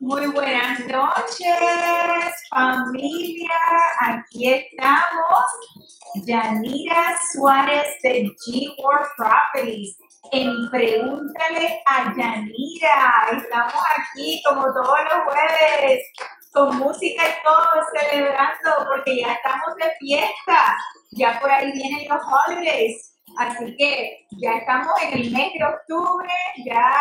Muy 0.00 0.26
buenas 0.26 0.80
noches, 0.80 2.34
familia. 2.50 3.50
Aquí 4.00 4.52
estamos. 4.52 5.44
Yanira 6.26 7.16
Suárez 7.32 7.86
de 8.02 8.24
G-World 8.24 9.06
Properties. 9.16 9.96
En 10.32 10.68
Pregúntale 10.70 11.80
a 11.86 12.12
Yanira. 12.16 13.38
Estamos 13.38 13.82
aquí 13.96 14.42
como 14.48 14.62
todos 14.62 14.98
los 15.04 15.32
jueves 15.32 16.02
con 16.52 16.76
música 16.78 17.22
y 17.22 17.44
todo 17.44 17.86
celebrando 17.92 18.70
porque 18.88 19.20
ya 19.20 19.34
estamos 19.34 19.76
de 19.76 19.92
fiesta. 20.00 20.76
Ya 21.12 21.38
por 21.40 21.52
ahí 21.52 21.70
vienen 21.70 22.08
los 22.08 22.20
holidays. 22.20 23.13
Así 23.36 23.76
que 23.76 24.26
ya 24.30 24.52
estamos 24.58 24.92
en 25.02 25.18
el 25.18 25.30
mes 25.32 25.52
de 25.54 25.64
octubre, 25.64 26.28
ya 26.64 26.94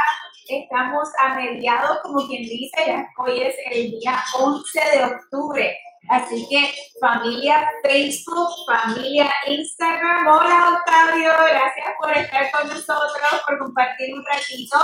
estamos 0.48 1.10
a 1.20 1.36
mediados, 1.36 2.00
como 2.02 2.28
quien 2.28 2.44
dice, 2.44 2.84
ya 2.86 3.08
hoy 3.18 3.42
es 3.42 3.56
el 3.72 3.92
día 3.92 4.24
11 4.40 4.80
de 4.98 5.04
octubre. 5.04 5.78
Así 6.10 6.46
que 6.50 6.74
familia 7.00 7.70
Facebook, 7.82 8.50
familia 8.68 9.32
Instagram, 9.48 10.28
hola 10.28 10.78
Octavio, 10.78 11.32
gracias 11.50 11.88
por 11.98 12.12
estar 12.12 12.52
con 12.52 12.68
nosotros, 12.68 13.42
por 13.48 13.58
compartir 13.60 14.14
un 14.14 14.26
ratito 14.26 14.78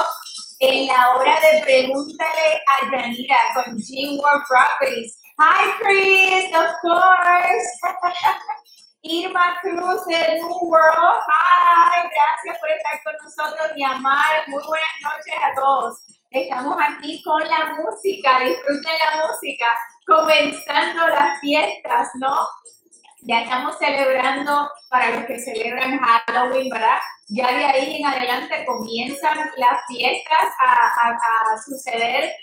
en 0.60 0.88
la 0.88 1.12
hora 1.16 1.38
de 1.42 1.62
Pregúntale 1.64 2.62
a 2.68 2.92
Yanira 2.92 3.38
con 3.54 3.78
G 3.78 4.18
World 4.18 4.44
Properties. 4.48 5.20
Hi 5.38 5.72
Chris, 5.82 6.56
of 6.56 6.72
course. 6.82 7.80
Irma 9.02 9.58
Cruz 9.62 10.06
de 10.08 10.36
New 10.36 10.58
World. 10.62 11.22
Hi, 11.26 12.10
gracias 12.10 12.60
por 12.60 12.70
estar 12.70 13.04
con 13.04 13.14
nosotros, 13.24 13.72
mi 13.74 13.84
amar. 13.84 14.44
Muy 14.48 14.62
buenas 14.62 14.96
noches 15.02 15.36
a 15.42 15.56
todos. 15.56 16.00
Estamos 16.30 16.78
aquí 16.82 17.24
con 17.24 17.42
la 17.48 17.78
música, 17.78 18.40
disfruten 18.40 18.94
la 19.06 19.26
música, 19.26 19.68
comenzando 20.06 21.08
las 21.08 21.40
fiestas, 21.40 22.10
¿no? 22.16 22.46
Ya 23.22 23.42
estamos 23.42 23.78
celebrando 23.78 24.70
para 24.90 25.12
los 25.12 25.26
que 25.26 25.40
celebran 25.40 25.98
Halloween, 26.00 26.70
¿verdad? 26.70 27.00
Ya 27.30 27.48
de 27.48 27.66
ahí 27.66 28.02
en 28.02 28.06
adelante 28.06 28.66
comienzan 28.66 29.38
las 29.56 29.86
fiestas 29.88 30.54
a, 30.62 31.12
a 31.54 31.58
suceder 31.66 32.34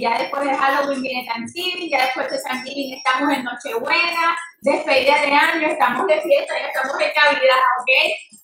ya 0.00 0.18
después 0.18 0.44
de 0.44 0.54
Halloween 0.54 1.02
viene 1.02 1.26
Thanksgiving, 1.26 1.88
ya 1.90 2.02
después 2.02 2.30
de 2.30 2.42
Thanksgiving 2.42 2.94
estamos 2.94 3.32
en 3.32 3.44
Nochebuena, 3.44 4.36
despedida 4.60 5.22
de 5.22 5.32
año, 5.32 5.68
estamos 5.68 6.06
de 6.06 6.20
fiesta, 6.20 6.54
ya 6.58 6.66
estamos 6.66 7.00
en 7.00 7.12
Navidad, 7.14 7.56
¿ok? 7.80 7.90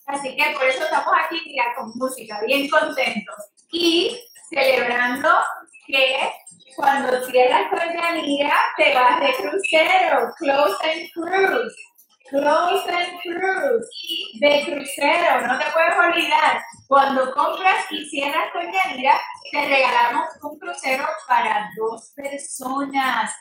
Así 0.07 0.35
que 0.35 0.51
por 0.53 0.65
eso 0.65 0.83
estamos 0.83 1.13
aquí, 1.23 1.41
mira, 1.45 1.65
con 1.77 1.91
música, 1.95 2.39
bien 2.45 2.67
contentos. 2.67 3.35
Y 3.71 4.19
celebrando 4.49 5.29
que 5.85 6.31
cuando 6.75 7.23
cierras 7.25 7.67
Yanira, 7.71 8.55
te 8.77 8.93
vas 8.93 9.19
de 9.19 9.33
crucero, 9.35 10.33
close 10.37 10.77
and 10.83 11.11
cruise. 11.13 11.75
Close 12.33 12.89
and 12.89 13.21
Cruise 13.21 14.39
de 14.39 14.65
crucero, 14.65 15.45
no 15.45 15.59
te 15.59 15.65
puedes 15.71 15.97
olvidar. 15.99 16.63
Cuando 16.87 17.31
compras 17.31 17.85
y 17.91 18.03
cierras 18.09 18.51
con 18.51 18.63
Yanira, 18.71 19.21
te 19.51 19.63
regalamos 19.63 20.29
un 20.41 20.57
crucero 20.57 21.05
para 21.27 21.69
dos 21.77 22.11
personas. 22.15 23.35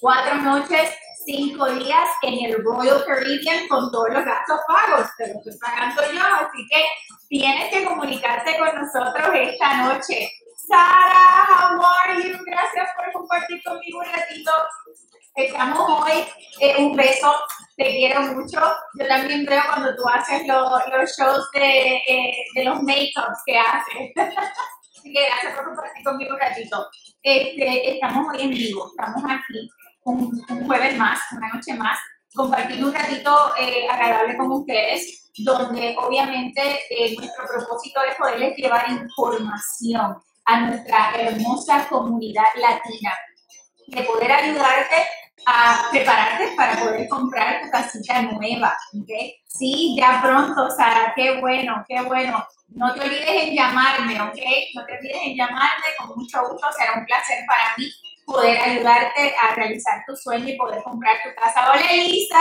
Cuatro 0.00 0.36
noches, 0.36 0.94
cinco 1.26 1.68
días 1.72 2.08
en 2.22 2.44
el 2.44 2.62
Royal 2.62 3.04
Caribbean 3.04 3.66
con 3.66 3.90
todos 3.90 4.10
los 4.10 4.24
gastos 4.24 4.60
pagos. 4.68 5.08
Te 5.16 5.32
lo 5.32 5.40
estoy 5.40 5.58
pagando 5.58 6.00
yo, 6.12 6.20
así 6.20 6.66
que 6.70 6.84
tienes 7.28 7.68
que 7.72 7.84
comunicarte 7.84 8.58
con 8.58 8.80
nosotros 8.80 9.28
esta 9.34 9.74
noche. 9.74 10.30
Sara, 10.68 11.48
how 11.48 11.80
are 11.80 12.22
you? 12.22 12.36
Gracias 12.44 12.90
por 12.94 13.10
compartir 13.12 13.62
conmigo 13.64 14.00
un 14.00 14.04
ratito. 14.04 14.52
Estamos 15.34 15.78
hoy, 15.88 16.26
eh, 16.60 16.74
un 16.78 16.94
beso, 16.94 17.32
te 17.74 17.84
quiero 17.84 18.20
mucho. 18.34 18.60
Yo 18.98 19.08
también 19.08 19.46
veo 19.46 19.62
cuando 19.66 19.96
tú 19.96 20.06
haces 20.06 20.46
los 20.46 21.16
shows 21.16 21.50
de, 21.54 21.96
eh, 22.06 22.36
de 22.54 22.64
los 22.64 22.82
make-ups 22.82 23.42
que 23.46 23.56
haces. 23.56 24.12
Así 24.98 25.10
que 25.10 25.24
gracias 25.24 25.54
por 25.54 25.64
compartir 25.64 26.04
conmigo 26.04 26.34
un 26.34 26.40
ratito. 26.40 26.86
Este, 27.22 27.94
estamos 27.94 28.26
hoy 28.34 28.42
en 28.42 28.50
vivo, 28.50 28.90
estamos 28.90 29.22
aquí 29.24 29.70
un, 30.04 30.66
jueves 30.66 30.98
más, 30.98 31.18
una 31.32 31.48
noche 31.48 31.72
más, 31.74 31.98
compartiendo 32.34 32.88
un 32.88 32.94
ratito 32.94 33.54
eh, 33.58 33.88
agradable 33.88 34.36
con 34.36 34.52
ustedes, 34.52 35.30
donde 35.38 35.96
obviamente 35.96 36.80
nuestro 37.16 37.44
propósito 37.46 38.02
es 38.02 38.16
poderles 38.16 38.54
llevar 38.56 38.90
información 38.90 40.18
a 40.48 40.60
nuestra 40.60 41.12
hermosa 41.14 41.86
comunidad 41.88 42.46
latina, 42.56 43.12
de 43.86 44.02
poder 44.02 44.32
ayudarte 44.32 44.96
a 45.46 45.88
prepararte 45.90 46.54
para 46.56 46.78
poder 46.80 47.06
comprar 47.08 47.60
tu 47.60 47.70
casita 47.70 48.22
nueva. 48.22 48.74
¿okay? 48.98 49.36
Sí, 49.46 49.94
ya 49.98 50.20
pronto, 50.22 50.70
Sara, 50.70 51.12
qué 51.14 51.38
bueno, 51.38 51.84
qué 51.86 52.00
bueno. 52.00 52.46
No 52.68 52.94
te 52.94 53.00
olvides 53.00 53.28
en 53.28 53.56
llamarme, 53.56 54.14
¿ok? 54.22 54.38
No 54.74 54.86
te 54.86 54.98
olvides 54.98 55.22
en 55.22 55.36
llamarme, 55.36 55.86
con 55.98 56.16
mucho 56.16 56.40
gusto, 56.48 56.66
será 56.78 56.94
un 56.98 57.04
placer 57.04 57.44
para 57.46 57.74
mí 57.76 57.90
poder 58.24 58.58
ayudarte 58.58 59.34
a 59.42 59.54
realizar 59.54 60.02
tu 60.06 60.16
sueño 60.16 60.48
y 60.48 60.56
poder 60.56 60.82
comprar 60.82 61.16
tu 61.22 61.34
casa. 61.38 61.70
Hola 61.72 61.86
Elisa, 61.90 62.40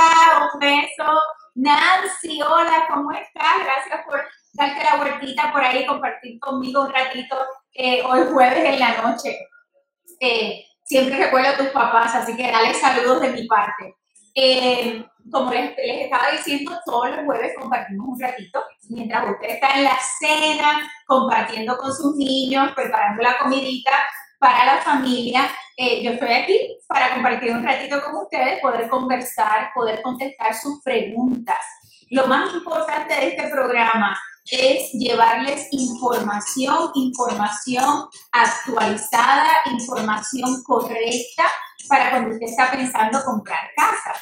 un 0.54 0.60
beso. 0.60 1.22
Nancy, 1.56 2.42
hola, 2.42 2.88
¿cómo 2.90 3.12
estás? 3.12 3.58
Gracias 3.64 4.06
por 4.06 4.22
darte 4.54 4.84
la 4.84 4.96
vueltita 4.96 5.52
por 5.52 5.64
ahí, 5.64 5.86
compartir 5.86 6.40
conmigo 6.40 6.84
un 6.84 6.94
ratito 6.94 7.38
eh, 7.78 8.02
jueves 8.02 8.66
en 8.66 8.80
la 8.80 9.02
noche. 9.02 9.38
Eh, 10.20 10.66
siempre 10.84 11.18
recuerdo 11.18 11.50
a 11.50 11.58
tus 11.58 11.68
papás, 11.68 12.16
así 12.16 12.36
que 12.36 12.52
dale 12.52 12.74
saludos 12.74 13.22
de 13.22 13.30
mi 13.30 13.48
parte. 13.48 13.96
Eh, 14.34 15.06
como 15.32 15.52
les, 15.52 15.74
estaba 15.78 16.32
diciendo, 16.32 16.72
todos 16.86 17.10
los 17.10 17.26
jueves 17.26 17.54
compartimos 17.60 18.08
un 18.08 18.20
ratito, 18.20 18.64
mientras 18.90 19.30
usted 19.30 19.50
está 19.50 19.70
en 19.76 19.84
la 19.84 19.98
cena, 20.20 20.92
compartiendo 21.06 21.78
con 21.78 21.94
sus 21.94 22.16
niños, 22.16 22.72
preparando 22.76 23.22
la 23.22 23.38
comidita 23.38 23.92
para 24.40 24.66
la 24.66 24.78
familia. 24.82 25.50
Eh, 25.76 26.04
yo 26.04 26.12
estoy 26.12 26.34
aquí 26.34 26.78
para 26.88 27.14
compartir 27.14 27.52
un 27.52 27.64
ratito 27.64 28.02
con 28.02 28.16
ustedes, 28.24 28.60
poder 28.62 28.90
conversar, 28.90 29.72
poder 29.76 30.02
contestar 30.02 30.56
sus 30.56 30.82
preguntas. 30.84 31.60
Lo 32.10 32.28
más 32.28 32.54
importante 32.54 33.14
de 33.14 33.28
este 33.28 33.50
programa 33.50 34.18
es 34.52 34.92
llevarles 34.94 35.68
información, 35.72 36.92
información 36.96 38.08
actualizada, 38.32 39.48
información 39.72 40.64
correcta 40.64 41.46
para 41.88 42.12
cuando 42.12 42.34
usted 42.34 42.48
está 42.48 42.72
pensando 42.72 43.24
comprar 43.24 43.70
casa. 43.76 44.14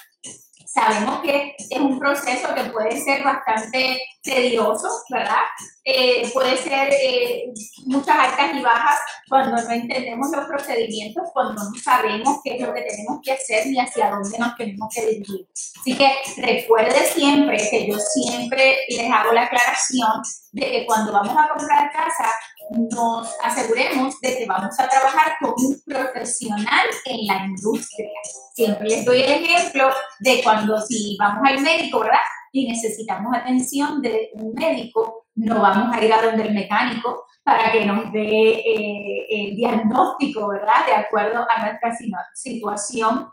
Sabemos 0.65 1.21
que 1.21 1.55
es 1.57 1.79
un 1.79 1.97
proceso 1.99 2.53
que 2.53 2.65
puede 2.65 2.99
ser 2.99 3.23
bastante 3.23 4.01
tedioso, 4.21 4.89
¿verdad? 5.09 5.43
Eh, 5.87 6.27
puede 6.33 6.57
ser 6.57 6.91
eh, 6.91 7.53
muchas 7.85 8.17
altas 8.17 8.55
y 8.55 8.61
bajas 8.63 8.99
cuando 9.29 9.61
no 9.61 9.69
entendemos 9.69 10.31
los 10.35 10.45
procedimientos, 10.45 11.25
cuando 11.31 11.63
no 11.63 11.79
sabemos 11.79 12.39
qué 12.43 12.55
es 12.55 12.61
lo 12.61 12.73
que 12.73 12.81
tenemos 12.81 13.19
que 13.23 13.33
hacer 13.33 13.67
ni 13.67 13.79
hacia 13.79 14.09
dónde 14.09 14.35
nos 14.39 14.55
tenemos 14.55 14.91
que 14.91 15.05
dirigir. 15.05 15.47
Así 15.79 15.95
que 15.95 16.11
recuerde 16.37 16.99
siempre 17.13 17.57
que 17.69 17.87
yo 17.87 17.99
siempre 17.99 18.77
les 18.89 19.11
hago 19.11 19.31
la 19.31 19.43
aclaración 19.43 20.23
de 20.53 20.71
que 20.71 20.85
cuando 20.87 21.11
vamos 21.11 21.35
a 21.37 21.49
comprar 21.49 21.91
casa, 21.91 22.31
nos 22.71 23.35
aseguremos 23.43 24.19
de 24.21 24.37
que 24.37 24.45
vamos 24.47 24.79
a 24.79 24.89
trabajar 24.89 25.33
con 25.39 25.53
un 25.55 25.79
profesional 25.85 26.87
en 27.05 27.27
la 27.27 27.45
industria. 27.45 28.09
Siempre 28.55 28.87
les 28.87 29.05
doy 29.05 29.21
el 29.21 29.43
ejemplo 29.43 29.89
de 30.19 30.41
cuando 30.43 30.81
si 30.81 31.15
vamos 31.19 31.47
al 31.47 31.61
médico, 31.61 31.99
¿verdad? 31.99 32.17
Y 32.51 32.67
necesitamos 32.67 33.35
atención 33.35 34.01
de 34.01 34.31
un 34.33 34.53
médico, 34.53 35.24
no 35.35 35.61
vamos 35.61 35.95
a 35.95 36.03
ir 36.03 36.13
a 36.13 36.21
donde 36.21 36.43
el 36.43 36.53
mecánico 36.53 37.25
para 37.43 37.71
que 37.71 37.85
nos 37.85 38.11
dé 38.11 38.21
eh, 38.21 39.27
el 39.29 39.55
diagnóstico, 39.55 40.47
¿verdad? 40.47 40.85
De 40.85 40.93
acuerdo 40.93 41.45
a 41.49 41.61
nuestra 41.61 41.95
situación 42.33 43.29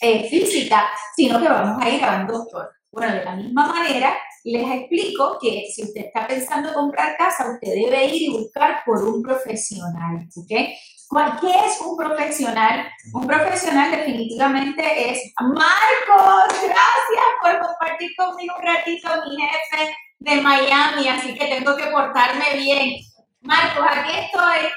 eh, 0.00 0.28
física, 0.28 0.88
sino 1.14 1.40
que 1.40 1.48
vamos 1.48 1.82
a 1.82 1.88
ir 1.88 2.02
a 2.04 2.20
un 2.20 2.26
doctor. 2.26 2.70
Bueno, 2.90 3.14
de 3.14 3.24
la 3.24 3.36
misma 3.36 3.66
manera, 3.68 4.16
les 4.44 4.68
explico 4.68 5.38
que 5.40 5.66
si 5.72 5.82
usted 5.82 6.06
está 6.06 6.26
pensando 6.26 6.72
comprar 6.72 7.16
casa, 7.16 7.52
usted 7.52 7.74
debe 7.74 8.06
ir 8.06 8.22
y 8.22 8.32
buscar 8.32 8.82
por 8.84 9.02
un 9.02 9.22
profesional, 9.22 10.28
¿ok? 10.36 10.48
¿Qué 10.48 11.66
es 11.66 11.78
un 11.82 11.94
profesional? 11.94 12.86
Un 13.12 13.26
profesional 13.26 13.90
definitivamente 13.90 15.10
es 15.10 15.32
Marcos. 15.40 16.46
Gracias 16.48 17.26
por 17.42 17.58
compartir 17.60 18.10
conmigo 18.16 18.54
un 18.58 18.64
ratito, 18.64 19.08
mi 19.28 19.42
jefe 19.42 19.94
de 20.22 20.40
Miami, 20.40 21.08
así 21.08 21.34
que 21.34 21.46
tengo 21.46 21.76
que 21.76 21.86
portarme 21.86 22.44
bien. 22.58 23.00
Marcos, 23.40 23.84
aquí 23.90 24.12
estoy. 24.18 24.70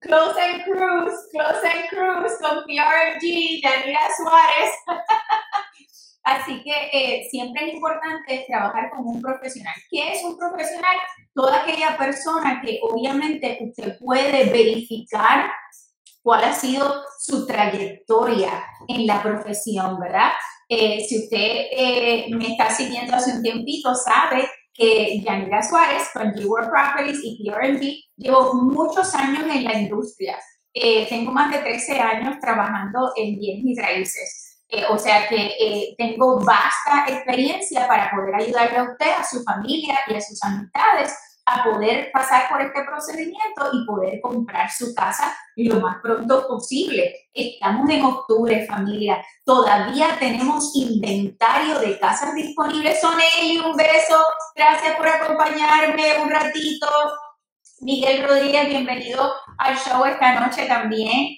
Close 0.00 0.40
and 0.40 0.64
Cruise, 0.64 1.28
Close 1.32 1.66
and 1.66 1.88
Cruise 1.88 2.38
con 2.40 2.64
PRG, 2.64 3.60
Daniela 3.62 4.08
Suárez. 4.16 4.70
Así 6.22 6.62
que 6.62 6.90
eh, 6.92 7.26
siempre 7.30 7.66
es 7.66 7.74
importante 7.74 8.44
trabajar 8.46 8.90
con 8.90 9.06
un 9.06 9.22
profesional. 9.22 9.74
¿Qué 9.90 10.12
es 10.12 10.22
un 10.22 10.36
profesional? 10.36 10.94
Toda 11.34 11.62
aquella 11.62 11.96
persona 11.96 12.60
que 12.62 12.78
obviamente 12.82 13.58
usted 13.62 13.98
puede 13.98 14.44
verificar 14.50 15.50
cuál 16.22 16.44
ha 16.44 16.52
sido 16.52 17.02
su 17.18 17.46
trayectoria 17.46 18.62
en 18.88 19.06
la 19.06 19.22
profesión, 19.22 19.98
¿verdad? 19.98 20.32
Eh, 20.68 21.02
si 21.08 21.24
usted 21.24 21.38
eh, 21.72 22.26
me 22.30 22.48
está 22.48 22.68
siguiendo 22.68 23.16
hace 23.16 23.32
un 23.32 23.42
tiempito, 23.42 23.94
sabe 23.94 24.46
que 24.78 25.20
Yanira 25.20 25.62
Suárez 25.62 26.08
con 26.12 26.32
G-World 26.32 26.70
Properties 26.70 27.20
y 27.24 27.44
PRNG 27.44 28.04
llevo 28.16 28.54
muchos 28.54 29.12
años 29.14 29.42
en 29.52 29.64
la 29.64 29.74
industria. 29.74 30.38
Eh, 30.72 31.08
tengo 31.08 31.32
más 31.32 31.50
de 31.50 31.58
13 31.58 31.98
años 31.98 32.36
trabajando 32.40 33.12
en 33.16 33.38
bienes 33.38 33.64
y 33.64 33.80
raíces. 33.80 34.44
o 34.90 34.98
sea 34.98 35.26
que 35.28 35.94
tengo 35.96 36.38
vasta 36.40 37.06
experiencia 37.08 37.88
para 37.88 38.10
poder 38.10 38.34
ayudarle 38.34 38.78
a 38.78 38.82
usted, 38.84 39.10
a 39.18 39.24
su 39.24 39.42
familia 39.42 39.98
y 40.06 40.14
a 40.14 40.20
sus 40.20 40.42
amistades 40.44 41.12
a 41.48 41.64
poder 41.64 42.10
pasar 42.12 42.46
por 42.50 42.60
este 42.60 42.84
procedimiento 42.84 43.70
y 43.72 43.86
poder 43.86 44.20
comprar 44.20 44.70
su 44.70 44.94
casa 44.94 45.34
lo 45.56 45.80
más 45.80 45.96
pronto 46.02 46.46
posible. 46.46 47.28
Estamos 47.32 47.88
en 47.88 48.04
octubre, 48.04 48.66
familia. 48.66 49.24
Todavía 49.44 50.16
tenemos 50.18 50.70
inventario 50.76 51.78
de 51.78 51.98
casas 51.98 52.34
disponibles. 52.34 53.00
Soneli, 53.00 53.58
un 53.58 53.74
beso. 53.74 54.22
Gracias 54.54 54.94
por 54.96 55.08
acompañarme 55.08 56.18
un 56.22 56.30
ratito. 56.30 56.86
Miguel 57.80 58.28
Rodríguez, 58.28 58.68
bienvenido 58.68 59.32
al 59.56 59.76
show 59.78 60.04
esta 60.04 60.40
noche 60.40 60.66
también. 60.66 61.34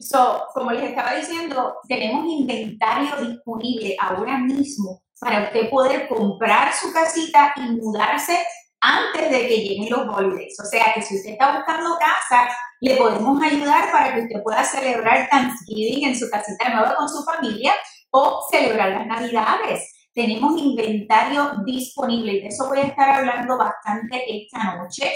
so, 0.00 0.46
como 0.52 0.72
les 0.72 0.90
estaba 0.90 1.14
diciendo, 1.14 1.76
tenemos 1.86 2.26
inventario 2.26 3.24
disponible 3.24 3.96
ahora 4.00 4.38
mismo 4.38 5.02
para 5.20 5.44
usted 5.44 5.68
poder 5.70 6.08
comprar 6.08 6.72
su 6.72 6.92
casita 6.92 7.52
y 7.56 7.60
mudarse 7.60 8.38
antes 8.80 9.30
de 9.30 9.46
que 9.46 9.56
lleguen 9.56 9.90
los 9.90 10.08
holidays. 10.08 10.58
O 10.60 10.64
sea 10.64 10.92
que 10.94 11.02
si 11.02 11.16
usted 11.16 11.32
está 11.32 11.56
buscando 11.56 11.96
casa, 11.98 12.48
le 12.80 12.96
podemos 12.96 13.42
ayudar 13.42 13.92
para 13.92 14.14
que 14.14 14.22
usted 14.22 14.42
pueda 14.42 14.64
celebrar 14.64 15.28
Thanksgiving 15.30 16.08
en 16.08 16.18
su 16.18 16.30
casita 16.30 16.68
nueva 16.70 16.96
con 16.96 17.08
su 17.08 17.22
familia 17.22 17.74
o 18.10 18.40
celebrar 18.50 18.90
las 18.90 19.06
Navidades. 19.06 19.92
Tenemos 20.14 20.60
inventario 20.60 21.52
disponible 21.64 22.32
y 22.32 22.40
de 22.40 22.48
eso 22.48 22.68
voy 22.68 22.78
a 22.78 22.86
estar 22.86 23.10
hablando 23.10 23.56
bastante 23.56 24.24
esta 24.26 24.76
noche. 24.76 25.12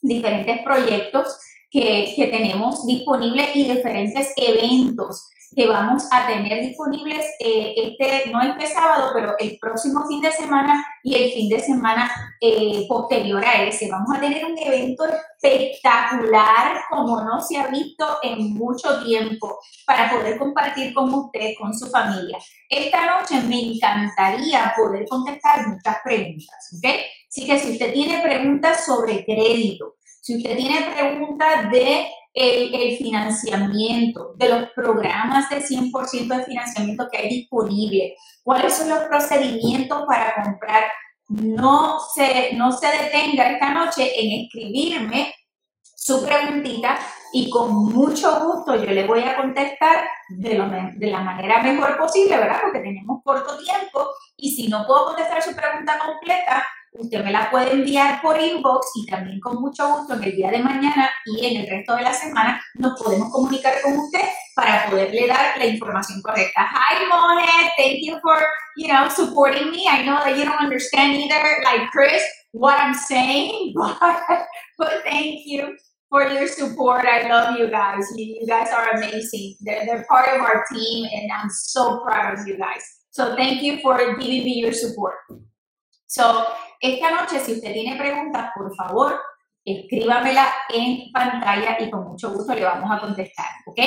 Diferentes 0.00 0.62
proyectos 0.64 1.38
que, 1.70 2.12
que 2.16 2.26
tenemos 2.28 2.86
disponibles 2.86 3.54
y 3.54 3.70
diferentes 3.70 4.32
eventos 4.36 5.28
que 5.54 5.66
vamos 5.66 6.04
a 6.10 6.26
tener 6.26 6.60
disponibles 6.60 7.24
eh, 7.38 7.74
este, 7.76 8.30
no 8.30 8.42
este 8.42 8.66
sábado, 8.66 9.10
pero 9.14 9.34
el 9.38 9.58
próximo 9.58 10.06
fin 10.06 10.20
de 10.20 10.32
semana 10.32 10.84
y 11.02 11.14
el 11.14 11.30
fin 11.32 11.48
de 11.48 11.60
semana 11.60 12.10
eh, 12.40 12.86
posterior 12.88 13.44
a 13.44 13.62
ese. 13.64 13.90
Vamos 13.90 14.16
a 14.16 14.20
tener 14.20 14.44
un 14.44 14.58
evento 14.58 15.04
espectacular 15.42 16.82
como 16.90 17.20
no 17.22 17.40
se 17.40 17.56
ha 17.56 17.68
visto 17.68 18.06
en 18.22 18.54
mucho 18.54 19.02
tiempo 19.04 19.58
para 19.86 20.10
poder 20.10 20.38
compartir 20.38 20.92
con 20.94 21.12
usted, 21.12 21.52
con 21.58 21.76
su 21.76 21.86
familia. 21.88 22.38
Esta 22.68 23.18
noche 23.18 23.40
me 23.46 23.60
encantaría 23.60 24.72
poder 24.76 25.06
contestar 25.08 25.68
muchas 25.68 25.96
preguntas, 26.02 26.78
¿ok? 26.78 26.90
Así 27.28 27.46
que 27.46 27.58
si 27.58 27.72
usted 27.72 27.92
tiene 27.92 28.20
preguntas 28.22 28.84
sobre 28.84 29.24
crédito, 29.24 29.96
si 30.20 30.36
usted 30.36 30.56
tiene 30.56 30.80
preguntas 30.94 31.70
de 31.70 32.08
el, 32.34 32.96
financiamiento, 32.96 34.34
de 34.36 34.48
los 34.48 34.70
programas 34.70 35.48
de 35.48 35.62
100% 35.62 36.36
de 36.36 36.44
financiamiento 36.44 37.08
que 37.10 37.18
hay 37.18 37.28
disponible, 37.28 38.16
cuáles 38.42 38.74
son 38.74 38.88
los 38.88 39.04
procedimientos 39.04 40.04
para 40.06 40.34
comprar. 40.42 40.84
No 41.28 42.00
se, 42.14 42.52
no 42.54 42.72
se 42.72 42.88
detenga 42.88 43.50
esta 43.50 43.72
noche 43.72 44.12
en 44.20 44.44
escribirme 44.44 45.32
su 45.82 46.22
preguntita 46.22 46.98
y 47.32 47.48
con 47.48 47.86
mucho 47.86 48.44
gusto 48.44 48.76
yo 48.76 48.90
le 48.90 49.06
voy 49.06 49.22
a 49.22 49.36
contestar 49.36 50.04
de, 50.28 50.50
de, 50.96 51.06
la 51.06 51.20
manera 51.20 51.62
mejor 51.62 51.96
posible, 51.96 52.36
¿verdad? 52.36 52.58
Porque 52.62 52.80
tenemos 52.80 53.22
corto 53.24 53.56
tiempo 53.56 54.06
y 54.36 54.54
si 54.54 54.68
no 54.68 54.84
puedo 54.86 55.06
contestar 55.06 55.40
su 55.42 55.54
pregunta 55.54 55.98
completa, 55.98 56.66
usted 56.94 57.24
me 57.24 57.32
la 57.32 57.50
puede 57.50 57.72
enviar 57.72 58.20
por 58.22 58.40
inbox 58.40 58.86
y 58.94 59.06
también 59.06 59.40
con 59.40 59.60
mucho 59.60 59.86
gusto 59.96 60.14
en 60.14 60.24
el 60.24 60.36
día 60.36 60.50
de 60.50 60.58
mañana 60.60 61.10
y 61.26 61.46
en 61.46 61.60
el 61.60 61.66
resto 61.66 61.96
de 61.96 62.02
la 62.02 62.12
semana 62.12 62.62
nos 62.74 63.00
podemos 63.00 63.32
comunicar 63.32 63.80
con 63.82 63.98
usted 63.98 64.28
para 64.54 64.88
poderle 64.88 65.26
dar 65.26 65.58
la 65.58 65.66
información 65.66 66.22
correcta. 66.22 66.60
Hi, 66.60 67.06
Monet, 67.08 67.72
thank 67.76 67.98
you 68.00 68.18
for, 68.22 68.38
you 68.76 68.88
know, 68.88 69.08
supporting 69.08 69.70
me. 69.70 69.88
I 69.88 70.04
know 70.04 70.18
that 70.22 70.36
you 70.36 70.44
don't 70.44 70.60
understand 70.60 71.16
either, 71.16 71.62
like 71.64 71.90
Chris, 71.90 72.22
what 72.52 72.78
I'm 72.78 72.94
saying, 72.94 73.72
but, 73.76 74.20
but 74.78 75.02
thank 75.04 75.40
you 75.44 75.76
for 76.08 76.28
your 76.28 76.46
support. 76.46 77.04
I 77.04 77.28
love 77.28 77.58
you 77.58 77.68
guys. 77.68 78.04
You, 78.14 78.46
guys 78.46 78.68
are 78.70 78.90
amazing. 78.90 79.56
They're, 79.62 79.84
they're 79.84 80.06
part 80.08 80.28
of 80.28 80.40
our 80.40 80.64
team, 80.72 81.08
and 81.12 81.32
I'm 81.32 81.50
so 81.50 81.98
proud 82.04 82.38
of 82.38 82.46
you 82.46 82.56
guys. 82.56 82.82
So 83.10 83.34
thank 83.34 83.62
you 83.62 83.80
for 83.80 83.98
giving 83.98 84.44
me 84.44 84.60
your 84.60 84.72
support. 84.72 85.14
So, 86.06 86.46
esta 86.84 87.10
noche, 87.10 87.40
si 87.40 87.52
usted 87.52 87.72
tiene 87.72 87.96
preguntas, 87.96 88.50
por 88.54 88.74
favor, 88.76 89.18
escríbamela 89.64 90.52
en 90.68 91.10
pantalla 91.12 91.78
y 91.80 91.90
con 91.90 92.08
mucho 92.08 92.30
gusto 92.30 92.54
le 92.54 92.62
vamos 92.62 92.90
a 92.90 93.00
contestar, 93.00 93.46
¿ok? 93.66 93.80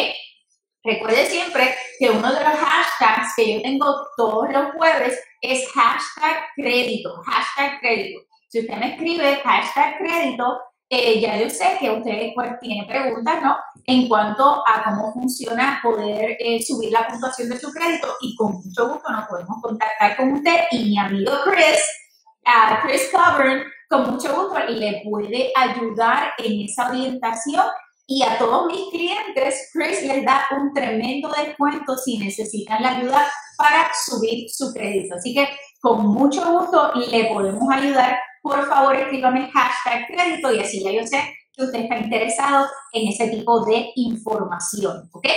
Recuerde 0.84 1.28
siempre 1.28 1.76
que 2.00 2.10
uno 2.10 2.34
de 2.34 2.40
los 2.40 2.54
hashtags 2.60 3.36
que 3.36 3.54
yo 3.54 3.62
tengo 3.62 3.86
todos 4.16 4.52
los 4.52 4.72
jueves 4.72 5.22
es 5.42 5.72
hashtag 5.74 6.44
crédito, 6.56 7.22
hashtag 7.24 7.80
crédito. 7.82 8.22
Si 8.48 8.62
usted 8.62 8.78
me 8.78 8.94
escribe 8.94 9.42
hashtag 9.44 10.00
crédito, 10.00 10.60
eh, 10.90 11.20
ya 11.20 11.38
yo 11.38 11.52
sé 11.52 11.78
que 11.80 11.92
usted 11.92 12.32
pues, 12.34 12.60
tiene 12.62 12.88
preguntas, 12.88 13.44
¿no? 13.44 13.58
En 13.86 14.08
cuanto 14.08 14.64
a 14.66 14.84
cómo 14.86 15.14
funciona 15.14 15.80
poder 15.84 16.36
eh, 16.40 16.64
subir 16.64 16.92
la 16.92 17.06
puntuación 17.08 17.50
de 17.50 17.60
su 17.60 17.72
crédito 17.72 18.16
y 18.22 18.36
con 18.36 18.54
mucho 18.54 18.90
gusto 18.90 19.12
nos 19.12 19.28
podemos 19.28 19.62
contactar 19.62 20.18
con 20.18 20.32
usted 20.32 20.62
y 20.72 20.86
mi 20.86 20.98
amigo 20.98 21.34
Chris 21.44 22.07
a 22.48 22.82
Chris 22.82 23.12
Coburn, 23.12 23.64
con 23.90 24.12
mucho 24.12 24.34
gusto 24.34 24.58
le 24.70 25.02
puede 25.04 25.52
ayudar 25.56 26.34
en 26.38 26.62
esa 26.62 26.90
orientación 26.90 27.66
y 28.10 28.24
a 28.24 28.38
todos 28.38 28.68
mis 28.68 28.90
clientes, 28.90 29.70
Chris 29.74 30.02
les 30.04 30.24
da 30.24 30.46
un 30.58 30.74
tremendo 30.74 31.30
descuento 31.30 31.98
si 31.98 32.18
necesitan 32.18 32.82
la 32.82 32.98
ayuda 32.98 33.30
para 33.58 33.92
subir 34.06 34.50
su 34.50 34.72
crédito. 34.74 35.16
Así 35.16 35.34
que 35.34 35.50
con 35.82 36.08
mucho 36.08 36.42
gusto 36.50 36.94
le 37.12 37.26
podemos 37.26 37.70
ayudar. 37.70 38.18
Por 38.42 38.66
favor, 38.66 38.96
escríbame 38.96 39.52
hashtag 39.52 40.08
crédito 40.08 40.54
y 40.54 40.60
así 40.62 40.82
ya 40.82 40.92
yo 40.92 41.06
sé 41.06 41.22
que 41.54 41.64
usted 41.66 41.80
está 41.80 41.98
interesado 41.98 42.68
en 42.94 43.10
ese 43.10 43.28
tipo 43.28 43.66
de 43.66 43.92
información. 43.96 45.10
¿Ok? 45.12 45.28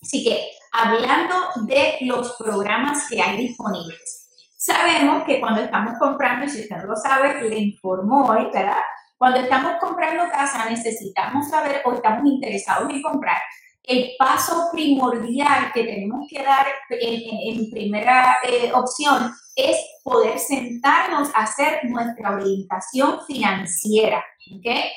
Así 0.00 0.22
que 0.22 0.50
hablando 0.70 1.34
de 1.66 1.96
los 2.02 2.36
programas 2.36 3.08
que 3.08 3.20
hay 3.20 3.38
disponibles. 3.38 4.17
Sabemos 4.68 5.24
que 5.24 5.40
cuando 5.40 5.62
estamos 5.62 5.94
comprando, 5.98 6.44
y 6.44 6.50
si 6.50 6.60
usted 6.60 6.76
no 6.76 6.88
lo 6.88 6.96
sabe, 6.96 7.40
le 7.48 7.58
informo 7.58 8.26
hoy, 8.28 8.50
¿verdad? 8.52 8.82
Cuando 9.16 9.40
estamos 9.40 9.72
comprando 9.80 10.30
casa 10.30 10.68
necesitamos 10.68 11.48
saber 11.48 11.80
o 11.86 11.94
estamos 11.94 12.26
interesados 12.26 12.90
en 12.90 13.00
comprar 13.00 13.38
el 13.88 14.10
paso 14.18 14.68
primordial 14.70 15.72
que 15.72 15.84
tenemos 15.84 16.26
que 16.28 16.42
dar 16.42 16.66
en, 16.90 17.70
primera 17.70 18.36
eh, 18.42 18.70
opción 18.74 19.32
es 19.56 19.78
poder 20.04 20.38
sentarnos 20.38 21.34
a 21.34 21.44
hacer 21.44 21.80
nuestra 21.84 22.32
orientación 22.32 23.24
financiera. 23.26 24.22
¿okay? 24.58 24.90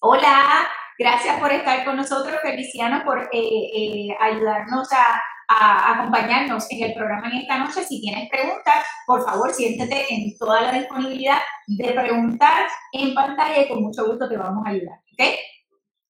Hola, 0.00 0.66
gracias 0.98 1.38
por 1.38 1.52
estar 1.52 1.84
con 1.84 1.96
nosotros, 1.96 2.36
Feliciano, 2.40 3.04
por 3.04 3.20
eh, 3.20 3.28
eh, 3.34 4.16
ayudarnos 4.18 4.90
a 4.94 5.20
a 5.48 5.94
acompañarnos 5.94 6.70
en 6.70 6.84
el 6.84 6.94
programa 6.94 7.28
en 7.28 7.38
esta 7.38 7.58
noche. 7.58 7.84
Si 7.84 8.00
tienes 8.00 8.28
preguntas, 8.28 8.84
por 9.06 9.24
favor, 9.24 9.52
siéntete 9.52 10.06
en 10.12 10.36
toda 10.36 10.60
la 10.62 10.72
disponibilidad 10.72 11.38
de 11.66 11.92
preguntar 11.92 12.66
en 12.92 13.14
pantalla 13.14 13.62
y 13.62 13.68
con 13.68 13.82
mucho 13.82 14.06
gusto 14.06 14.28
te 14.28 14.36
vamos 14.36 14.64
a 14.66 14.70
ayudar. 14.70 14.98
¿Ok? 15.12 15.36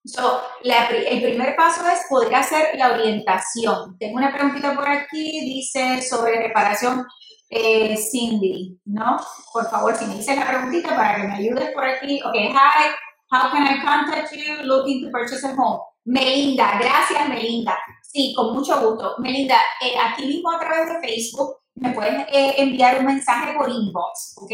So, 0.05 0.41
el 0.63 1.23
primer 1.23 1.57
paso 1.57 1.83
es 1.89 2.07
poder 2.09 2.33
hacer 2.37 2.79
la 2.79 2.93
orientación. 2.93 3.99
Tengo 3.99 4.19
una 4.19 4.33
preguntita 4.33 4.73
por 4.75 4.89
aquí, 4.89 5.41
dice 5.41 6.01
sobre 6.01 6.41
reparación 6.41 7.05
eh, 7.49 7.97
Cindy, 7.97 8.81
¿no? 8.85 9.17
Por 9.53 9.69
favor, 9.69 9.97
si 9.97 10.07
me 10.07 10.17
dices 10.17 10.37
la 10.37 10.47
preguntita 10.47 10.95
para 10.95 11.17
que 11.17 11.27
me 11.27 11.35
ayudes 11.35 11.71
por 11.73 11.85
aquí. 11.85 12.21
Ok, 12.25 12.35
hi, 12.35 12.91
how 13.33 13.51
can 13.51 13.67
I 13.67 13.81
contact 13.81 14.33
you 14.33 14.63
looking 14.63 15.05
to 15.05 15.11
purchase 15.11 15.45
a 15.45 15.55
home? 15.55 15.81
Melinda, 16.07 16.79
gracias 16.79 17.29
Melinda. 17.29 17.77
Sí, 18.03 18.33
con 18.35 18.55
mucho 18.55 18.81
gusto. 18.81 19.17
Melinda, 19.19 19.57
eh, 19.81 19.95
aquí 19.99 20.27
mismo 20.27 20.51
a 20.51 20.59
través 20.59 20.89
de 20.89 21.07
Facebook 21.07 21.59
me 21.75 21.91
puedes 21.91 22.27
eh, 22.33 22.55
enviar 22.57 22.99
un 22.99 23.07
mensaje 23.07 23.55
por 23.55 23.69
inbox, 23.69 24.35
¿ok? 24.39 24.53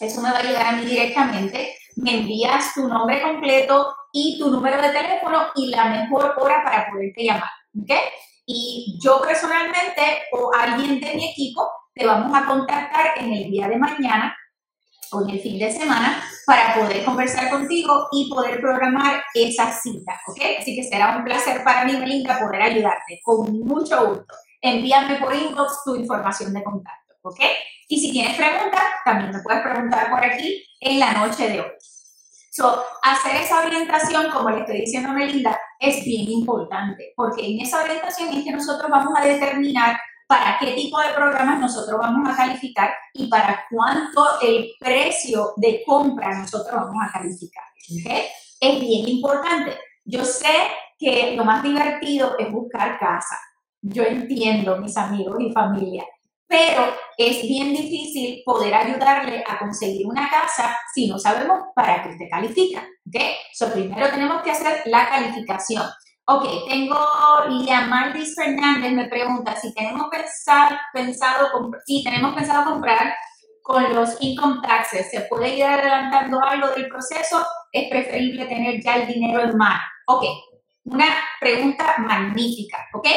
Eso 0.00 0.20
me 0.20 0.30
va 0.30 0.38
a 0.38 0.42
llegar 0.42 0.66
a 0.66 0.72
mí 0.72 0.84
directamente. 0.84 1.76
Me 1.96 2.18
envías 2.18 2.74
tu 2.74 2.86
nombre 2.86 3.20
completo 3.20 3.94
y 4.12 4.38
tu 4.38 4.50
número 4.50 4.80
de 4.80 4.90
teléfono 4.90 5.48
y 5.56 5.66
la 5.66 5.86
mejor 5.86 6.34
hora 6.38 6.62
para 6.64 6.88
poderte 6.88 7.24
llamar, 7.24 7.50
¿ok? 7.82 7.90
y 8.50 8.98
yo 8.98 9.20
personalmente 9.20 10.22
o 10.32 10.50
alguien 10.54 10.98
de 10.98 11.14
mi 11.14 11.30
equipo 11.32 11.68
te 11.94 12.06
vamos 12.06 12.32
a 12.34 12.46
contactar 12.46 13.12
en 13.18 13.30
el 13.30 13.50
día 13.50 13.68
de 13.68 13.76
mañana 13.76 14.34
en 15.12 15.30
el 15.30 15.40
fin 15.40 15.58
de 15.58 15.72
semana 15.72 16.22
para 16.46 16.74
poder 16.74 17.04
conversar 17.04 17.50
contigo 17.50 18.08
y 18.12 18.28
poder 18.28 18.60
programar 18.60 19.22
esa 19.34 19.72
cita, 19.72 20.20
¿ok? 20.26 20.40
Así 20.60 20.76
que 20.76 20.84
será 20.84 21.16
un 21.16 21.24
placer 21.24 21.64
para 21.64 21.84
mí, 21.84 21.96
Melinda, 21.96 22.38
poder 22.38 22.62
ayudarte 22.62 23.20
con 23.24 23.58
mucho 23.60 24.08
gusto. 24.08 24.34
Envíame 24.60 25.16
por 25.16 25.34
inbox 25.34 25.84
tu 25.84 25.96
información 25.96 26.52
de 26.52 26.62
contacto, 26.62 27.14
¿ok? 27.22 27.40
Y 27.88 28.00
si 28.00 28.12
tienes 28.12 28.36
preguntas, 28.36 28.82
también 29.04 29.30
me 29.30 29.42
puedes 29.42 29.62
preguntar 29.62 30.10
por 30.10 30.24
aquí 30.24 30.64
en 30.80 30.98
la 30.98 31.12
noche 31.12 31.48
de 31.48 31.60
hoy. 31.60 31.70
So, 32.50 32.82
hacer 33.02 33.36
esa 33.36 33.64
orientación, 33.64 34.30
como 34.30 34.50
le 34.50 34.60
estoy 34.60 34.80
diciendo 34.80 35.10
a 35.10 35.12
Melinda, 35.12 35.58
es 35.78 36.04
bien 36.04 36.28
importante, 36.28 37.12
porque 37.14 37.46
en 37.46 37.60
esa 37.60 37.82
orientación 37.82 38.36
es 38.36 38.44
que 38.44 38.50
nosotros 38.50 38.90
vamos 38.90 39.14
a 39.16 39.24
determinar 39.24 39.96
para 40.28 40.58
qué 40.60 40.72
tipo 40.72 41.00
de 41.00 41.14
programas 41.14 41.58
nosotros 41.58 41.98
vamos 41.98 42.28
a 42.28 42.36
calificar 42.36 42.94
y 43.14 43.28
para 43.28 43.64
cuánto 43.70 44.38
el 44.42 44.72
precio 44.78 45.54
de 45.56 45.82
compra 45.86 46.38
nosotros 46.38 46.74
vamos 46.74 47.02
a 47.02 47.10
calificar. 47.10 47.64
¿okay? 47.98 48.26
Es 48.60 48.80
bien 48.80 49.08
importante. 49.08 49.78
Yo 50.04 50.24
sé 50.24 50.54
que 50.98 51.34
lo 51.34 51.44
más 51.44 51.62
divertido 51.62 52.36
es 52.38 52.52
buscar 52.52 52.98
casa. 52.98 53.38
Yo 53.80 54.02
entiendo, 54.02 54.76
mis 54.76 54.96
amigos 54.98 55.36
y 55.40 55.50
familia, 55.50 56.04
pero 56.46 56.94
es 57.16 57.42
bien 57.42 57.72
difícil 57.72 58.42
poder 58.44 58.74
ayudarle 58.74 59.42
a 59.48 59.58
conseguir 59.58 60.06
una 60.06 60.28
casa 60.28 60.76
si 60.92 61.08
no 61.08 61.18
sabemos 61.18 61.68
para 61.74 62.02
qué 62.02 62.10
usted 62.10 62.26
califica. 62.30 62.80
¿ok? 62.80 63.22
So, 63.54 63.72
primero 63.72 64.10
tenemos 64.10 64.42
que 64.42 64.50
hacer 64.50 64.82
la 64.86 65.08
calificación. 65.08 65.84
Ok, 66.30 66.44
tengo 66.68 66.98
Liamaldis 67.48 68.34
Fernández 68.34 68.92
me 68.92 69.08
pregunta 69.08 69.56
si 69.56 69.72
tenemos 69.72 70.08
pensado, 70.10 70.76
pensado 70.92 71.48
si 71.86 72.04
tenemos 72.04 72.34
pensado 72.34 72.66
comprar 72.66 73.14
con 73.62 73.94
los 73.94 74.14
income 74.20 74.60
taxes, 74.62 75.10
¿se 75.10 75.22
puede 75.22 75.56
ir 75.56 75.64
adelantando 75.64 76.38
algo 76.44 76.68
del 76.68 76.86
proceso? 76.88 77.42
Es 77.72 77.88
preferible 77.88 78.44
tener 78.44 78.78
ya 78.82 78.96
el 78.96 79.06
dinero 79.06 79.40
en 79.40 79.56
mano. 79.56 79.80
Ok, 80.08 80.24
una 80.84 81.06
pregunta 81.40 81.94
magnífica, 81.96 82.76
¿ok? 82.92 83.08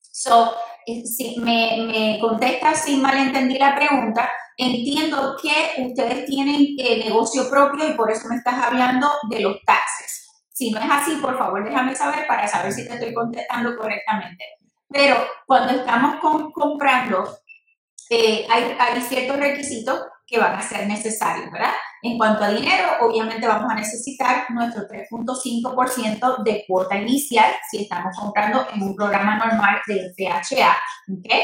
So, 0.00 0.54
eh, 0.86 1.04
si 1.04 1.38
me, 1.40 1.84
me 1.92 2.18
contesta 2.20 2.74
sin 2.74 3.02
malentendí 3.02 3.58
la 3.58 3.76
pregunta, 3.76 4.30
entiendo 4.56 5.36
que 5.36 5.82
ustedes 5.82 6.24
tienen 6.24 6.74
el 6.78 7.00
negocio 7.00 7.50
propio 7.50 7.86
y 7.86 7.92
por 7.92 8.10
eso 8.10 8.28
me 8.28 8.36
estás 8.36 8.54
hablando 8.54 9.10
de 9.28 9.40
los 9.40 9.62
taxes. 9.66 10.29
Si 10.60 10.70
no 10.70 10.78
es 10.78 10.90
así, 10.90 11.16
por 11.16 11.38
favor, 11.38 11.64
déjame 11.64 11.96
saber 11.96 12.26
para 12.26 12.46
saber 12.46 12.70
si 12.70 12.86
te 12.86 12.92
estoy 12.92 13.14
contestando 13.14 13.74
correctamente. 13.78 14.44
Pero 14.90 15.16
cuando 15.46 15.72
estamos 15.72 16.16
comprando, 16.52 17.38
eh, 18.10 18.46
hay, 18.46 18.76
hay 18.78 19.00
ciertos 19.00 19.38
requisitos 19.38 20.02
que 20.26 20.38
van 20.38 20.56
a 20.56 20.60
ser 20.60 20.86
necesarios, 20.86 21.50
¿verdad? 21.50 21.72
En 22.02 22.18
cuanto 22.18 22.44
a 22.44 22.50
dinero, 22.50 22.88
obviamente 23.00 23.46
vamos 23.46 23.72
a 23.72 23.74
necesitar 23.74 24.50
nuestro 24.50 24.86
3.5% 24.86 26.42
de 26.42 26.64
cuota 26.68 26.98
inicial 26.98 27.50
si 27.70 27.84
estamos 27.84 28.14
comprando 28.14 28.66
en 28.74 28.82
un 28.82 28.94
programa 28.94 29.38
normal 29.38 29.80
de 29.86 30.12
FHA, 30.14 30.76
¿ok? 31.10 31.34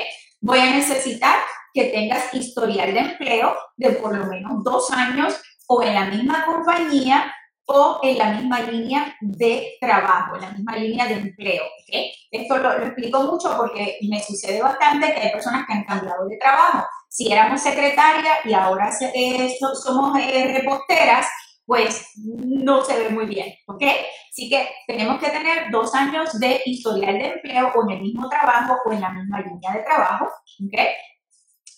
Voy 0.42 0.58
a 0.58 0.74
necesitar 0.74 1.38
que 1.72 1.84
tengas 1.84 2.34
historial 2.34 2.92
de 2.92 3.00
empleo 3.00 3.56
de 3.78 3.92
por 3.92 4.14
lo 4.14 4.26
menos 4.26 4.62
dos 4.62 4.90
años 4.90 5.40
o 5.68 5.82
en 5.82 5.94
la 5.94 6.04
misma 6.04 6.44
compañía 6.44 7.32
o 7.66 7.98
en 8.02 8.18
la 8.18 8.32
misma 8.32 8.60
línea 8.60 9.16
de 9.20 9.76
trabajo, 9.80 10.36
en 10.36 10.42
la 10.42 10.50
misma 10.50 10.76
línea 10.76 11.06
de 11.06 11.14
empleo. 11.14 11.64
¿okay? 11.82 12.12
Esto 12.30 12.58
lo, 12.58 12.72
explico 12.72 13.22
mucho 13.24 13.56
porque 13.56 13.98
me 14.08 14.22
sucede 14.22 14.62
bastante 14.62 15.12
que 15.12 15.20
hay 15.20 15.32
personas 15.32 15.66
que 15.66 15.72
han 15.72 15.84
cambiado 15.84 16.26
de 16.28 16.36
trabajo. 16.36 16.86
Si 17.08 17.32
éramos 17.32 17.60
secretaria 17.60 18.34
y 18.44 18.52
ahora 18.52 18.90
eh, 19.14 19.56
somos 19.82 20.18
eh, 20.18 20.52
reposteras, 20.58 21.26
pues 21.64 22.12
no 22.14 22.84
se 22.84 22.96
ve 22.96 23.08
muy 23.10 23.26
bien, 23.26 23.52
¿ok? 23.66 23.82
Así 24.30 24.48
que 24.48 24.68
tenemos 24.86 25.18
que 25.18 25.30
tener 25.30 25.70
dos 25.72 25.92
años 25.94 26.38
de 26.38 26.60
historial 26.64 27.18
de 27.18 27.26
empleo 27.32 27.72
o 27.74 27.82
en 27.82 27.96
el 27.96 28.02
mismo 28.02 28.28
trabajo 28.28 28.76
o 28.84 28.92
en 28.92 29.00
la 29.00 29.10
misma 29.10 29.40
línea 29.40 29.72
de 29.72 29.82
trabajo, 29.82 30.26
¿ok? 30.26 30.78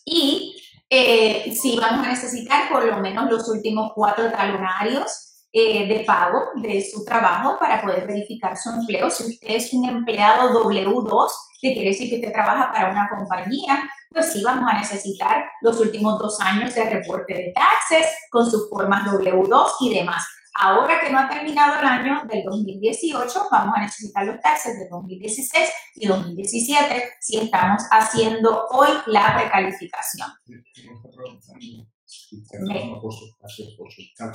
Y 0.04 0.54
eh, 0.90 1.54
si 1.54 1.78
vamos 1.78 2.06
a 2.06 2.10
necesitar 2.10 2.68
por 2.68 2.84
lo 2.84 2.98
menos 2.98 3.30
los 3.30 3.48
últimos 3.48 3.92
cuatro 3.94 4.30
talonarios 4.30 5.27
eh, 5.52 5.86
de 5.88 6.04
pago 6.04 6.50
de 6.56 6.84
su 6.84 7.04
trabajo 7.04 7.56
para 7.58 7.80
poder 7.80 8.06
verificar 8.06 8.56
su 8.56 8.70
empleo. 8.70 9.10
Si 9.10 9.24
usted 9.24 9.48
es 9.48 9.72
un 9.72 9.88
empleado 9.88 10.62
W2, 10.62 11.30
que 11.60 11.72
quiere 11.72 11.88
decir 11.90 12.10
que 12.10 12.16
usted 12.16 12.32
trabaja 12.32 12.70
para 12.72 12.90
una 12.90 13.08
compañía, 13.08 13.88
pues 14.10 14.32
sí 14.32 14.42
vamos 14.42 14.70
a 14.70 14.78
necesitar 14.78 15.44
los 15.60 15.80
últimos 15.80 16.18
dos 16.18 16.40
años 16.40 16.74
de 16.74 16.84
reporte 16.88 17.34
de 17.34 17.52
taxes 17.54 18.06
con 18.30 18.50
sus 18.50 18.68
formas 18.68 19.04
W2 19.04 19.66
y 19.80 19.94
demás. 19.94 20.26
Ahora 20.60 21.00
que 21.00 21.10
no 21.10 21.20
ha 21.20 21.28
terminado 21.28 21.78
el 21.78 21.86
año 21.86 22.22
del 22.24 22.42
2018, 22.44 23.48
vamos 23.50 23.76
a 23.76 23.80
necesitar 23.80 24.26
los 24.26 24.40
taxes 24.40 24.78
del 24.78 24.88
2016 24.88 25.68
y 25.94 26.06
2017 26.06 27.10
si 27.20 27.38
estamos 27.38 27.84
haciendo 27.90 28.66
hoy 28.70 28.88
la 29.06 29.36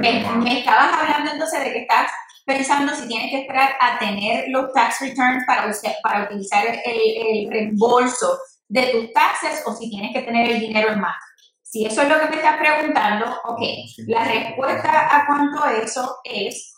me, 0.00 0.58
estabas 0.58 0.92
hablando 0.92 1.32
entonces 1.32 1.64
de 1.64 1.72
que 1.72 1.78
estás 1.80 2.10
pensando 2.44 2.94
si 2.94 3.08
tienes 3.08 3.30
que 3.30 3.40
esperar 3.42 3.76
a 3.80 3.98
tener 3.98 4.48
los 4.48 4.72
tax 4.72 5.00
returns 5.00 5.44
para, 5.46 5.70
para 6.02 6.24
utilizar 6.24 6.66
el, 6.66 6.80
el, 6.84 7.50
reembolso 7.50 8.38
de 8.68 8.86
tus 8.86 9.12
taxes 9.12 9.62
o 9.66 9.74
si 9.74 9.90
tienes 9.90 10.12
que 10.12 10.22
tener 10.22 10.50
el 10.50 10.60
dinero 10.60 10.92
en 10.92 11.00
mano. 11.00 11.16
Si 11.62 11.86
eso 11.86 12.02
es 12.02 12.08
lo 12.08 12.18
que 12.18 12.26
me 12.26 12.36
estás 12.36 12.58
preguntando, 12.58 13.26
ok, 13.44 13.60
la 14.08 14.24
respuesta 14.24 15.16
a 15.16 15.26
cuánto 15.26 15.64
eso 15.66 16.16
es, 16.24 16.74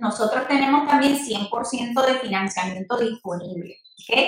nosotros 0.00 0.48
tenemos 0.48 0.88
también 0.88 1.16
100% 1.16 2.06
de 2.06 2.14
financiamiento 2.14 2.96
disponible, 2.96 3.76
¿ok? 3.98 4.18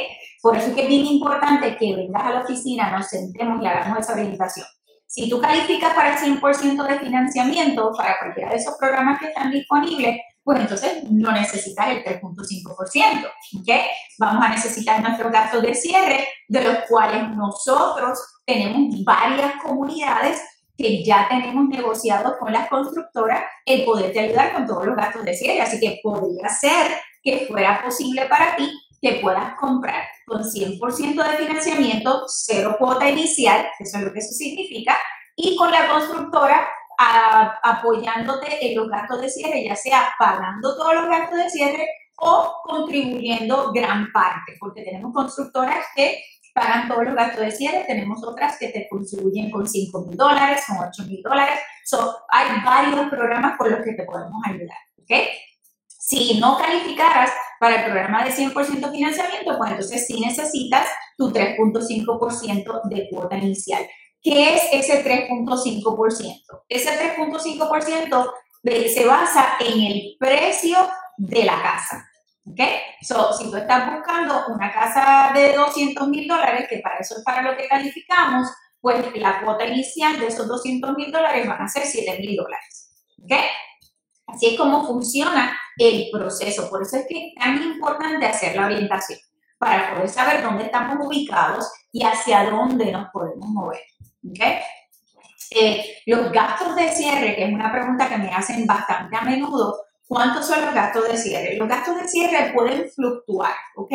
Por 0.43 0.57
eso 0.57 0.69
es 0.69 0.75
que 0.75 0.83
es 0.83 0.89
bien 0.89 1.07
importante 1.07 1.77
que 1.77 1.97
vengas 1.97 2.25
a 2.25 2.31
la 2.31 2.41
oficina, 2.41 2.91
nos 2.91 3.07
sentemos 3.07 3.63
y 3.63 3.67
hagamos 3.67 4.01
esa 4.01 4.13
orientación. 4.13 4.67
Si 5.07 5.29
tú 5.29 5.41
calificas 5.41 5.95
para 5.95 6.15
el 6.15 6.41
100% 6.41 6.87
de 6.87 6.99
financiamiento 6.99 7.93
para 7.97 8.19
cualquiera 8.19 8.51
de 8.51 8.57
esos 8.57 8.77
programas 8.79 9.19
que 9.19 9.27
están 9.27 9.51
disponibles, 9.51 10.21
pues 10.43 10.61
entonces 10.61 11.05
no 11.11 11.33
necesitas 11.33 11.89
el 11.89 12.03
3.5%. 12.03 13.31
¿okay? 13.61 13.83
Vamos 14.19 14.45
a 14.45 14.49
necesitar 14.49 15.01
nuestros 15.03 15.31
gastos 15.31 15.63
de 15.63 15.75
cierre, 15.75 16.27
de 16.49 16.65
los 16.65 16.79
cuales 16.89 17.29
nosotros 17.37 18.19
tenemos 18.45 19.05
varias 19.05 19.63
comunidades 19.63 20.43
que 20.83 21.05
ya 21.05 21.29
tenemos 21.29 21.69
negociados 21.69 22.35
con 22.41 22.53
las 22.53 22.69
constructoras 22.69 23.45
el 23.65 23.85
poderte 23.85 24.19
ayudar 24.19 24.53
con 24.53 24.67
todos 24.67 24.85
los 24.85 24.97
gastos 24.97 25.25
de 25.25 25.33
cierre. 25.33 25.61
Así 25.61 25.79
que 25.79 26.01
podría 26.03 26.49
ser 26.49 26.91
que 27.23 27.47
fuera 27.47 27.81
posible 27.85 28.27
para 28.27 28.57
ti 28.57 28.69
que 29.01 29.21
puedas 29.23 29.55
comprar 29.55 30.05
con 30.27 30.43
100% 30.43 31.15
de 31.15 31.37
financiamiento, 31.37 32.25
cero 32.27 32.75
cuota 32.79 33.09
inicial, 33.09 33.67
eso 33.79 33.99
es 33.99 34.05
lo 34.05 34.13
que 34.13 34.19
eso 34.19 34.33
significa, 34.33 34.97
y 35.37 35.57
con 35.57 35.71
la 35.71 35.89
constructora 35.89 36.69
apoyándote 37.63 38.65
en 38.65 38.77
los 38.77 38.89
gastos 38.89 39.21
de 39.21 39.31
cierre, 39.31 39.65
ya 39.65 39.75
sea 39.75 40.13
pagando 40.19 40.77
todos 40.77 40.95
los 40.95 41.09
gastos 41.09 41.39
de 41.39 41.51
cierre 41.51 41.89
o 42.17 42.61
contribuyendo 42.65 43.73
gran 43.73 44.13
parte, 44.13 44.57
porque 44.61 44.83
tenemos 44.83 45.13
constructoras 45.13 45.85
que 45.97 46.23
pagan 46.53 46.89
todos 46.89 47.05
los 47.05 47.15
gastos 47.15 47.41
de 47.41 47.51
cierre, 47.51 47.85
tenemos 47.87 48.23
otras 48.25 48.59
que 48.59 48.69
te 48.69 48.89
contribuyen 48.89 49.51
con 49.51 49.67
5 49.67 50.07
mil 50.07 50.17
dólares, 50.17 50.63
con 50.67 50.79
8 50.79 51.05
mil 51.05 51.23
dólares. 51.23 51.59
So, 51.85 52.17
hay 52.29 52.47
varios 52.65 53.09
programas 53.09 53.57
con 53.57 53.71
los 53.71 53.81
que 53.83 53.93
te 53.93 54.05
podemos 54.05 54.43
ayudar. 54.47 54.77
¿ok? 54.99 55.29
Si 55.87 56.39
no 56.39 56.59
calificaras 56.59 57.31
para 57.59 57.77
el 57.77 57.85
programa 57.85 58.25
de 58.25 58.33
100% 58.33 58.91
financiamiento, 58.91 59.57
pues 59.57 59.71
entonces 59.71 60.07
sí 60.07 60.21
necesitas 60.21 60.87
tu 61.17 61.33
3.5% 61.33 62.81
de 62.85 63.09
cuota 63.09 63.37
inicial. 63.37 63.87
¿Qué 64.21 64.55
es 64.55 64.63
ese 64.73 65.05
3.5%? 65.05 66.63
Ese 66.69 67.17
3.5% 67.17 68.33
se 68.95 69.07
basa 69.07 69.57
en 69.61 69.81
el 69.81 70.17
precio 70.19 70.77
de 71.17 71.45
la 71.45 71.63
casa. 71.63 72.09
¿Ok? 72.45 72.61
So, 73.03 73.33
si 73.33 73.51
tú 73.51 73.57
estás 73.57 73.95
buscando 73.95 74.47
una 74.49 74.73
casa 74.73 75.31
de 75.35 75.55
200 75.55 76.09
mil 76.09 76.27
dólares, 76.27 76.67
que 76.69 76.79
para 76.79 76.99
eso 76.99 77.17
es 77.17 77.25
para 77.25 77.43
lo 77.43 77.57
que 77.57 77.69
calificamos, 77.69 78.49
pues 78.81 79.05
la 79.15 79.41
cuota 79.41 79.65
inicial 79.65 80.19
de 80.19 80.27
esos 80.27 80.49
200 80.49 80.95
mil 80.97 81.13
dólares 81.13 81.47
van 81.47 81.63
a 81.63 81.69
ser 81.69 81.85
7 81.85 82.19
mil 82.19 82.37
dólares. 82.37 82.91
¿Ok? 83.23 83.33
Así 84.27 84.47
es 84.47 84.59
como 84.59 84.87
funciona 84.87 85.57
el 85.77 86.09
proceso. 86.13 86.69
Por 86.69 86.83
eso 86.83 86.97
es 86.97 87.07
que 87.07 87.29
es 87.29 87.35
tan 87.35 87.63
importante 87.63 88.27
hacer 88.27 88.57
la 88.57 88.67
orientación, 88.67 89.19
para 89.59 89.95
poder 89.95 90.09
saber 90.09 90.43
dónde 90.43 90.65
estamos 90.65 91.07
ubicados 91.07 91.71
y 91.93 92.03
hacia 92.05 92.51
dónde 92.51 92.91
nos 92.91 93.09
podemos 93.11 93.49
mover. 93.49 93.81
¿Okay? 94.29 94.59
Eh, 95.55 95.97
los 96.07 96.33
gastos 96.33 96.75
de 96.75 96.89
cierre, 96.89 97.37
que 97.37 97.45
es 97.45 97.53
una 97.53 97.71
pregunta 97.71 98.09
que 98.09 98.17
me 98.17 98.31
hacen 98.31 98.67
bastante 98.67 99.17
a 99.17 99.21
menudo, 99.21 99.77
¿Cuántos 100.07 100.47
son 100.47 100.61
los 100.65 100.75
gastos 100.75 101.09
de 101.09 101.17
cierre? 101.17 101.57
Los 101.57 101.69
gastos 101.69 101.97
de 101.97 102.09
cierre 102.09 102.53
pueden 102.53 102.91
fluctuar, 102.91 103.55
¿ok? 103.77 103.93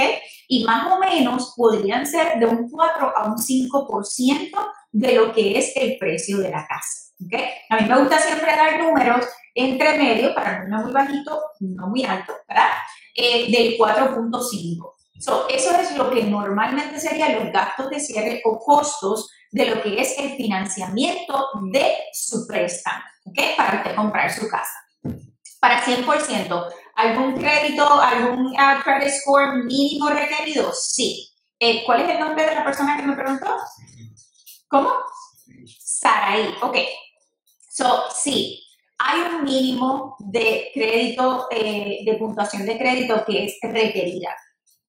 Y 0.47 0.63
más 0.63 0.91
o 0.91 0.99
menos 0.99 1.53
podrían 1.55 2.07
ser 2.07 2.39
de 2.39 2.45
un 2.45 2.69
4 2.69 3.13
a 3.15 3.25
un 3.25 3.37
5% 3.37 4.71
de 4.91 5.13
lo 5.13 5.33
que 5.33 5.57
es 5.57 5.73
el 5.75 5.97
precio 5.99 6.39
de 6.39 6.49
la 6.49 6.65
casa, 6.65 7.13
¿ok? 7.23 7.39
A 7.69 7.77
mí 7.77 7.87
me 7.87 7.99
gusta 7.99 8.19
siempre 8.19 8.55
dar 8.55 8.79
números 8.79 9.25
entre 9.53 9.97
medio, 9.97 10.33
para 10.33 10.63
no 10.65 10.83
muy 10.83 10.91
bajito, 10.91 11.39
no 11.59 11.87
muy 11.87 12.03
alto, 12.03 12.33
¿verdad? 12.47 12.69
Eh, 13.15 13.51
del 13.51 13.77
4.5. 13.77 14.93
So, 15.19 15.47
eso 15.49 15.71
es 15.71 15.97
lo 15.97 16.11
que 16.11 16.23
normalmente 16.23 16.99
serían 16.99 17.35
los 17.35 17.51
gastos 17.51 17.89
de 17.89 17.99
cierre 17.99 18.41
o 18.45 18.59
costos 18.59 19.31
de 19.51 19.65
lo 19.65 19.81
que 19.81 19.99
es 19.99 20.17
el 20.19 20.35
financiamiento 20.35 21.47
de 21.71 21.95
su 22.13 22.45
préstamo, 22.47 23.03
¿ok? 23.25 23.39
Para 23.57 23.77
usted 23.77 23.95
comprar 23.95 24.31
su 24.31 24.47
casa. 24.47 24.86
Para 25.67 25.83
100%, 25.83 26.65
¿algún 26.95 27.37
crédito, 27.37 27.85
algún 28.01 28.53
uh, 28.53 28.81
credit 28.85 29.09
score 29.09 29.65
mínimo 29.65 30.07
requerido? 30.07 30.71
Sí. 30.71 31.29
Eh, 31.59 31.83
¿Cuál 31.85 32.03
es 32.03 32.09
el 32.11 32.21
nombre 32.21 32.45
de 32.45 32.55
la 32.55 32.63
persona 32.63 32.95
que 32.95 33.01
me 33.03 33.17
preguntó? 33.17 33.47
¿Cómo? 34.69 34.91
Saraí. 35.77 36.55
Ok. 36.61 36.77
So, 37.69 38.05
sí, 38.15 38.63
hay 38.97 39.19
un 39.19 39.43
mínimo 39.43 40.15
de 40.19 40.71
crédito, 40.73 41.47
eh, 41.51 41.99
de 42.05 42.13
puntuación 42.13 42.65
de 42.65 42.77
crédito 42.77 43.25
que 43.25 43.43
es 43.43 43.57
requerida 43.61 44.33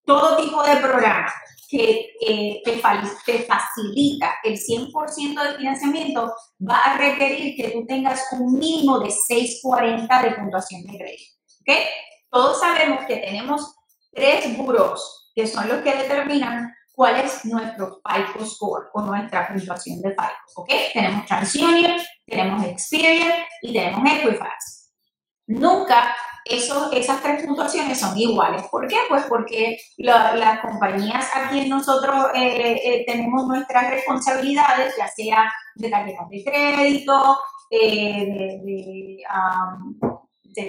todo 0.08 0.38
tipo 0.38 0.62
de 0.62 0.76
programa 0.76 1.30
que 1.68 2.12
eh, 2.26 2.62
te, 2.64 2.78
facilita 2.78 4.36
el 4.42 4.58
100% 4.58 5.42
del 5.42 5.56
financiamiento 5.56 6.34
va 6.66 6.78
a 6.78 6.96
requerir 6.96 7.54
que 7.54 7.72
tú 7.72 7.84
tengas 7.86 8.22
un 8.32 8.58
mínimo 8.58 9.00
de 9.00 9.10
640 9.10 10.22
de 10.22 10.30
puntuación 10.30 10.82
de 10.84 10.96
crédito. 10.96 11.34
¿okay? 11.60 11.84
Todos 12.30 12.58
sabemos 12.58 13.04
que 13.04 13.18
tenemos 13.18 13.74
tres 14.10 14.56
buros 14.56 15.30
que 15.34 15.46
son 15.46 15.68
los 15.68 15.82
que 15.82 15.94
determinan 15.94 16.74
cuál 16.92 17.20
es 17.20 17.44
nuestro 17.44 18.00
FICO 18.02 18.46
score 18.46 18.88
o 18.94 19.02
nuestra 19.02 19.46
puntuación 19.46 20.00
de 20.00 20.08
FICO. 20.08 20.62
¿okay? 20.62 20.86
Tenemos 20.94 21.26
TransUnion, 21.26 22.00
tenemos 22.26 22.64
Experian 22.64 23.44
y 23.60 23.74
tenemos 23.74 24.10
Equifax. 24.10 24.90
Nunca 25.48 26.16
esas 26.44 27.22
tres 27.22 27.44
puntuaciones 27.44 27.98
son 27.98 28.16
iguales. 28.16 28.62
¿Por 28.70 28.86
qué? 28.86 28.96
Pues 29.08 29.24
porque 29.28 29.78
las 29.96 30.60
compañías 30.60 31.28
a 31.34 31.50
quien 31.50 31.68
nosotros 31.68 32.26
eh, 32.34 32.80
eh, 32.84 33.04
tenemos 33.06 33.46
nuestras 33.46 33.90
responsabilidades, 33.90 34.94
ya 34.96 35.08
sea 35.08 35.52
de 35.74 35.90
tarjetas 35.90 36.28
de 36.28 36.44
crédito, 36.44 37.38
eh, 37.70 38.60
de, 38.62 39.24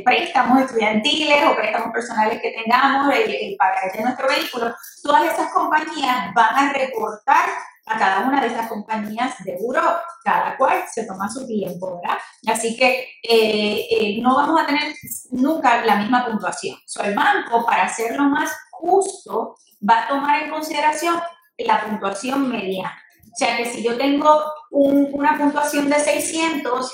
préstamos 0.05 0.61
estudiantiles 0.61 1.43
o 1.45 1.55
préstamos 1.55 1.91
personales 1.91 2.39
que 2.41 2.51
tengamos, 2.51 3.11
el, 3.11 3.33
el 3.33 3.55
pagar 3.57 3.91
de 3.91 4.03
nuestro 4.03 4.27
vehículo, 4.27 4.75
todas 5.01 5.33
esas 5.33 5.51
compañías 5.51 6.31
van 6.35 6.55
a 6.55 6.73
reportar 6.73 7.49
a 7.89 7.97
cada 7.97 8.19
una 8.27 8.39
de 8.39 8.47
esas 8.47 8.67
compañías 8.67 9.43
de 9.43 9.57
buro, 9.59 9.81
cada 10.23 10.55
cual 10.57 10.83
se 10.93 11.05
toma 11.05 11.27
su 11.27 11.47
tiempo, 11.47 11.99
¿verdad? 11.99 12.17
Así 12.47 12.77
que 12.77 13.07
eh, 13.23 13.87
eh, 13.89 14.19
no 14.21 14.35
vamos 14.35 14.61
a 14.61 14.67
tener 14.67 14.93
nunca 15.31 15.83
la 15.83 15.95
misma 15.95 16.25
puntuación. 16.25 16.77
So, 16.85 17.01
el 17.01 17.15
banco, 17.15 17.65
para 17.65 17.85
hacerlo 17.85 18.25
más 18.25 18.51
justo, 18.71 19.55
va 19.87 20.03
a 20.03 20.07
tomar 20.07 20.43
en 20.43 20.51
consideración 20.51 21.19
la 21.57 21.83
puntuación 21.83 22.47
mediana. 22.47 22.95
O 23.25 23.35
sea 23.35 23.57
que 23.57 23.65
si 23.65 23.83
yo 23.83 23.97
tengo 23.97 24.43
una 24.69 25.35
puntuación 25.37 25.89
de 25.89 25.99
600, 25.99 26.91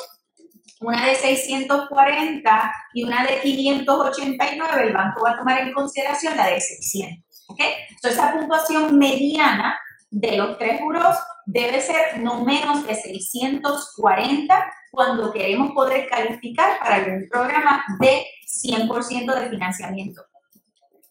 una 0.79 1.05
de 1.05 1.15
640 1.15 2.73
y 2.93 3.03
una 3.03 3.25
de 3.25 3.41
589, 3.41 4.83
el 4.87 4.93
banco 4.93 5.23
va 5.25 5.31
a 5.31 5.37
tomar 5.37 5.59
en 5.59 5.73
consideración 5.73 6.37
la 6.37 6.47
de 6.47 6.61
600. 6.61 7.45
¿Ok? 7.47 7.59
Entonces, 7.89 8.13
esa 8.13 8.33
puntuación 8.33 8.97
mediana 8.97 9.77
de 10.09 10.37
los 10.37 10.57
tres 10.57 10.79
juros 10.79 11.15
debe 11.45 11.81
ser 11.81 12.19
no 12.19 12.43
menos 12.43 12.85
de 12.87 12.95
640 12.95 14.73
cuando 14.91 15.31
queremos 15.31 15.71
poder 15.71 16.07
calificar 16.07 16.79
para 16.79 17.03
un 17.05 17.27
programa 17.29 17.83
de 17.99 18.25
100% 18.45 19.39
de 19.39 19.49
financiamiento. 19.49 20.23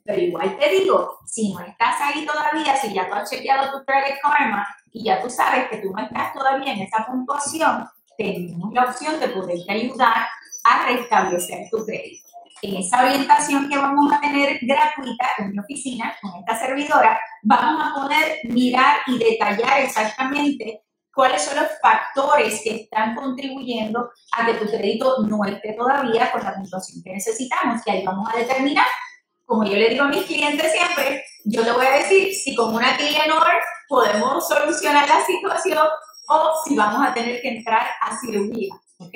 Pero 0.05 0.21
igual 0.21 0.59
te 0.59 0.69
digo, 0.69 1.19
si 1.27 1.53
no 1.53 1.61
estás 1.61 1.97
ahí 2.01 2.27
todavía, 2.27 2.77
si 2.77 2.93
ya 2.93 3.09
tú 3.09 3.15
has 3.15 3.31
chequeado 3.31 3.73
tu 3.73 3.85
Credit 3.85 4.21
Karma 4.23 4.67
y 4.93 5.05
ya 5.05 5.21
tú 5.21 5.31
sabes 5.31 5.69
que 5.69 5.79
tú 5.79 5.91
no 5.91 6.03
estás 6.03 6.33
todavía 6.35 6.73
en 6.73 6.83
esa 6.83 7.07
puntuación, 7.07 7.89
tenemos 8.17 8.73
la 8.73 8.85
opción 8.85 9.19
de 9.19 9.29
poderte 9.29 9.73
ayudar 9.73 10.29
a 10.65 10.87
restablecer 10.87 11.69
tu 11.71 11.85
crédito 11.85 12.24
en 12.65 12.77
esa 12.77 13.05
orientación 13.05 13.69
que 13.69 13.77
vamos 13.77 14.13
a 14.13 14.21
tener 14.21 14.59
gratuita 14.63 15.27
en 15.39 15.53
mi 15.53 15.59
oficina 15.59 16.15
con 16.21 16.33
esta 16.41 16.59
servidora, 16.59 17.21
vamos 17.43 17.83
a 17.85 17.95
poder 17.95 18.39
mirar 18.45 18.99
y 19.07 19.19
detallar 19.19 19.81
exactamente 19.81 20.83
cuáles 21.13 21.43
son 21.45 21.57
los 21.57 21.69
factores 21.81 22.61
que 22.65 22.83
están 22.83 23.15
contribuyendo 23.15 24.11
a 24.33 24.47
que 24.47 24.55
tu 24.55 24.67
crédito 24.67 25.17
no 25.27 25.45
esté 25.45 25.75
todavía 25.75 26.33
con 26.33 26.43
la 26.43 26.55
puntuación 26.55 27.03
que 27.05 27.13
necesitamos. 27.13 27.83
Y 27.87 27.91
ahí 27.91 28.05
vamos 28.05 28.29
a 28.33 28.39
determinar, 28.39 28.87
como 29.45 29.65
yo 29.65 29.77
le 29.77 29.91
digo 29.91 30.05
a 30.05 30.09
mis 30.09 30.25
clientes 30.25 30.73
siempre, 30.73 31.23
yo 31.45 31.63
le 31.63 31.73
voy 31.73 31.87
a 31.87 31.99
decir 31.99 32.33
si 32.33 32.55
con 32.55 32.75
una 32.75 32.97
Clienor 32.97 33.47
podemos 33.89 34.49
solucionar 34.49 35.09
la 35.09 35.25
situación 35.25 35.87
o 36.29 36.53
si 36.67 36.75
vamos 36.75 37.07
a 37.07 37.13
tener 37.15 37.41
que 37.41 37.59
entrar 37.59 37.87
a 38.01 38.19
cirugía. 38.19 38.75
¿Ok? 38.99 39.15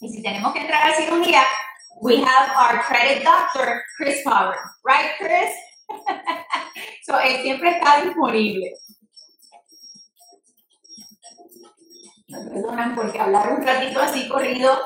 Y 0.00 0.08
si 0.08 0.22
tenemos 0.22 0.52
que 0.52 0.60
entrar 0.60 0.90
a 0.90 0.94
cirugía, 0.94 1.42
we 2.02 2.16
have 2.16 2.50
our 2.58 2.82
credit 2.82 3.22
doctor, 3.22 3.84
Chris 3.96 4.22
Power. 4.24 4.58
Right, 4.84 5.14
Chris? 5.18 5.54
so, 7.06 7.18
él 7.18 7.42
siempre 7.42 7.70
está 7.70 8.02
disponible. 8.02 8.74
Me 12.28 12.38
perdonan 12.50 12.94
porque 12.96 13.20
hablar 13.20 13.52
un 13.52 13.62
ratito 13.62 14.00
así 14.00 14.28
corrido 14.28 14.80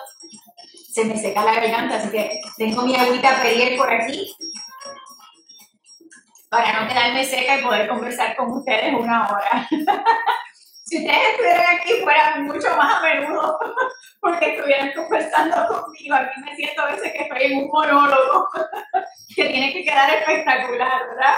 se 0.92 1.05
me 1.05 1.16
seca 1.16 1.44
la 1.44 1.55
garganta, 1.55 1.96
así 1.96 2.11
que 2.11 2.40
tengo 2.59 2.83
mi 2.83 2.96
agüita 2.96 3.40
pedir 3.40 3.79
por 3.79 3.90
aquí 3.90 4.35
para 6.48 6.81
no 6.81 6.88
quedarme 6.88 7.24
seca 7.24 7.59
y 7.59 7.62
poder 7.62 7.88
conversar 7.88 8.37
con 8.37 8.50
ustedes 8.52 8.94
una 8.94 9.31
hora. 9.31 9.68
si 10.87 10.99
ustedes 10.99 11.31
estuvieran 11.33 11.77
aquí 11.77 11.92
fuera 12.03 12.37
mucho 12.38 12.77
más 12.77 12.96
a 12.96 13.01
menudo 13.03 13.59
porque 14.20 14.55
estuvieran 14.55 14.92
conversando 14.94 15.57
conmigo. 15.66 16.14
Aquí 16.14 16.40
me 16.44 16.55
siento 16.55 16.83
a 16.83 16.92
veces 16.92 17.12
que 17.12 17.22
estoy 17.25 17.42
en 17.42 17.59
un 17.59 17.68
monólogo 17.68 18.49
que 19.35 19.44
tiene 19.46 19.72
que 19.72 19.85
quedar 19.85 20.11
espectacular, 20.11 21.09
¿verdad? 21.09 21.35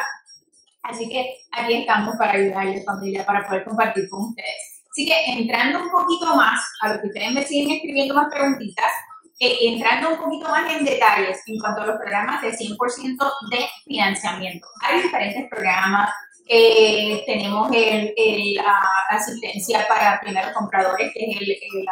Así 0.82 1.08
que 1.08 1.34
aquí 1.52 1.74
estamos 1.80 2.16
para 2.16 2.32
ayudarles, 2.32 2.84
familia, 2.84 3.24
para 3.24 3.46
poder 3.46 3.64
compartir 3.64 4.08
con 4.10 4.28
ustedes. 4.28 4.82
Así 4.90 5.06
que 5.06 5.14
entrando 5.32 5.82
un 5.82 5.90
poquito 5.90 6.34
más 6.34 6.60
a 6.82 6.92
lo 6.92 7.00
que 7.00 7.06
ustedes 7.06 7.32
me 7.32 7.42
siguen 7.44 7.76
escribiendo 7.76 8.14
más 8.14 8.28
preguntitas, 8.30 8.92
eh, 9.40 9.56
entrando 9.62 10.10
un 10.10 10.18
poquito 10.18 10.48
más 10.48 10.70
en 10.72 10.84
detalles 10.84 11.40
en 11.46 11.58
cuanto 11.58 11.82
a 11.82 11.86
los 11.86 11.96
programas 11.96 12.42
de 12.42 12.52
100% 12.52 13.32
de 13.50 13.66
financiamiento. 13.84 14.66
Hay 14.82 15.02
diferentes 15.02 15.48
programas, 15.48 16.10
eh, 16.48 17.22
tenemos 17.26 17.70
el, 17.74 18.14
la 18.54 18.80
asistencia 19.10 19.86
para 19.86 20.18
primeros 20.20 20.52
compradores, 20.52 21.12
que 21.12 21.30
es 21.30 21.40
el, 21.40 21.86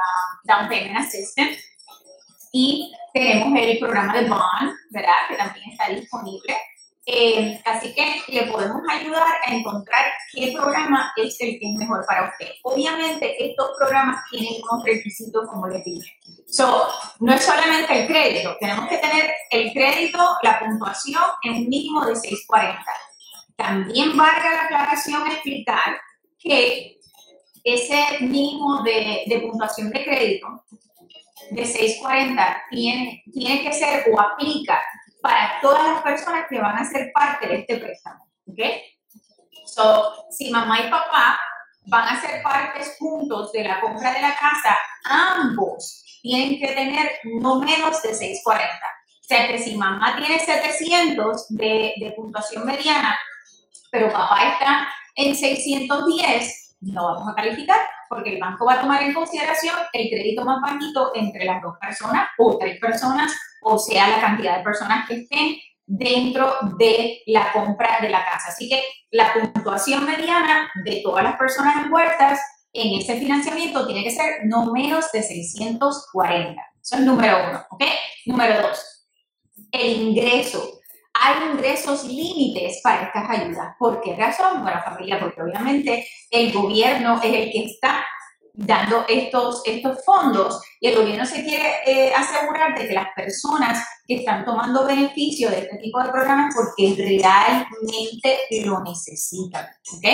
Down 0.44 0.68
Payment 0.68 0.96
Assistant. 0.96 1.52
Y 2.52 2.92
tenemos 3.12 3.58
el 3.60 3.78
programa 3.78 4.14
de 4.14 4.28
Bond, 4.28 4.72
¿verdad? 4.90 5.12
Que 5.28 5.36
también 5.36 5.70
está 5.70 5.88
disponible. 5.90 6.56
Eh, 7.08 7.60
así 7.64 7.94
que 7.94 8.22
le 8.28 8.50
podemos 8.50 8.82
ayudar 8.88 9.36
a 9.44 9.54
encontrar 9.54 10.06
qué 10.32 10.52
programa 10.52 11.12
es 11.16 11.40
el 11.40 11.60
que 11.60 11.70
es 11.70 11.74
mejor 11.78 12.04
para 12.06 12.30
usted. 12.30 12.48
Obviamente, 12.64 13.36
estos 13.44 13.70
programas 13.78 14.22
tienen 14.30 14.54
unos 14.68 14.84
requisitos 14.84 15.46
como 15.48 15.68
le 15.68 15.82
dije. 15.82 16.10
So, 16.48 16.88
no 17.20 17.34
es 17.34 17.44
solamente 17.44 18.00
el 18.00 18.06
crédito, 18.08 18.56
tenemos 18.58 18.88
que 18.88 18.98
tener 18.98 19.32
el 19.50 19.72
crédito, 19.72 20.18
la 20.42 20.58
puntuación 20.58 21.22
en 21.44 21.52
un 21.54 21.68
mínimo 21.68 22.04
de 22.06 22.16
640 22.16 22.84
también 23.56 24.16
valga 24.16 24.52
la 24.52 24.62
aclaración 24.64 25.26
explicar 25.26 26.00
que 26.38 26.98
ese 27.64 28.20
mínimo 28.20 28.82
de, 28.82 29.24
de 29.26 29.40
puntuación 29.40 29.90
de 29.90 30.04
crédito 30.04 30.64
de 31.50 31.64
640 31.64 32.64
tiene, 32.70 33.22
tiene 33.32 33.62
que 33.62 33.72
ser 33.72 34.04
o 34.12 34.20
aplica 34.20 34.80
para 35.20 35.60
todas 35.60 35.84
las 35.88 36.02
personas 36.02 36.46
que 36.48 36.60
van 36.60 36.76
a 36.76 36.84
ser 36.84 37.10
parte 37.12 37.48
de 37.48 37.56
este 37.60 37.78
préstamo. 37.78 38.24
¿Ok? 38.46 38.58
So, 39.66 40.26
si 40.30 40.50
mamá 40.50 40.80
y 40.80 40.90
papá 40.90 41.40
van 41.86 42.08
a 42.08 42.20
ser 42.20 42.42
partes 42.42 42.96
juntos 42.98 43.52
de 43.52 43.64
la 43.64 43.80
compra 43.80 44.12
de 44.12 44.20
la 44.20 44.36
casa, 44.36 44.76
ambos 45.04 46.04
tienen 46.22 46.58
que 46.60 46.68
tener 46.68 47.10
no 47.24 47.60
menos 47.60 48.02
de 48.02 48.14
640. 48.14 48.68
O 48.68 49.28
sea 49.28 49.48
que 49.48 49.58
si 49.58 49.76
mamá 49.76 50.16
tiene 50.16 50.38
700 50.38 51.48
de, 51.48 51.94
de 51.98 52.12
puntuación 52.12 52.64
mediana, 52.64 53.18
pero 53.96 54.12
papá 54.12 54.52
está 54.52 54.88
en 55.14 55.34
610, 55.34 56.76
no 56.82 57.04
vamos 57.06 57.28
a 57.30 57.34
calificar 57.34 57.78
porque 58.10 58.34
el 58.34 58.40
banco 58.40 58.66
va 58.66 58.74
a 58.74 58.80
tomar 58.82 59.02
en 59.02 59.14
consideración 59.14 59.74
el 59.94 60.10
crédito 60.10 60.44
más 60.44 60.60
bajito 60.60 61.12
entre 61.14 61.46
las 61.46 61.62
dos 61.62 61.76
personas 61.80 62.28
o 62.36 62.58
tres 62.58 62.78
personas, 62.78 63.34
o 63.62 63.78
sea, 63.78 64.08
la 64.08 64.20
cantidad 64.20 64.58
de 64.58 64.64
personas 64.64 65.08
que 65.08 65.22
estén 65.22 65.56
dentro 65.86 66.56
de 66.78 67.22
la 67.26 67.50
compra 67.52 67.98
de 68.02 68.10
la 68.10 68.22
casa. 68.22 68.48
Así 68.48 68.68
que 68.68 68.82
la 69.12 69.32
puntuación 69.32 70.04
mediana 70.04 70.70
de 70.84 71.00
todas 71.02 71.24
las 71.24 71.38
personas 71.38 71.82
envueltas 71.82 72.38
en 72.74 73.00
ese 73.00 73.18
financiamiento 73.18 73.86
tiene 73.86 74.04
que 74.04 74.10
ser 74.10 74.44
no 74.44 74.72
menos 74.72 75.10
de 75.10 75.22
640. 75.22 76.62
Eso 76.82 76.96
es 76.96 77.00
número 77.00 77.48
uno, 77.48 77.64
¿ok? 77.70 77.82
Número 78.26 78.60
dos, 78.60 79.08
el 79.72 80.02
ingreso. 80.02 80.76
Hay 81.22 81.50
ingresos 81.52 82.04
límites 82.04 82.80
para 82.82 83.06
estas 83.06 83.30
ayudas. 83.30 83.74
¿Por 83.78 84.00
qué 84.00 84.14
razón? 84.16 84.62
Bueno, 84.62 84.80
familia, 84.84 85.18
porque 85.18 85.42
obviamente 85.42 86.06
el 86.30 86.52
gobierno 86.52 87.20
es 87.22 87.32
el 87.32 87.50
que 87.50 87.64
está 87.64 88.04
dando 88.56 89.04
estos, 89.08 89.62
estos 89.66 90.04
fondos 90.04 90.60
y 90.80 90.88
el 90.88 90.96
gobierno 90.96 91.26
se 91.26 91.44
quiere 91.44 91.74
eh, 91.84 92.12
asegurar 92.14 92.76
de 92.76 92.88
que 92.88 92.94
las 92.94 93.08
personas 93.14 93.86
que 94.06 94.16
están 94.16 94.44
tomando 94.44 94.86
beneficio 94.86 95.50
de 95.50 95.60
este 95.60 95.76
tipo 95.76 96.02
de 96.02 96.10
programas 96.10 96.54
porque 96.54 96.94
realmente 96.96 98.38
lo 98.64 98.82
necesitan. 98.82 99.66
¿ok? 99.94 100.04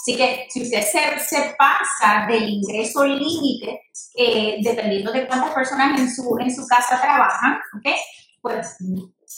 Así 0.00 0.16
que 0.16 0.46
si 0.48 0.62
usted 0.62 0.82
se, 0.82 1.18
se 1.18 1.54
pasa 1.58 2.26
del 2.26 2.48
ingreso 2.48 3.04
límite, 3.04 3.82
eh, 4.14 4.56
dependiendo 4.62 5.12
de 5.12 5.26
cuántas 5.26 5.52
personas 5.52 6.00
en 6.00 6.10
su, 6.10 6.38
en 6.38 6.54
su 6.54 6.66
casa 6.66 7.00
trabajan, 7.00 7.58
¿ok? 7.76 7.94
pues 8.40 8.76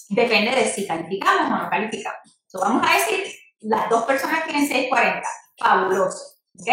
depende 0.08 0.54
de 0.54 0.64
si 0.64 0.86
calificamos 0.86 1.46
o 1.46 1.62
no 1.62 1.70
calificamos. 1.70 2.40
So, 2.46 2.60
vamos 2.60 2.86
a 2.88 2.94
decir, 2.94 3.24
las 3.60 3.88
dos 3.88 4.04
personas 4.04 4.44
tienen 4.44 4.66
640, 4.66 5.28
fabuloso. 5.58 6.32
¿ok? 6.60 6.68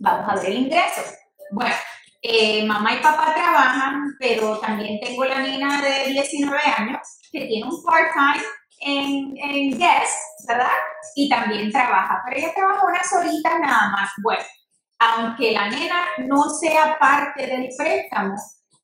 Vamos 0.00 0.28
a 0.28 0.34
ver 0.36 0.46
el 0.46 0.58
ingreso. 0.58 1.02
Bueno, 1.50 1.74
eh, 2.22 2.64
mamá 2.66 2.94
y 2.94 2.98
papá 2.98 3.34
trabajan, 3.34 4.16
pero 4.18 4.58
también 4.58 4.98
tengo 5.00 5.24
la 5.24 5.38
nena 5.38 5.80
de 5.80 6.10
19 6.12 6.60
años 6.76 7.00
que 7.30 7.46
tiene 7.46 7.66
un 7.66 7.82
part-time 7.82 8.44
en, 8.80 9.36
en 9.38 9.78
Yes, 9.78 10.10
¿verdad? 10.46 10.70
Y 11.14 11.28
también 11.28 11.70
trabaja, 11.70 12.22
pero 12.24 12.38
ella 12.38 12.54
trabaja 12.54 12.86
unas 12.86 13.12
horitas 13.12 13.60
nada 13.60 13.90
más. 13.90 14.10
Bueno, 14.22 14.42
aunque 14.98 15.52
la 15.52 15.68
nena 15.68 16.06
no 16.18 16.48
sea 16.50 16.98
parte 16.98 17.46
del 17.46 17.68
préstamo, 17.76 18.34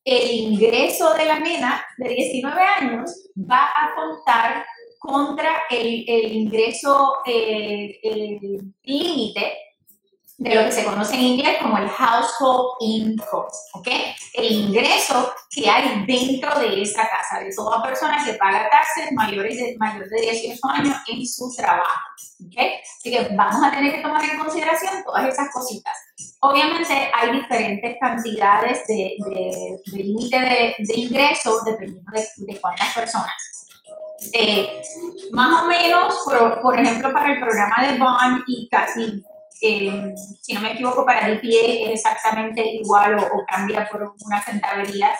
el 0.04 0.30
ingreso 0.30 1.14
de 1.14 1.24
la 1.24 1.38
nena 1.38 1.84
de 1.96 2.08
19 2.10 2.60
años 2.62 3.30
va 3.38 3.64
a 3.68 3.94
contar 3.94 4.64
contra 4.98 5.62
el, 5.70 6.04
el 6.06 6.32
ingreso 6.32 7.16
eh, 7.26 8.00
límite 8.82 9.63
de 10.44 10.54
lo 10.54 10.64
que 10.66 10.72
se 10.72 10.84
conoce 10.84 11.14
en 11.14 11.22
inglés 11.22 11.56
como 11.62 11.78
el 11.78 11.88
household 11.88 12.76
income, 12.80 13.48
¿ok? 13.72 13.88
El 14.34 14.52
ingreso 14.52 15.32
que 15.50 15.70
hay 15.70 16.04
dentro 16.06 16.60
de 16.60 16.82
esa 16.82 17.08
casa, 17.08 17.42
de 17.42 17.50
toda 17.54 17.82
persona 17.82 18.22
que 18.22 18.34
paga 18.34 18.68
taxes 18.68 19.10
mayores 19.12 19.56
de, 19.56 19.74
mayores 19.78 20.10
de 20.10 20.20
18 20.20 20.58
años 20.68 20.96
en 21.08 21.26
su 21.26 21.50
trabajo, 21.56 21.98
¿ok? 22.44 22.56
Así 22.98 23.10
que 23.10 23.28
vamos 23.34 23.64
a 23.64 23.70
tener 23.70 23.94
que 23.94 24.02
tomar 24.02 24.22
en 24.22 24.38
consideración 24.38 25.02
todas 25.02 25.26
esas 25.32 25.50
cositas. 25.50 25.96
Obviamente 26.40 27.10
hay 27.14 27.32
diferentes 27.32 27.96
cantidades 27.98 28.86
de, 28.86 29.16
de, 29.26 29.80
límite 29.94 30.40
de, 30.40 30.74
de 30.78 30.94
ingresos 30.94 31.64
dependiendo 31.64 32.12
de, 32.36 32.60
cuántas 32.60 32.92
personas. 32.94 33.32
Eh, 34.34 34.82
más 35.32 35.62
o 35.62 35.66
menos, 35.68 36.16
por, 36.26 36.60
por, 36.60 36.78
ejemplo, 36.78 37.14
para 37.14 37.32
el 37.32 37.40
programa 37.40 37.76
de 37.80 37.98
Bond 37.98 38.42
y 38.46 38.68
casi 38.68 39.24
eh, 39.60 40.14
si 40.42 40.52
no 40.52 40.60
me 40.60 40.72
equivoco, 40.72 41.04
para 41.04 41.28
el 41.28 41.40
pie 41.40 41.92
es 41.92 42.00
exactamente 42.00 42.64
igual 42.66 43.16
o, 43.18 43.44
cambia 43.46 43.88
por 43.88 44.14
una 44.24 44.42
centavería, 44.42 45.10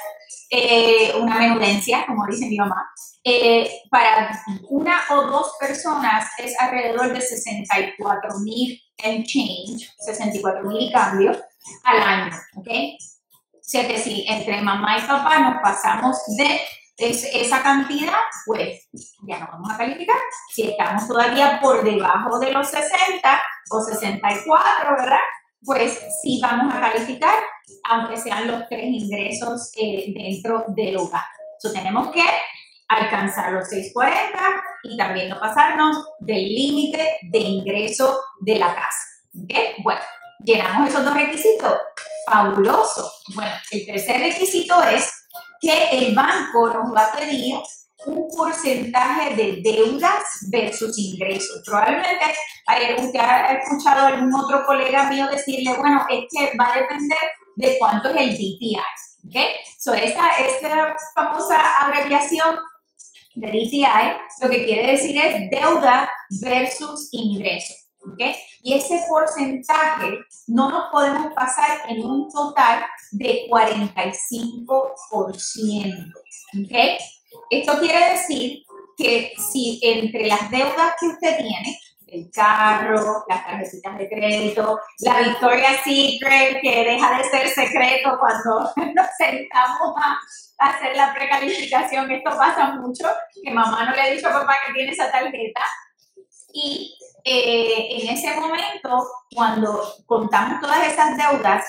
eh, 0.51 1.13
una 1.21 1.37
menudencia, 1.37 2.05
como 2.07 2.27
dice 2.27 2.47
mi 2.47 2.57
mamá. 2.57 2.91
Eh, 3.23 3.83
para 3.91 4.39
una 4.69 5.01
o 5.11 5.23
dos 5.23 5.55
personas 5.59 6.29
es 6.39 6.55
alrededor 6.61 7.13
de 7.13 7.21
64 7.21 8.39
mil 8.41 8.81
en 8.99 9.25
change, 9.25 9.91
64 9.99 10.63
mil 10.65 10.89
y 10.89 10.93
cambio 10.93 11.33
al 11.85 12.03
año, 12.03 12.37
¿ok? 12.57 12.69
O 13.53 13.67
sea 13.67 13.89
que 13.89 13.99
si 13.99 14.27
entre 14.29 14.61
mamá 14.61 14.99
y 14.99 15.03
papá 15.03 15.39
nos 15.39 15.63
pasamos 15.63 16.19
de 16.37 16.61
esa 16.97 17.63
cantidad, 17.63 18.13
pues 18.47 18.89
ya 19.27 19.41
no 19.41 19.49
vamos 19.51 19.73
a 19.73 19.79
calificar. 19.79 20.17
Si 20.53 20.71
estamos 20.71 21.09
todavía 21.09 21.59
por 21.61 21.83
debajo 21.83 22.39
de 22.39 22.53
los 22.53 22.69
60, 22.69 23.43
o 23.71 23.81
64, 23.81 24.97
¿verdad? 24.97 25.19
Pues 25.65 25.99
sí 26.23 26.41
vamos 26.43 26.75
a 26.75 26.81
calificar, 26.81 27.35
aunque 27.91 28.17
sean 28.17 28.47
los 28.47 28.69
tres 28.69 28.85
ingresos 28.85 29.73
eh, 29.77 30.13
dentro 30.15 30.65
del 30.69 30.97
hogar. 30.97 31.25
Entonces 31.57 31.83
tenemos 31.83 32.13
que 32.13 32.25
alcanzar 32.89 33.53
los 33.53 33.69
640 33.69 34.63
y 34.85 34.97
también 34.97 35.31
no 35.31 35.41
pasarnos 35.41 36.05
del 36.21 36.45
límite 36.45 37.19
de 37.23 37.39
ingreso 37.39 38.21
de 38.41 38.59
la 38.59 38.75
casa. 38.75 38.99
Bueno, 39.83 40.01
llenamos 40.45 40.91
esos 40.91 41.05
dos 41.05 41.15
requisitos. 41.15 41.73
Fabuloso. 42.27 43.11
Bueno, 43.35 43.53
el 43.71 43.85
tercer 43.85 44.21
requisito 44.21 44.83
es 44.83 45.13
que 45.65 45.99
el 45.99 46.15
banco 46.15 46.69
nos 46.69 46.95
va 46.95 47.07
a 47.07 47.13
pedir 47.13 47.57
un 48.07 48.29
porcentaje 48.37 49.35
de 49.35 49.63
deudas 49.63 50.23
versus 50.51 50.99
ingresos. 50.99 51.63
Probablemente 51.65 52.35
usted 52.99 53.19
ha 53.19 53.53
escuchado 53.55 54.01
a 54.03 54.07
algún 54.09 54.35
otro 54.35 54.65
colega 54.67 55.09
mío 55.09 55.27
decirle, 55.31 55.75
bueno, 55.79 56.05
es 56.11 56.25
que 56.31 56.57
va 56.59 56.73
a 56.73 56.79
depender 56.81 57.19
de 57.57 57.79
cuánto 57.79 58.11
es 58.11 58.17
el 58.17 58.35
DTI. 58.35 58.77
¿ok? 59.27 59.37
So, 59.79 59.95
esta, 59.95 60.29
esta 60.39 60.97
famosa 61.15 61.57
abreviación 61.81 62.59
de 63.37 63.49
DTI 63.49 64.43
lo 64.43 64.51
que 64.51 64.65
quiere 64.65 64.93
decir 64.93 65.17
es 65.17 65.51
deuda 65.51 66.11
versus 66.43 67.09
ingreso. 67.13 67.75
¿Ok? 68.13 68.21
Y 68.63 68.75
ese 68.75 69.03
porcentaje 69.09 70.19
no 70.47 70.71
nos 70.71 70.91
podemos 70.91 71.33
pasar 71.35 71.79
en 71.89 72.05
un 72.05 72.31
total 72.31 72.85
de 73.13 73.47
45%. 73.51 76.13
¿ok? 76.65 76.77
Esto 77.51 77.79
quiere 77.79 78.13
decir 78.13 78.63
que 78.97 79.33
si 79.37 79.81
entre 79.83 80.27
las 80.27 80.51
deudas 80.51 80.95
que 81.01 81.07
usted 81.07 81.37
tiene, 81.37 81.79
el 82.15 82.31
carro, 82.31 83.25
las 83.29 83.45
tarjetitas 83.45 83.99
de 83.99 84.09
crédito, 84.09 84.81
la 85.01 85.21
Victoria 85.21 85.71
Secret, 85.83 86.61
que 86.63 86.85
deja 86.85 87.19
de 87.19 87.25
ser 87.25 87.49
secreto 87.49 88.17
cuando 88.19 88.73
nos 88.95 89.07
sentamos 89.19 89.95
a 89.99 90.19
hacer 90.59 90.97
la 90.97 91.13
precalificación, 91.13 92.11
esto 92.11 92.31
pasa 92.37 92.75
mucho, 92.75 93.09
que 93.43 93.51
mamá 93.51 93.85
no 93.85 93.93
le 93.93 94.01
ha 94.01 94.11
dicho 94.11 94.29
a 94.29 94.33
papá 94.33 94.55
que 94.67 94.75
tiene 94.75 94.93
esa 94.93 95.11
tarjeta. 95.11 95.61
Y 96.53 96.97
eh, 97.25 98.03
en 98.03 98.09
ese 98.15 98.39
momento, 98.39 99.09
cuando 99.35 99.83
contamos 100.07 100.61
todas 100.61 100.87
esas 100.87 101.17
deudas, 101.17 101.65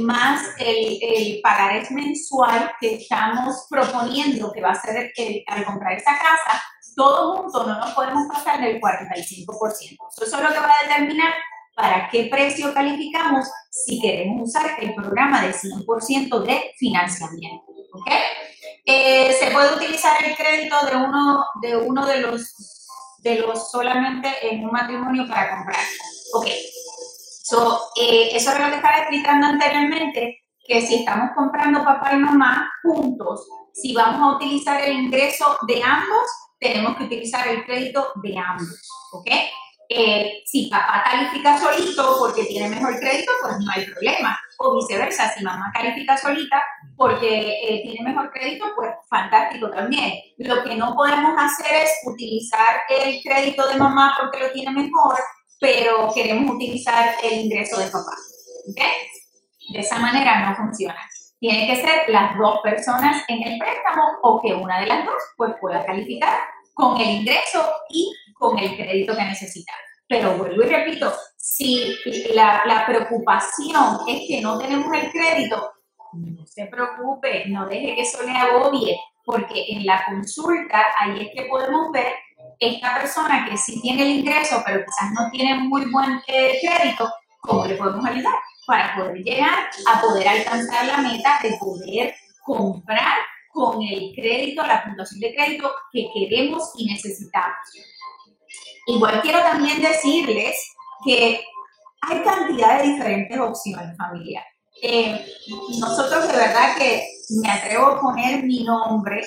más 0.00 0.42
el, 0.58 0.98
el 1.00 1.40
pagarés 1.40 1.90
mensual 1.90 2.72
que 2.80 2.96
estamos 2.96 3.66
proponiendo, 3.70 4.52
que 4.52 4.60
va 4.60 4.72
a 4.72 4.80
ser 4.80 5.12
el, 5.16 5.44
al 5.46 5.64
comprar 5.64 5.92
esa 5.92 6.18
casa, 6.18 6.62
todo 6.96 7.36
junto 7.36 7.64
no 7.64 7.78
nos 7.78 7.92
podemos 7.92 8.26
pasar 8.32 8.60
del 8.60 8.80
45%. 8.80 9.46
Eso 9.46 10.24
es 10.24 10.32
lo 10.32 10.48
que 10.48 10.60
va 10.60 10.72
a 10.72 10.88
determinar 10.88 11.32
para 11.74 12.08
qué 12.10 12.24
precio 12.24 12.74
calificamos 12.74 13.48
si 13.70 14.00
queremos 14.00 14.48
usar 14.48 14.74
el 14.80 14.94
programa 14.94 15.40
de 15.42 15.54
100% 15.54 16.42
de 16.42 16.72
financiamiento. 16.76 17.66
¿ok? 17.92 18.10
Eh, 18.84 19.32
se 19.38 19.50
puede 19.52 19.76
utilizar 19.76 20.16
el 20.24 20.36
crédito 20.36 20.74
de 20.86 20.96
uno 20.96 21.44
de, 21.62 21.76
uno 21.76 22.04
de 22.04 22.20
los 22.20 22.77
de 23.18 23.40
los 23.40 23.70
solamente 23.70 24.28
en 24.42 24.64
un 24.64 24.70
matrimonio 24.70 25.26
para 25.28 25.56
comprar. 25.56 25.84
Ok, 26.34 26.46
So, 27.48 27.80
eh, 27.96 28.28
eso 28.36 28.52
es 28.52 28.58
lo 28.60 28.66
que 28.66 28.76
estaba 28.76 28.98
explicando 28.98 29.46
anteriormente, 29.46 30.44
que 30.66 30.86
si 30.86 30.96
estamos 30.96 31.30
comprando 31.34 31.82
papá 31.82 32.12
y 32.12 32.18
mamá 32.18 32.70
juntos, 32.82 33.48
si 33.72 33.94
vamos 33.94 34.20
a 34.20 34.36
utilizar 34.36 34.82
el 34.82 35.04
ingreso 35.04 35.56
de 35.66 35.82
ambos, 35.82 36.28
tenemos 36.60 36.98
que 36.98 37.04
utilizar 37.04 37.48
el 37.48 37.64
crédito 37.64 38.12
de 38.16 38.36
ambos, 38.36 38.90
¿ok? 39.12 39.30
Eh, 39.90 40.42
si 40.44 40.68
papá 40.68 41.02
califica 41.04 41.58
solito 41.58 42.16
porque 42.18 42.44
tiene 42.44 42.68
mejor 42.68 42.98
crédito, 42.98 43.32
pues 43.42 43.54
no 43.58 43.70
hay 43.72 43.86
problema. 43.86 44.38
O 44.58 44.76
viceversa, 44.76 45.32
si 45.32 45.42
mamá 45.42 45.70
califica 45.72 46.16
solita 46.16 46.62
porque 46.96 47.58
eh, 47.62 47.82
tiene 47.84 48.10
mejor 48.10 48.30
crédito, 48.30 48.66
pues 48.76 48.90
fantástico 49.08 49.70
también. 49.70 50.14
Lo 50.38 50.62
que 50.62 50.74
no 50.74 50.94
podemos 50.94 51.34
hacer 51.38 51.84
es 51.84 51.90
utilizar 52.04 52.82
el 52.88 53.22
crédito 53.22 53.66
de 53.68 53.76
mamá 53.76 54.14
porque 54.20 54.40
lo 54.40 54.50
tiene 54.52 54.72
mejor 54.72 55.16
pero 55.60 56.10
queremos 56.14 56.54
utilizar 56.54 57.14
el 57.22 57.40
ingreso 57.40 57.80
de 57.80 57.86
papá. 57.86 58.12
¿Ok? 58.70 58.80
De 59.72 59.80
esa 59.80 59.98
manera 59.98 60.48
no 60.48 60.56
funciona. 60.56 60.98
Tiene 61.40 61.66
que 61.66 61.76
ser 61.76 62.08
las 62.08 62.36
dos 62.36 62.60
personas 62.62 63.22
en 63.28 63.42
el 63.46 63.58
préstamo 63.58 64.02
o 64.22 64.40
que 64.40 64.54
una 64.54 64.80
de 64.80 64.86
las 64.86 65.04
dos 65.04 65.22
pues, 65.36 65.52
pueda 65.60 65.84
calificar 65.84 66.38
con 66.74 67.00
el 67.00 67.08
ingreso 67.08 67.64
y 67.90 68.12
con 68.38 68.58
el 68.58 68.76
crédito 68.76 69.16
que 69.16 69.24
necesita. 69.24 69.72
Pero 70.08 70.36
vuelvo 70.38 70.62
y 70.62 70.68
repito, 70.68 71.12
si 71.36 71.94
la, 72.34 72.62
la 72.66 72.86
preocupación 72.86 73.98
es 74.06 74.22
que 74.26 74.40
no 74.40 74.58
tenemos 74.58 74.92
el 74.96 75.10
crédito, 75.10 75.72
no 76.14 76.46
se 76.46 76.66
preocupe, 76.66 77.44
no 77.48 77.66
deje 77.66 77.94
que 77.94 78.02
eso 78.02 78.22
le 78.22 78.32
agobie, 78.32 78.98
porque 79.24 79.64
en 79.68 79.84
la 79.84 80.04
consulta 80.06 80.86
ahí 80.98 81.20
es 81.20 81.28
que 81.34 81.48
podemos 81.48 81.92
ver 81.92 82.14
esta 82.58 82.94
persona 82.98 83.46
que 83.48 83.56
sí 83.56 83.80
tiene 83.80 84.02
el 84.02 84.18
ingreso, 84.20 84.62
pero 84.64 84.84
quizás 84.84 85.12
no 85.12 85.30
tiene 85.30 85.54
muy 85.54 85.84
buen 85.90 86.20
eh, 86.26 86.58
crédito, 86.60 87.10
¿cómo 87.40 87.66
le 87.66 87.76
podemos 87.76 88.04
ayudar? 88.04 88.34
Para 88.66 88.96
poder 88.96 89.16
llegar 89.18 89.70
a 89.86 90.00
poder 90.00 90.28
alcanzar 90.28 90.86
la 90.86 90.98
meta 90.98 91.38
de 91.42 91.56
poder 91.58 92.14
comprar 92.44 93.18
con 93.52 93.82
el 93.82 94.12
crédito, 94.14 94.66
la 94.66 94.84
puntuación 94.84 95.20
de 95.20 95.34
crédito 95.34 95.70
que 95.92 96.08
queremos 96.14 96.72
y 96.76 96.86
necesitamos. 96.86 97.56
Igual 98.88 99.20
quiero 99.20 99.40
también 99.42 99.82
decirles 99.82 100.56
que 101.04 101.44
hay 102.00 102.22
cantidad 102.22 102.78
de 102.78 102.88
diferentes 102.88 103.38
opciones, 103.38 103.94
familia. 103.98 104.42
Eh, 104.82 105.26
nosotros 105.78 106.26
de 106.26 106.36
verdad 106.36 106.74
que 106.78 107.06
me 107.42 107.50
atrevo 107.50 107.86
a 107.86 108.00
poner 108.00 108.42
mi 108.44 108.64
nombre 108.64 109.20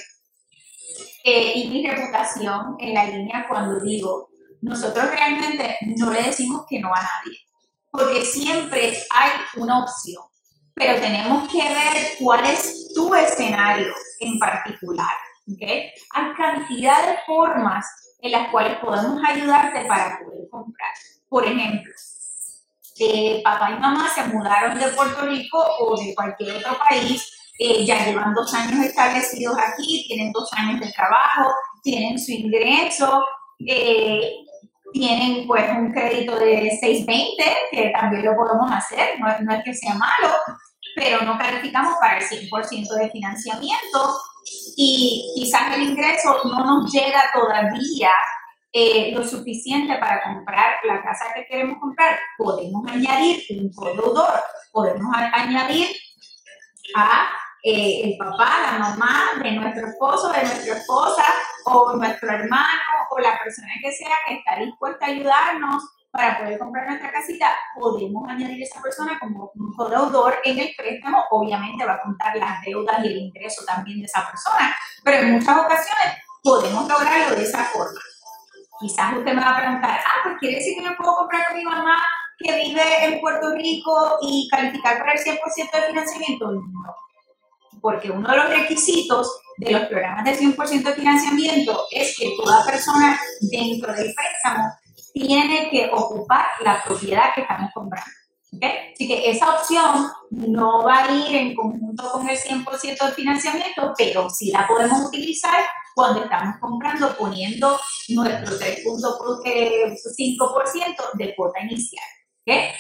eh, 1.24 1.54
y 1.56 1.68
mi 1.70 1.88
reputación 1.88 2.76
en 2.80 2.94
la 2.96 3.06
línea 3.06 3.46
cuando 3.48 3.80
digo, 3.82 4.30
nosotros 4.62 5.12
realmente 5.12 5.78
no 5.96 6.12
le 6.12 6.24
decimos 6.24 6.66
que 6.68 6.80
no 6.80 6.88
a 6.88 7.02
nadie, 7.02 7.38
porque 7.92 8.26
siempre 8.26 8.98
hay 9.12 9.32
una 9.58 9.84
opción, 9.84 10.24
pero 10.74 11.00
tenemos 11.00 11.48
que 11.52 11.62
ver 11.62 12.14
cuál 12.20 12.46
es 12.46 12.92
tu 12.96 13.14
escenario 13.14 13.94
en 14.22 14.40
particular. 14.40 15.16
¿okay? 15.54 15.92
Hay 16.16 16.34
cantidad 16.36 17.06
de 17.06 17.18
formas 17.28 17.86
en 18.22 18.32
las 18.32 18.50
cuales 18.50 18.78
podemos 18.78 19.22
ayudarte 19.24 19.86
para 19.86 20.20
poder 20.20 20.48
comprar. 20.50 20.92
Por 21.28 21.46
ejemplo, 21.46 21.92
papá 23.44 23.72
y 23.72 23.80
mamá 23.80 24.08
se 24.10 24.24
mudaron 24.26 24.78
de 24.78 24.88
Puerto 24.90 25.26
Rico 25.26 25.58
o 25.80 26.00
de 26.00 26.14
cualquier 26.14 26.58
otro 26.58 26.78
país 26.78 27.32
eh, 27.64 27.86
ya 27.86 28.04
llevan 28.04 28.34
dos 28.34 28.52
años 28.56 28.84
establecidos 28.84 29.56
aquí, 29.56 30.06
tienen 30.08 30.32
dos 30.32 30.52
años 30.54 30.80
de 30.80 30.92
trabajo, 30.94 31.54
tienen 31.84 32.18
su 32.18 32.32
ingreso, 32.32 33.24
eh, 33.68 34.32
tienen 34.92 35.46
pues 35.46 35.70
un 35.70 35.92
crédito 35.92 36.40
de 36.40 36.76
620, 36.82 37.44
que 37.70 37.92
también 37.92 38.26
lo 38.26 38.36
podemos 38.36 38.72
hacer, 38.72 39.20
no, 39.20 39.28
no 39.42 39.54
es 39.54 39.64
que 39.64 39.76
sea 39.76 39.94
malo, 39.94 40.34
pero 40.96 41.22
no 41.22 41.38
calificamos 41.38 41.98
para 42.00 42.18
el 42.18 42.24
100% 42.24 42.96
de 42.96 43.12
financiamiento 43.12 44.18
y 44.76 45.32
quizás 45.36 45.76
el 45.76 45.84
ingreso 45.84 46.38
no 46.46 46.66
nos 46.66 46.92
llega 46.92 47.22
todavía 47.34 48.12
eh, 48.74 49.12
lo 49.14 49.24
suficiente 49.24 49.98
para 49.98 50.24
comprar 50.24 50.76
la 50.86 51.04
casa 51.04 51.26
que 51.36 51.46
queremos 51.46 51.80
comprar. 51.80 52.18
Podemos 52.38 52.90
añadir 52.90 53.44
un 53.60 53.72
corredor, 53.74 54.34
podemos 54.72 55.14
añadir 55.16 55.90
a 56.96 57.30
eh, 57.64 58.02
el 58.06 58.18
papá, 58.18 58.72
la 58.72 58.80
mamá 58.80 59.44
de 59.44 59.52
nuestro 59.52 59.88
esposo, 59.88 60.32
de 60.32 60.44
nuestra 60.44 60.78
esposa, 60.78 61.24
o 61.66 61.94
nuestro 61.96 62.32
hermano, 62.32 62.82
o 63.12 63.20
la 63.20 63.38
persona 63.44 63.74
que 63.82 63.92
sea 63.92 64.16
que 64.28 64.36
está 64.36 64.56
dispuesta 64.56 65.06
a 65.06 65.10
ayudarnos 65.10 65.84
para 66.12 66.38
poder 66.38 66.60
comprar 66.60 66.88
nuestra 66.88 67.12
casita, 67.12 67.48
podemos 67.74 68.28
añadir 68.30 68.62
a 68.62 68.66
esa 68.66 68.82
persona 68.82 69.18
como 69.20 69.52
un 69.56 69.74
codeudor 69.74 70.36
en 70.44 70.60
el 70.60 70.74
préstamo. 70.78 71.24
Obviamente 71.32 71.86
va 71.86 71.94
a 71.94 72.02
contar 72.02 72.36
las 72.36 72.62
deudas 72.62 73.04
y 73.04 73.08
el 73.08 73.18
ingreso 73.18 73.64
también 73.66 74.00
de 74.00 74.06
esa 74.06 74.28
persona, 74.30 74.76
pero 75.04 75.20
en 75.20 75.32
muchas 75.34 75.58
ocasiones 75.58 76.18
podemos 76.44 76.88
lograrlo 76.88 77.36
de 77.36 77.44
esa 77.44 77.64
forma. 77.66 78.00
Quizás 78.80 79.14
usted 79.14 79.34
me 79.34 79.42
va 79.42 79.52
a 79.52 79.60
preguntar, 79.60 80.00
ah, 80.06 80.20
pues 80.24 80.36
quiere 80.40 80.56
decir 80.58 80.76
que 80.76 80.90
me 80.90 80.96
puedo 80.96 81.16
comprar 81.16 81.48
con 81.48 81.58
mi 81.58 81.64
mamá 81.64 82.04
que 82.38 82.56
vive 82.56 83.06
en 83.06 83.22
Puerto 83.22 83.52
Rico 83.52 84.18
y 84.22 84.50
calificar 84.50 84.98
para 84.98 85.14
el 85.14 85.20
100% 85.20 85.72
de 85.72 85.88
financiamiento. 85.88 86.52
No, 86.52 86.96
porque 87.80 88.12
uno 88.12 88.30
de 88.30 88.38
los 88.38 88.50
requisitos 88.50 89.42
de 89.58 89.72
los 89.72 89.86
programas 89.86 90.26
de 90.26 90.38
100% 90.38 90.84
de 90.84 90.94
financiamiento 90.94 91.86
es 91.92 92.18
que 92.18 92.36
toda 92.36 92.66
persona 92.66 93.20
dentro 93.42 93.94
del 93.94 94.14
préstamo 94.14 94.74
tiene 95.14 95.70
que 95.70 95.90
ocupar 95.92 96.46
la 96.62 96.84
propiedad 96.84 97.34
que 97.34 97.42
estamos 97.42 97.72
comprando. 97.74 98.10
¿okay? 98.56 98.92
Así 98.94 99.08
que 99.08 99.30
esa 99.30 99.56
opción 99.56 100.12
no 100.30 100.84
va 100.84 101.06
a 101.06 101.12
ir 101.12 101.36
en 101.36 101.56
conjunto 101.56 102.12
con 102.12 102.30
el 102.30 102.38
100% 102.38 103.06
de 103.06 103.12
financiamiento, 103.14 103.94
pero 103.98 104.30
sí 104.30 104.52
la 104.52 104.68
podemos 104.68 105.08
utilizar 105.08 105.60
cuando 105.94 106.24
estamos 106.24 106.56
comprando 106.60 107.16
poniendo 107.18 107.80
nuestro 108.10 108.58
3.5% 108.58 109.44
eh, 109.46 109.96
de 111.14 111.36
cuota 111.36 111.60
inicial. 111.62 112.06
¿okay? 112.42 112.72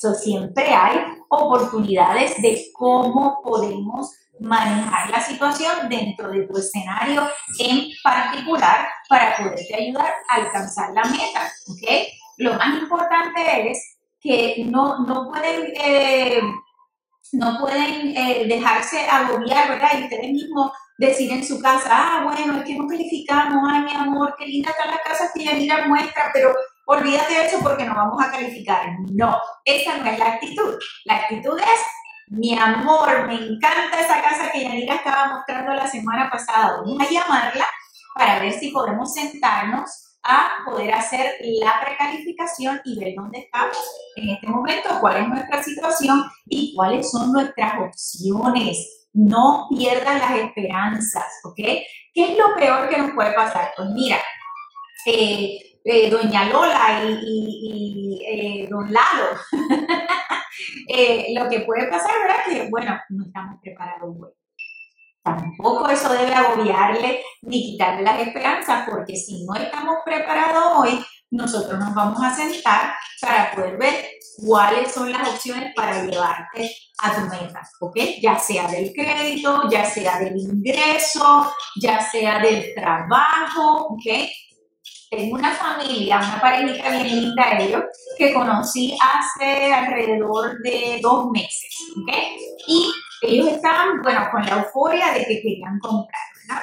So, 0.00 0.14
siempre 0.14 0.64
hay 0.64 0.98
oportunidades 1.28 2.40
de 2.40 2.70
cómo 2.72 3.40
podemos 3.42 4.10
manejar 4.40 5.10
la 5.10 5.20
situación 5.20 5.88
dentro 5.88 6.30
de 6.30 6.46
tu 6.46 6.58
escenario 6.58 7.28
en 7.58 7.88
particular 8.02 8.88
para 9.08 9.36
poderte 9.36 9.74
ayudar 9.74 10.12
a 10.28 10.36
alcanzar 10.36 10.90
la 10.92 11.04
meta, 11.04 11.52
¿ok? 11.68 12.08
Lo 12.38 12.54
más 12.54 12.80
importante 12.80 13.70
es 13.70 13.98
que 14.20 14.64
no, 14.66 15.04
no 15.06 15.30
pueden, 15.30 15.72
eh, 15.76 16.40
no 17.32 17.58
pueden 17.58 18.16
eh, 18.16 18.46
dejarse 18.46 19.06
agobiar, 19.08 19.68
¿verdad? 19.68 19.90
Y 19.98 20.04
ustedes 20.04 20.32
mismos 20.32 20.72
decir 20.98 21.30
en 21.32 21.44
su 21.44 21.60
casa, 21.60 21.88
ah, 21.90 22.22
bueno, 22.24 22.58
es 22.58 22.64
que 22.64 22.76
no 22.76 22.86
calificamos, 22.86 23.62
ay, 23.70 23.82
mi 23.82 23.92
amor, 23.94 24.34
qué 24.38 24.46
linda 24.46 24.70
está 24.70 24.86
la 24.86 25.00
casa 25.02 25.30
que 25.34 25.66
ya 25.66 25.86
muestra, 25.86 26.30
pero 26.32 26.54
olvídate 26.86 27.34
de 27.34 27.46
eso 27.46 27.58
porque 27.62 27.84
no 27.84 27.94
vamos 27.94 28.22
a 28.22 28.30
calificar. 28.30 28.86
No, 29.12 29.38
esa 29.64 29.96
no 29.96 30.10
es 30.10 30.18
la 30.18 30.26
actitud. 30.26 30.78
La 31.04 31.16
actitud 31.16 31.58
es 31.58 31.80
mi 32.30 32.56
amor, 32.56 33.26
me 33.26 33.34
encanta 33.34 34.00
esa 34.00 34.22
casa 34.22 34.50
que 34.52 34.62
Yanira 34.62 34.94
estaba 34.94 35.34
mostrando 35.34 35.74
la 35.74 35.86
semana 35.86 36.30
pasada. 36.30 36.76
Vamos 36.78 37.00
a 37.00 37.10
llamarla 37.10 37.66
para 38.14 38.38
ver 38.38 38.52
si 38.52 38.70
podemos 38.70 39.12
sentarnos 39.12 40.18
a 40.22 40.64
poder 40.64 40.94
hacer 40.94 41.34
la 41.40 41.80
precalificación 41.84 42.80
y 42.84 43.00
ver 43.00 43.14
dónde 43.16 43.40
estamos 43.40 43.76
en 44.14 44.28
este 44.30 44.46
momento, 44.46 44.90
cuál 45.00 45.16
es 45.16 45.28
nuestra 45.28 45.62
situación 45.62 46.24
y 46.46 46.74
cuáles 46.76 47.10
son 47.10 47.32
nuestras 47.32 47.74
opciones. 47.80 49.08
No 49.12 49.66
pierdan 49.68 50.20
las 50.20 50.38
esperanzas, 50.38 51.40
¿ok? 51.42 51.56
¿Qué 51.56 52.32
es 52.32 52.38
lo 52.38 52.54
peor 52.54 52.88
que 52.88 52.98
nos 52.98 53.10
puede 53.10 53.32
pasar? 53.32 53.72
Pues 53.76 53.88
mira, 53.90 54.18
eh, 55.06 55.58
eh, 55.84 56.10
doña 56.10 56.44
Lola 56.44 57.02
y, 57.22 58.20
eh, 58.24 58.68
don 58.70 58.92
Lalo, 58.92 59.36
lo 61.34 61.48
que 61.48 61.60
puede 61.60 61.86
pasar, 61.88 62.12
¿verdad? 62.22 62.44
Que, 62.48 62.68
bueno, 62.70 63.00
no 63.10 63.26
estamos 63.26 63.60
preparados 63.62 64.16
hoy. 64.20 64.30
Tampoco 65.22 65.88
eso 65.90 66.12
debe 66.12 66.32
agobiarle 66.32 67.22
ni 67.42 67.72
quitarle 67.72 68.02
las 68.02 68.20
esperanzas, 68.20 68.88
porque 68.88 69.14
si 69.16 69.44
no 69.44 69.54
estamos 69.54 69.96
preparados 70.04 70.78
hoy, 70.78 71.04
nosotros 71.30 71.78
nos 71.78 71.94
vamos 71.94 72.22
a 72.22 72.34
sentar 72.34 72.94
para 73.20 73.52
poder 73.52 73.76
ver 73.76 74.06
cuáles 74.44 74.90
son 74.92 75.12
las 75.12 75.28
opciones 75.28 75.72
para 75.74 76.04
llevarte 76.04 76.70
a 77.02 77.14
tu 77.14 77.20
meta, 77.22 77.60
¿ok? 77.80 77.96
Ya 78.20 78.38
sea 78.38 78.66
del 78.68 78.92
crédito, 78.92 79.68
ya 79.70 79.84
sea 79.84 80.18
del 80.18 80.36
ingreso, 80.36 81.52
ya 81.80 82.00
sea 82.00 82.38
del 82.40 82.74
trabajo, 82.74 83.88
¿ok? 83.90 84.06
Tengo 85.10 85.34
una 85.34 85.50
familia, 85.50 86.18
una 86.18 86.40
parejita 86.40 86.88
bien 86.88 87.20
linda 87.20 87.58
ellos, 87.58 87.82
que 88.16 88.32
conocí 88.32 88.96
hace 89.02 89.72
alrededor 89.72 90.56
de 90.62 91.00
dos 91.02 91.26
meses, 91.32 91.74
¿ok? 92.00 92.12
Y 92.68 92.92
ellos 93.22 93.48
estaban, 93.48 94.00
bueno, 94.02 94.28
con 94.30 94.46
la 94.46 94.62
euforia 94.62 95.12
de 95.12 95.26
que 95.26 95.42
querían 95.42 95.80
comprar, 95.80 96.22
¿verdad? 96.46 96.62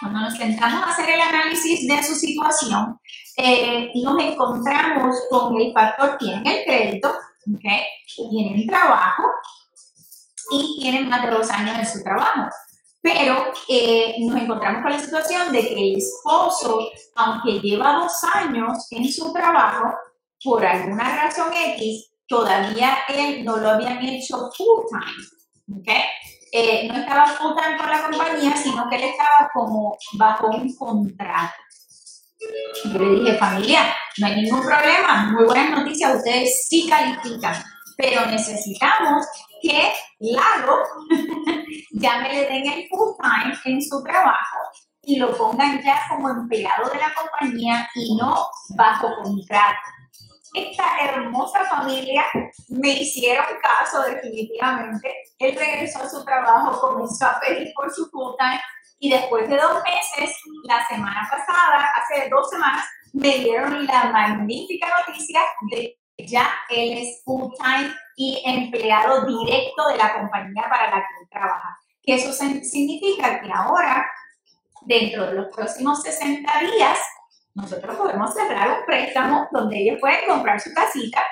Cuando 0.00 0.20
nos 0.20 0.34
sentamos 0.34 0.84
a 0.84 0.90
hacer 0.90 1.10
el 1.10 1.20
análisis 1.20 1.88
de 1.88 2.00
su 2.04 2.14
situación, 2.14 3.00
eh, 3.36 3.90
nos 4.04 4.22
encontramos 4.22 5.16
con 5.28 5.60
el 5.60 5.72
factor, 5.72 6.16
tienen 6.16 6.46
el 6.46 6.64
crédito, 6.64 7.08
¿ok? 7.08 8.30
Tienen 8.30 8.68
trabajo 8.68 9.24
y 10.52 10.78
tienen 10.80 11.08
más 11.08 11.22
de 11.22 11.30
dos 11.30 11.50
años 11.50 11.76
en 11.76 11.86
su 11.86 12.04
trabajo. 12.04 12.48
Pero 13.04 13.52
eh, 13.68 14.14
nos 14.18 14.40
encontramos 14.40 14.82
con 14.82 14.92
la 14.92 14.98
situación 14.98 15.52
de 15.52 15.60
que 15.60 15.74
el 15.74 15.98
esposo, 15.98 16.88
aunque 17.16 17.60
lleva 17.60 17.98
dos 17.98 18.24
años 18.32 18.86
en 18.90 19.12
su 19.12 19.30
trabajo, 19.30 19.94
por 20.42 20.64
alguna 20.64 21.14
razón 21.14 21.52
X, 21.52 22.10
todavía 22.26 22.96
él 23.08 23.44
no 23.44 23.58
lo 23.58 23.72
habían 23.72 24.02
hecho 24.02 24.50
full 24.56 24.86
time. 24.88 25.80
¿okay? 25.80 26.02
Eh, 26.50 26.88
no 26.88 26.98
estaba 26.98 27.26
full 27.26 27.52
time 27.54 27.76
con 27.76 27.90
la 27.90 28.02
compañía, 28.04 28.56
sino 28.56 28.88
que 28.88 28.96
él 28.96 29.02
estaba 29.02 29.50
como 29.52 29.98
bajo 30.14 30.46
un 30.46 30.74
contrato. 30.74 31.54
Yo 32.86 32.98
le 32.98 33.20
dije, 33.20 33.36
familia, 33.36 33.94
no 34.16 34.26
hay 34.28 34.36
ningún 34.36 34.62
problema, 34.62 35.30
muy 35.30 35.44
buenas 35.44 35.78
noticias, 35.78 36.16
ustedes 36.16 36.66
sí 36.68 36.86
califican, 36.88 37.62
pero 37.98 38.24
necesitamos 38.26 39.26
que 39.64 39.92
Lalo 40.20 40.82
ya 41.92 42.18
me 42.18 42.28
le 42.28 42.46
den 42.46 42.66
el 42.66 42.88
full 42.88 43.14
time 43.20 43.54
en 43.64 43.82
su 43.82 44.02
trabajo 44.02 44.58
y 45.02 45.16
lo 45.16 45.36
pongan 45.36 45.82
ya 45.82 46.00
como 46.08 46.28
empleado 46.30 46.88
de 46.90 46.98
la 46.98 47.12
compañía 47.14 47.88
y 47.94 48.16
no 48.16 48.46
bajo 48.76 49.08
contrato. 49.22 49.80
esta 50.54 50.84
hermosa 51.02 51.64
familia 51.64 52.24
me 52.68 52.90
hicieron 52.90 53.44
caso 53.60 54.02
definitivamente. 54.02 55.12
Él 55.38 55.56
regresó 55.58 56.02
a 56.02 56.08
su 56.08 56.24
trabajo, 56.24 56.80
comenzó 56.80 57.26
a 57.26 57.40
pedir 57.40 57.72
por 57.74 57.92
su 57.92 58.08
full 58.10 58.34
time 58.38 58.60
y 58.98 59.10
después 59.10 59.48
de 59.48 59.56
dos 59.56 59.82
meses, 59.82 60.36
la 60.64 60.86
semana 60.86 61.28
pasada, 61.30 61.90
hace 61.96 62.28
dos 62.28 62.48
semanas, 62.48 62.86
me 63.12 63.38
dieron 63.38 63.86
la 63.86 64.04
magnífica 64.10 64.88
noticia 65.06 65.40
de 65.70 65.98
ya 66.18 66.48
él 66.70 66.98
es 66.98 67.22
full 67.24 67.52
time 67.56 67.92
y 68.16 68.42
empleado 68.44 69.26
directo 69.26 69.88
de 69.88 69.96
la 69.96 70.14
compañía 70.14 70.64
para 70.68 70.90
la 70.90 70.96
que 70.96 71.22
él 71.22 71.28
trabaja. 71.30 71.78
Que 72.02 72.14
eso 72.14 72.32
significa 72.32 73.40
que 73.40 73.50
ahora, 73.52 74.06
dentro 74.82 75.26
de 75.26 75.34
los 75.34 75.54
próximos 75.54 76.02
60 76.02 76.50
días, 76.60 76.98
nosotros 77.54 77.96
podemos 77.96 78.34
cerrar 78.34 78.80
un 78.80 78.84
préstamo 78.84 79.48
donde 79.52 79.78
ellos 79.78 79.98
pueden 80.00 80.28
comprar 80.28 80.60
su 80.60 80.72
casita 80.74 81.22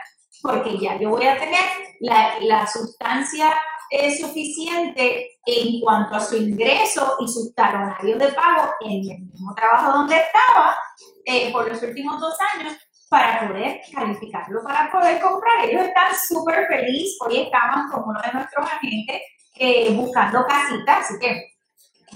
porque 0.42 0.76
ya 0.78 0.98
yo 0.98 1.10
voy 1.10 1.26
a 1.26 1.38
tener 1.38 1.64
la, 2.00 2.34
la 2.40 2.66
sustancia 2.66 3.54
eh, 3.90 4.16
suficiente 4.16 5.38
en 5.44 5.80
cuanto 5.80 6.16
a 6.16 6.20
su 6.20 6.36
ingreso 6.36 7.16
y 7.20 7.28
sus 7.28 7.54
talonarios 7.54 8.18
de 8.18 8.28
pago 8.28 8.72
en 8.80 9.10
el 9.10 9.20
mismo 9.20 9.54
trabajo 9.54 9.98
donde 9.98 10.16
estaba 10.16 10.76
eh, 11.24 11.52
por 11.52 11.68
los 11.68 11.82
últimos 11.82 12.20
dos 12.20 12.34
años 12.54 12.74
para 13.12 13.46
poder 13.46 13.82
calificarlo, 13.94 14.62
para 14.64 14.90
poder 14.90 15.20
comprar. 15.20 15.68
Ellos 15.68 15.84
están 15.84 16.08
súper 16.16 16.66
felices. 16.66 17.18
Hoy 17.20 17.40
estaban 17.40 17.90
con 17.90 18.04
uno 18.08 18.18
de 18.22 18.32
nuestros 18.32 18.66
agentes 18.66 19.20
eh, 19.56 19.92
buscando 19.92 20.46
casitas, 20.46 21.10
así 21.10 21.18
que 21.20 21.52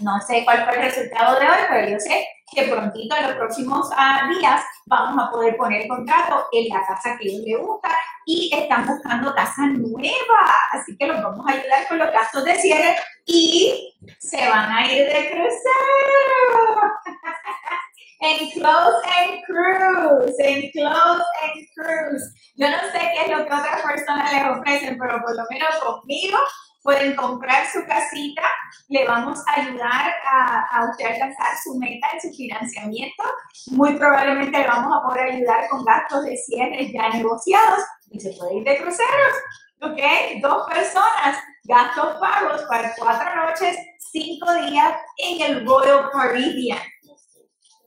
no 0.00 0.18
sé 0.20 0.42
cuál 0.44 0.64
fue 0.64 0.76
el 0.76 0.82
resultado 0.84 1.38
de 1.38 1.46
hoy, 1.46 1.58
pero 1.68 1.90
yo 1.90 2.00
sé 2.00 2.26
que 2.50 2.62
prontito 2.62 3.14
en 3.14 3.24
los 3.24 3.34
próximos 3.34 3.90
ah, 3.94 4.26
días 4.30 4.62
vamos 4.86 5.22
a 5.22 5.30
poder 5.30 5.56
poner 5.58 5.86
contrato 5.86 6.46
en 6.52 6.68
la 6.70 6.86
casa 6.86 7.18
que 7.18 7.28
ellos 7.28 7.42
les 7.44 7.58
gusta 7.58 7.90
y 8.24 8.50
están 8.54 8.86
buscando 8.86 9.34
casa 9.34 9.66
nueva. 9.66 10.54
Así 10.72 10.96
que 10.96 11.08
los 11.08 11.22
vamos 11.22 11.46
a 11.46 11.52
ayudar 11.52 11.86
con 11.88 11.98
los 11.98 12.10
gastos 12.10 12.42
de 12.42 12.54
cierre 12.54 12.96
y 13.26 13.94
se 14.18 14.48
van 14.48 14.72
a 14.72 14.90
ir 14.90 15.06
de 15.06 15.30
crucero. 15.30 16.92
en 18.20 18.50
Close 18.50 18.96
and 19.18 19.42
Cruise, 19.44 20.34
en 20.38 20.70
Close 20.70 21.24
and 21.42 21.66
Cruise. 21.74 22.34
Yo 22.56 22.68
no 22.70 22.78
sé 22.92 22.98
qué 22.98 23.24
es 23.24 23.30
lo 23.30 23.46
que 23.46 23.52
otras 23.52 23.82
personas 23.82 24.32
les 24.32 24.44
ofrecen, 24.44 24.98
pero 24.98 25.20
por 25.20 25.36
lo 25.36 25.44
menos 25.50 25.74
conmigo 25.84 26.38
pueden 26.82 27.16
comprar 27.16 27.66
su 27.66 27.84
casita, 27.84 28.42
le 28.88 29.04
vamos 29.06 29.40
a 29.48 29.60
ayudar 29.60 30.14
a, 30.24 30.60
a 30.70 30.88
usted 30.88 31.04
a 31.04 31.14
alcanzar 31.14 31.48
su 31.62 31.76
meta 31.78 32.06
en 32.12 32.20
su 32.20 32.36
financiamiento. 32.36 33.24
Muy 33.72 33.94
probablemente 33.94 34.56
le 34.56 34.68
vamos 34.68 34.96
a 34.96 35.06
poder 35.06 35.32
ayudar 35.32 35.68
con 35.68 35.84
gastos 35.84 36.24
de 36.24 36.36
cierre 36.36 36.92
ya 36.92 37.08
negociados 37.08 37.80
y 38.10 38.20
se 38.20 38.32
puede 38.34 38.58
ir 38.58 38.64
de 38.64 38.76
cruceros. 38.78 39.34
¿Ok? 39.82 40.00
Dos 40.40 40.66
personas, 40.68 41.38
gastos 41.64 42.16
pagos 42.20 42.62
para 42.68 42.94
cuatro 42.96 43.34
noches, 43.34 43.76
cinco 43.98 44.50
días 44.54 44.94
en 45.18 45.42
el 45.42 45.66
Royal 45.66 46.08
Caribbean 46.12 46.78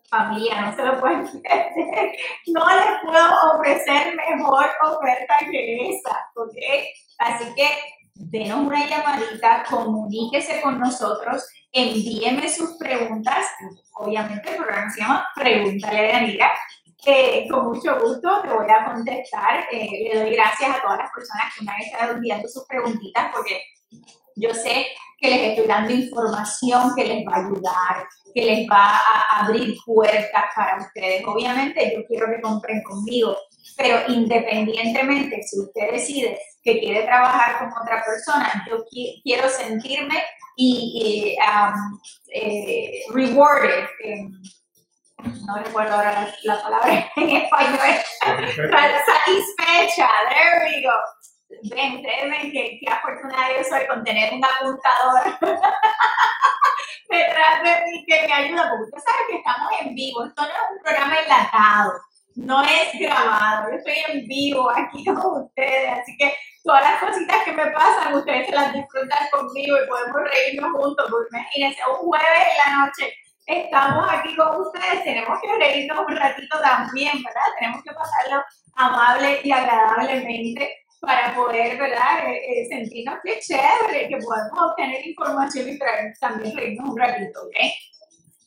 familia, 0.10 0.62
no 0.62 0.76
se 0.76 0.84
lo 0.84 1.00
pueden 1.00 1.24
perder. 1.44 2.12
No 2.48 2.66
les 2.68 3.02
puedo 3.04 3.56
ofrecer 3.56 4.16
mejor 4.16 4.66
oferta 4.84 5.38
que 5.50 5.90
esa, 5.90 6.30
¿ok? 6.36 6.56
Así 7.20 7.54
que 7.56 7.68
denos 8.16 8.60
una 8.60 8.86
llamadita, 8.88 9.64
comuníquese 9.70 10.62
con 10.62 10.80
nosotros, 10.80 11.48
envíeme 11.72 12.50
sus 12.50 12.78
preguntas. 12.78 13.46
Obviamente 13.94 14.52
el 14.52 14.58
programa 14.58 14.90
se 14.92 15.02
llama 15.02 15.28
Pregúntale 15.36 16.14
a 16.14 16.18
Anira. 16.18 16.52
Eh, 17.06 17.48
con 17.50 17.68
mucho 17.68 17.98
gusto 17.98 18.42
te 18.42 18.50
voy 18.50 18.70
a 18.70 18.86
contestar. 18.86 19.68
Eh, 19.72 20.12
le 20.14 20.20
doy 20.20 20.36
gracias 20.36 20.70
a 20.70 20.82
todas 20.82 20.98
las 21.00 21.12
personas 21.12 21.54
que 21.58 21.64
me 21.64 21.72
han 21.72 21.82
estado 21.82 22.14
enviando 22.14 22.48
sus 22.48 22.66
preguntitas 22.66 23.32
porque 23.34 23.62
yo 24.40 24.54
sé 24.54 24.88
que 25.20 25.30
les 25.30 25.42
estoy 25.50 25.68
dando 25.68 25.94
información 25.94 26.94
que 26.96 27.04
les 27.04 27.28
va 27.28 27.34
a 27.34 27.46
ayudar, 27.46 28.08
que 28.34 28.42
les 28.42 28.68
va 28.70 28.98
a 28.98 29.46
abrir 29.46 29.76
puertas 29.86 30.46
para 30.56 30.78
ustedes. 30.78 31.24
Obviamente 31.26 31.94
yo 31.94 32.06
quiero 32.08 32.28
que 32.28 32.42
compren 32.42 32.82
conmigo, 32.84 33.36
pero 33.78 34.00
independientemente 34.08 35.42
si 35.44 35.60
usted 35.60 35.92
decide 35.92 36.40
que 36.64 36.80
quiere 36.80 37.04
trabajar 37.04 37.60
con 37.60 37.82
otra 37.82 38.04
persona, 38.04 38.66
yo 38.70 38.84
quiero 39.24 39.50
sentirme 39.50 40.24
y, 40.56 41.36
um, 41.40 42.00
eh, 42.34 43.02
rewarded. 43.14 43.86
no 45.46 45.58
recuerdo 45.64 45.96
ahora 45.96 46.34
la, 46.44 46.62
palabra 46.62 47.12
en 47.16 47.30
español. 47.30 47.80
Satisfecha, 48.22 50.10
there 50.30 50.66
we 50.66 50.82
go. 50.82 50.96
Ven, 51.50 52.02
créeme 52.02 52.52
que, 52.52 52.80
qué 52.80 52.92
afortunada 52.92 53.58
yo 53.58 53.64
soy 53.64 53.88
con 53.88 54.04
tener 54.04 54.34
un 54.34 54.44
apuntador 54.44 55.40
detrás 57.10 57.64
de 57.64 57.86
mí 57.86 58.06
que 58.06 58.28
me 58.28 58.34
ayuda, 58.34 58.70
porque 58.70 58.84
usted 58.84 59.00
sabe 59.00 59.28
que 59.30 59.38
estamos 59.38 59.72
en 59.82 59.96
vivo, 59.96 60.26
esto 60.26 60.42
no 60.42 60.48
es 60.48 60.72
un 60.72 60.84
programa 60.84 61.20
enlatado 61.20 61.94
no 62.40 62.64
es 62.64 63.00
grabado, 63.00 63.70
yo 63.70 63.78
estoy 63.78 63.96
en 64.08 64.28
vivo 64.28 64.70
aquí 64.70 65.04
con 65.04 65.44
ustedes, 65.44 66.00
así 66.00 66.16
que 66.18 66.34
todas 66.64 66.82
las 66.84 67.00
cositas 67.00 67.44
que 67.44 67.52
me 67.52 67.66
pasan, 67.72 68.14
ustedes 68.14 68.48
se 68.48 68.56
las 68.56 68.74
disfrutan 68.74 69.28
conmigo 69.32 69.78
y 69.78 69.88
podemos 69.88 70.22
reírnos 70.32 70.72
juntos, 70.72 71.08
porque 71.10 71.28
imagínense, 71.32 71.82
un 71.90 72.08
jueves 72.08 72.48
en 72.52 72.58
la 72.58 72.86
noche 72.86 73.14
estamos 73.46 74.08
aquí 74.12 74.36
con 74.36 74.62
ustedes, 74.62 75.04
tenemos 75.04 75.40
que 75.42 75.58
reírnos 75.58 76.00
un 76.08 76.16
ratito 76.16 76.60
también, 76.62 77.24
¿verdad? 77.24 77.42
Tenemos 77.60 77.84
que 77.84 77.92
pasarlo 77.92 78.44
amable 78.76 79.42
y 79.44 79.52
agradablemente 79.52 80.78
para 81.00 81.36
poder, 81.36 81.78
¿verdad? 81.78 82.28
Eh, 82.28 82.62
eh, 82.62 82.68
sentirnos 82.70 83.20
que 83.24 83.40
chévere, 83.40 84.08
que 84.10 84.18
podemos 84.18 84.72
obtener 84.72 85.08
información 85.08 85.70
y 85.70 85.80
también 86.20 86.56
reírnos 86.56 86.90
un 86.90 86.98
ratito, 86.98 87.42
¿ok? 87.44 87.56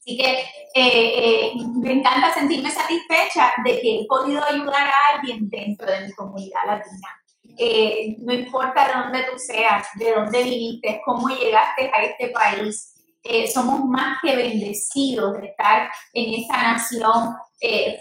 Así 0.02 0.16
que 0.16 0.32
eh, 0.32 0.42
eh, 0.74 1.52
me 1.76 1.92
encanta 1.92 2.34
sentirme 2.34 2.68
satisfecha 2.72 3.52
de 3.64 3.80
que 3.80 4.00
he 4.00 4.06
podido 4.08 4.42
ayudar 4.44 4.88
a 4.88 5.16
alguien 5.16 5.48
dentro 5.48 5.86
de 5.86 6.06
mi 6.08 6.12
comunidad 6.12 6.60
latina. 6.66 7.08
Eh, 7.56 8.16
no 8.18 8.32
importa 8.32 8.88
de 8.88 8.94
dónde 8.94 9.30
tú 9.30 9.38
seas, 9.38 9.86
de 9.94 10.12
dónde 10.12 10.42
viniste, 10.42 11.00
cómo 11.04 11.28
llegaste 11.28 11.88
a 11.94 12.02
este 12.02 12.28
país, 12.30 12.88
somos 13.54 13.84
más 13.84 14.18
que 14.20 14.34
bendecidos 14.34 15.40
de 15.40 15.46
estar 15.46 15.88
en 16.12 16.42
esta 16.42 16.72
nación 16.72 17.36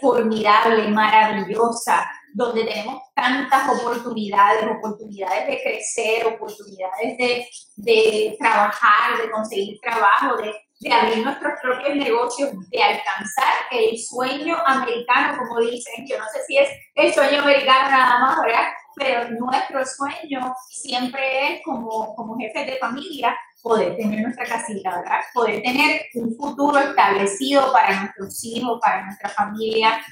formidable, 0.01 0.87
maravillosa, 0.87 2.09
donde 2.33 2.63
tenemos 2.65 3.01
tantas 3.15 3.69
oportunidades, 3.69 4.63
oportunidades 4.63 5.47
de 5.47 5.61
crecer, 5.61 6.25
oportunidades 6.27 7.17
de, 7.17 7.47
de 7.77 8.37
trabajar, 8.39 9.21
de 9.21 9.31
conseguir 9.31 9.79
trabajo, 9.81 10.37
de 10.37 10.53
de 10.81 10.91
abrir 10.91 11.23
nuestros 11.23 11.53
propios 11.61 11.95
negocios, 11.95 12.49
de 12.69 12.81
alcanzar 12.83 13.53
el 13.69 13.97
sueño 13.99 14.57
americano, 14.65 15.37
como 15.37 15.59
dicen. 15.59 16.05
Yo 16.07 16.17
no 16.17 16.25
sé 16.33 16.39
si 16.47 16.57
es 16.57 16.69
el 16.95 17.13
sueño 17.13 17.41
americano 17.41 17.91
nada 17.91 18.19
más, 18.19 18.37
¿verdad? 18.43 18.67
Pero 18.95 19.29
nuestro 19.29 19.85
sueño 19.85 20.53
siempre 20.69 21.53
es 21.53 21.61
como, 21.63 22.15
como 22.15 22.35
jefes 22.37 22.65
de 22.65 22.77
familia 22.77 23.37
poder 23.61 23.95
tener 23.95 24.21
nuestra 24.21 24.45
casita, 24.45 24.97
¿verdad? 24.97 25.21
Poder 25.33 25.61
tener 25.61 26.01
un 26.15 26.35
futuro 26.35 26.79
establecido 26.79 27.71
para 27.71 28.01
nuestros 28.01 28.43
hijos, 28.43 28.79
para 28.81 29.05
nuestra 29.05 29.29
familia. 29.29 30.03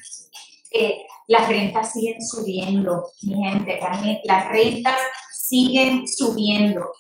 Eh, 0.72 1.06
las 1.28 1.48
rentas 1.48 1.94
siguen 1.94 2.22
subiendo, 2.22 3.12
mi 3.22 3.36
gente, 3.36 3.80
las 4.24 4.48
rentas 4.50 4.98
siguen 5.32 6.08
subiendo. 6.08 6.92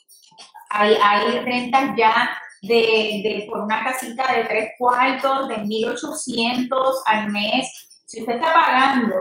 Hay, 0.69 0.95
hay 1.01 1.39
rentas 1.39 1.95
ya 1.97 2.29
de, 2.61 3.21
de, 3.23 3.47
por 3.49 3.61
una 3.61 3.83
casita 3.83 4.31
de 4.33 4.45
tres 4.45 4.69
cuartos 4.77 5.47
de 5.47 5.55
1.800 5.57 6.69
al 7.05 7.31
mes, 7.31 7.89
si 8.05 8.21
usted 8.21 8.35
está 8.35 8.53
pagando 8.53 9.15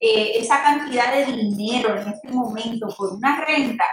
eh, 0.00 0.32
esa 0.36 0.62
cantidad 0.62 1.14
de 1.14 1.32
dinero 1.32 1.98
en 1.98 2.08
este 2.08 2.28
momento 2.28 2.86
por 2.96 3.14
una 3.14 3.44
renta, 3.44 3.84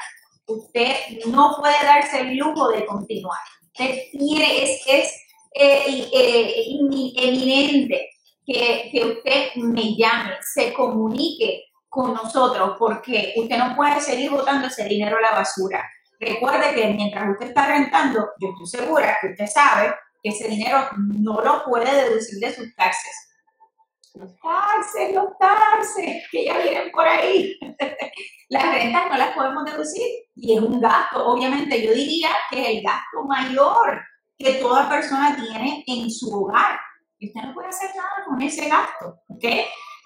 usted 0.45 0.93
no 1.27 1.55
puede 1.57 1.81
darse 1.83 2.21
el 2.21 2.37
lujo 2.37 2.69
de 2.69 2.85
continuar. 2.85 3.39
Usted 3.67 3.97
tiene, 4.11 4.63
es, 4.63 4.81
es 4.87 5.21
eh, 5.53 6.09
eh, 6.13 6.65
eminente 7.15 8.09
que, 8.45 8.91
usted 9.03 9.55
me 9.55 9.95
llame, 9.95 10.37
se 10.41 10.73
comunique 10.73 11.65
con 11.89 12.13
nosotros, 12.13 12.75
porque 12.79 13.33
usted 13.37 13.57
no 13.57 13.75
puede 13.75 13.99
seguir 13.99 14.31
botando 14.31 14.67
ese 14.67 14.85
dinero 14.85 15.17
a 15.17 15.21
la 15.21 15.31
basura. 15.31 15.89
Recuerde 16.19 16.73
que 16.75 16.87
mientras 16.93 17.29
usted 17.29 17.47
está 17.47 17.67
rentando, 17.67 18.29
yo 18.39 18.49
estoy 18.49 18.81
segura 18.81 19.17
que 19.19 19.27
usted 19.27 19.47
sabe 19.47 19.93
que 20.21 20.29
ese 20.29 20.47
dinero 20.47 20.87
no 20.97 21.41
lo 21.41 21.63
puede 21.65 21.93
deducir 22.03 22.39
de 22.39 22.53
sus 22.53 22.75
taxes. 22.75 23.29
Los 24.13 24.31
taxes, 24.39 25.13
los 25.15 25.37
taxes, 25.39 26.23
que 26.31 26.45
ya 26.45 26.57
vienen 26.59 26.91
por 26.91 27.07
ahí. 27.07 27.57
las 28.49 28.63
rentas 28.73 29.09
no 29.09 29.17
las 29.17 29.33
podemos 29.33 29.63
deducir 29.63 30.05
y 30.35 30.57
es 30.57 30.61
un 30.61 30.81
gasto, 30.81 31.25
obviamente 31.25 31.81
yo 31.81 31.93
diría 31.93 32.29
que 32.49 32.61
es 32.61 32.67
el 32.67 32.83
gasto 32.83 33.23
mayor 33.25 34.01
que 34.37 34.55
toda 34.55 34.89
persona 34.89 35.35
tiene 35.35 35.83
en 35.87 36.11
su 36.11 36.29
hogar. 36.29 36.77
Y 37.21 37.27
usted 37.27 37.41
no 37.43 37.53
puede 37.53 37.69
hacer 37.69 37.91
nada 37.95 38.25
con 38.25 38.41
ese 38.41 38.67
gasto, 38.67 39.21
¿ok? 39.27 39.45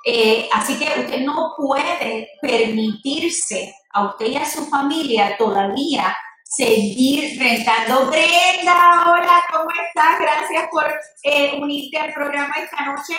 Eh, 0.06 0.50
así 0.52 0.78
que 0.78 1.00
usted 1.00 1.22
no 1.22 1.54
puede 1.56 2.30
permitirse 2.42 3.74
a 3.94 4.08
usted 4.08 4.26
y 4.26 4.36
a 4.36 4.46
su 4.46 4.66
familia 4.66 5.38
todavía 5.38 6.16
seguir 6.44 7.40
rentando. 7.40 8.08
Brenda, 8.08 9.06
hola, 9.10 9.46
¿cómo 9.50 9.70
estás? 9.88 10.20
Gracias 10.20 10.68
por 10.70 10.94
eh, 11.24 11.58
unirte 11.58 11.98
al 11.98 12.14
programa 12.14 12.54
esta 12.62 12.84
noche. 12.84 13.16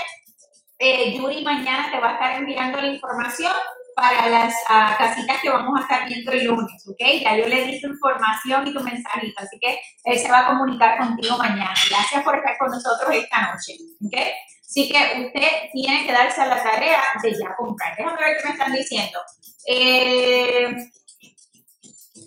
Eh, 0.79 1.17
Yuri 1.17 1.43
mañana 1.43 1.91
te 1.91 1.99
va 1.99 2.11
a 2.11 2.13
estar 2.13 2.33
enviando 2.33 2.79
la 2.79 2.89
información 2.89 3.53
para 3.97 4.29
las 4.29 4.53
uh, 4.69 4.99
casitas 4.99 5.41
que 5.41 5.49
vamos 5.49 5.73
a 5.81 5.83
estar 5.83 6.07
viendo 6.07 6.31
el 6.31 6.45
lunes, 6.45 6.87
¿ok? 6.87 7.01
Ya 7.23 7.35
yo 7.35 7.49
le 7.49 7.65
di 7.65 7.81
tu 7.81 7.89
información 7.89 8.67
y 8.67 8.75
tu 8.75 8.81
mensajito, 8.81 9.43
así 9.43 9.59
que 9.59 9.81
él 10.05 10.19
se 10.19 10.31
va 10.31 10.41
a 10.41 10.47
comunicar 10.49 10.99
contigo 10.99 11.39
mañana. 11.39 11.73
Gracias 11.89 12.23
por 12.23 12.37
estar 12.37 12.59
con 12.59 12.71
nosotros 12.71 13.09
esta 13.15 13.41
noche, 13.41 13.73
¿ok? 14.05 14.17
Así 14.61 14.87
que 14.91 14.99
usted 14.99 15.49
tiene 15.73 16.05
que 16.05 16.13
darse 16.13 16.43
a 16.43 16.47
la 16.47 16.63
tarea 16.63 17.01
de 17.23 17.31
ya 17.33 17.57
comprar. 17.57 17.97
Déjame 17.97 18.19
ver 18.19 18.37
qué 18.37 18.49
me 18.49 18.53
están 18.53 18.73
diciendo. 18.75 19.19
Eh, 19.67 20.77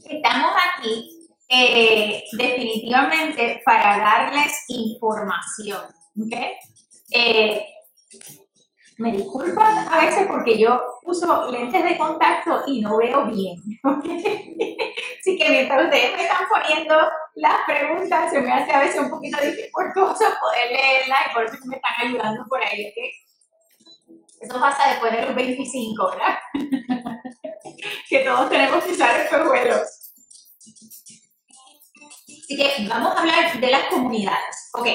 estamos 0.09 0.51
aquí 0.73 1.29
eh, 1.49 2.23
definitivamente 2.31 3.61
para 3.63 3.99
darles 3.99 4.65
información, 4.69 5.83
¿ok? 6.19 6.33
Eh, 7.11 7.63
me 8.99 9.13
disculpan 9.13 9.87
a 9.89 10.05
veces 10.05 10.27
porque 10.27 10.57
yo 10.57 10.77
uso 11.03 11.49
lentes 11.49 11.83
de 11.85 11.97
contacto 11.97 12.63
y 12.67 12.81
no 12.81 12.97
veo 12.97 13.25
bien. 13.27 13.55
Así 13.83 15.37
que 15.37 15.49
mientras 15.49 15.85
ustedes 15.85 16.17
me 16.17 16.23
están 16.23 16.45
poniendo 16.49 16.95
las 17.35 17.55
preguntas, 17.65 18.29
se 18.29 18.41
me 18.41 18.51
hace 18.51 18.71
a 18.73 18.79
veces 18.79 18.99
un 18.99 19.09
poquito 19.09 19.37
difícil 19.37 19.69
poder 19.71 20.71
leerlas 20.71 21.19
y 21.29 21.33
por 21.33 21.45
eso 21.45 21.57
me 21.65 21.77
están 21.77 21.93
ayudando 22.07 22.45
por 22.49 22.61
ahí. 22.61 22.91
¿okay? 22.91 23.11
Eso 24.41 24.59
pasa 24.59 24.89
después 24.89 25.13
de 25.13 25.25
los 25.25 25.35
25, 25.35 26.11
¿verdad? 26.11 26.39
que 28.09 28.19
todos 28.19 28.49
tenemos 28.49 28.83
que 28.83 28.91
usar 28.91 29.17
espejuelos. 29.21 30.11
Así 32.43 32.57
que 32.57 32.87
vamos 32.89 33.15
a 33.15 33.19
hablar 33.21 33.59
de 33.61 33.71
las 33.71 33.83
comunidades. 33.85 34.69
Ok. 34.73 34.87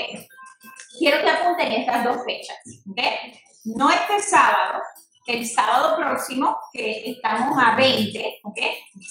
Quiero 0.98 1.22
que 1.22 1.30
apunten 1.30 1.72
estas 1.72 2.04
dos 2.04 2.18
fechas. 2.26 2.58
¿ok? 2.90 3.00
No 3.64 3.90
este 3.90 4.20
sábado, 4.20 4.82
el 5.26 5.46
sábado 5.46 5.96
próximo, 5.96 6.56
que 6.72 7.10
estamos 7.10 7.56
a 7.62 7.74
20, 7.76 8.40
¿ok? 8.44 8.58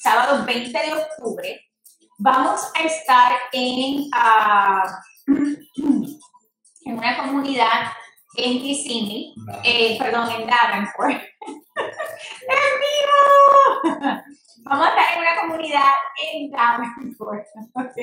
Sábado 0.01 0.45
20 0.45 0.70
de 0.72 0.93
octubre, 0.93 1.62
vamos 2.20 2.62
a 2.76 2.84
estar 2.84 3.34
en, 3.51 4.10
uh, 4.14 4.84
en 6.86 6.97
una 6.97 7.18
comunidad 7.18 7.91
en 8.36 8.60
Kissimmee, 8.60 9.34
eh, 9.64 9.97
perdón, 9.99 10.30
en 10.32 10.47
Davenport. 10.47 11.22
¡En 11.76 12.74
vivo! 12.84 13.20
Vamos 14.66 14.88
a 14.88 14.89
estar 14.89 15.14
en 15.14 15.20
una 15.20 15.41
comunidad 15.41 15.91
en 16.32 16.49
Davenport. 16.49 17.45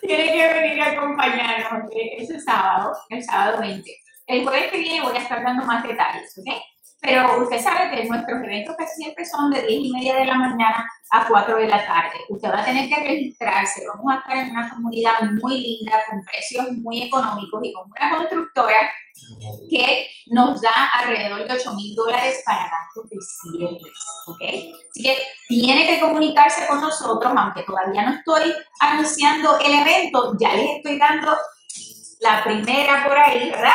Tiene 0.00 0.32
que 0.32 0.54
venir 0.54 0.80
a 0.80 0.90
acompañarnos 0.90 1.88
ese 1.92 2.40
sábado, 2.40 2.92
el 3.10 3.22
sábado 3.22 3.60
20. 3.60 3.88
El 4.32 4.44
jueves 4.44 4.70
que 4.70 4.78
viene 4.78 5.02
voy 5.02 5.14
a 5.14 5.20
estar 5.20 5.42
dando 5.42 5.66
más 5.66 5.82
detalles, 5.82 6.32
¿ok? 6.38 6.54
Pero 7.02 7.42
usted 7.42 7.60
sabe 7.60 7.90
que 7.90 8.08
nuestros 8.08 8.42
eventos 8.42 8.76
casi 8.76 8.94
siempre 9.02 9.26
son 9.26 9.50
de 9.50 9.60
10 9.60 9.70
y 9.70 9.92
media 9.92 10.16
de 10.16 10.24
la 10.24 10.36
mañana 10.36 10.88
a 11.10 11.28
4 11.28 11.58
de 11.58 11.68
la 11.68 11.86
tarde. 11.86 12.16
Usted 12.30 12.48
va 12.48 12.60
a 12.60 12.64
tener 12.64 12.88
que 12.88 12.96
registrarse. 12.96 13.82
Vamos 13.86 14.10
a 14.10 14.18
estar 14.20 14.36
en 14.38 14.52
una 14.52 14.70
comunidad 14.70 15.20
muy 15.42 15.60
linda, 15.60 16.00
con 16.08 16.24
precios 16.24 16.64
muy 16.78 17.02
económicos 17.02 17.60
y 17.62 17.72
con 17.74 17.90
una 17.90 18.16
constructora 18.16 18.90
que 19.68 20.08
nos 20.28 20.62
da 20.62 20.90
alrededor 20.94 21.46
de 21.46 21.52
8 21.52 21.74
mil 21.74 21.94
dólares 21.94 22.42
para 22.46 22.70
gastos 22.70 23.10
de 23.10 23.18
cierres. 23.20 23.82
¿ok? 24.28 24.42
Así 24.88 25.02
que 25.02 25.18
tiene 25.48 25.86
que 25.86 26.00
comunicarse 26.00 26.66
con 26.68 26.80
nosotros, 26.80 27.30
aunque 27.36 27.64
todavía 27.64 28.06
no 28.06 28.14
estoy 28.16 28.54
anunciando 28.80 29.58
el 29.58 29.74
evento, 29.74 30.34
ya 30.40 30.54
les 30.54 30.76
estoy 30.76 30.98
dando 30.98 31.36
la 32.20 32.42
primera 32.44 33.04
por 33.06 33.18
ahí, 33.18 33.50
¿verdad? 33.50 33.74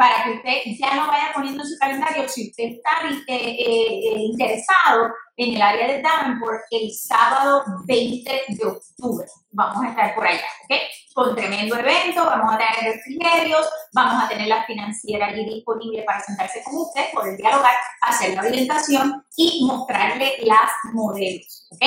Para 0.00 0.24
que 0.24 0.30
usted 0.30 0.78
ya 0.78 0.94
lo 0.94 1.06
vaya 1.08 1.30
poniendo 1.34 1.62
en 1.62 1.68
su 1.68 1.78
calendario. 1.78 2.26
Si 2.26 2.48
usted 2.48 2.64
está 2.64 2.90
eh, 3.06 3.22
eh, 3.28 4.14
eh, 4.14 4.18
interesado 4.18 5.12
en 5.36 5.56
el 5.56 5.60
área 5.60 5.88
de 5.88 6.00
Davenport, 6.00 6.62
el 6.70 6.90
sábado 6.90 7.62
20 7.84 8.42
de 8.48 8.66
octubre 8.66 9.26
vamos 9.50 9.84
a 9.84 9.90
estar 9.90 10.14
por 10.14 10.26
allá, 10.26 10.46
¿ok? 10.64 10.76
Con 11.12 11.36
tremendo 11.36 11.76
evento, 11.76 12.24
vamos 12.24 12.54
a 12.54 12.56
tener 12.56 12.94
refrigerios, 12.94 13.68
vamos 13.92 14.24
a 14.24 14.28
tener 14.30 14.48
la 14.48 14.64
financiera 14.64 15.26
allí 15.26 15.44
disponible 15.44 16.02
para 16.04 16.20
sentarse 16.20 16.62
con 16.64 16.78
usted, 16.78 17.12
poder 17.12 17.36
dialogar, 17.36 17.74
hacer 18.00 18.34
la 18.34 18.40
orientación 18.40 19.22
y 19.36 19.66
mostrarle 19.66 20.38
las 20.44 20.70
modelos, 20.94 21.68
¿ok? 21.72 21.84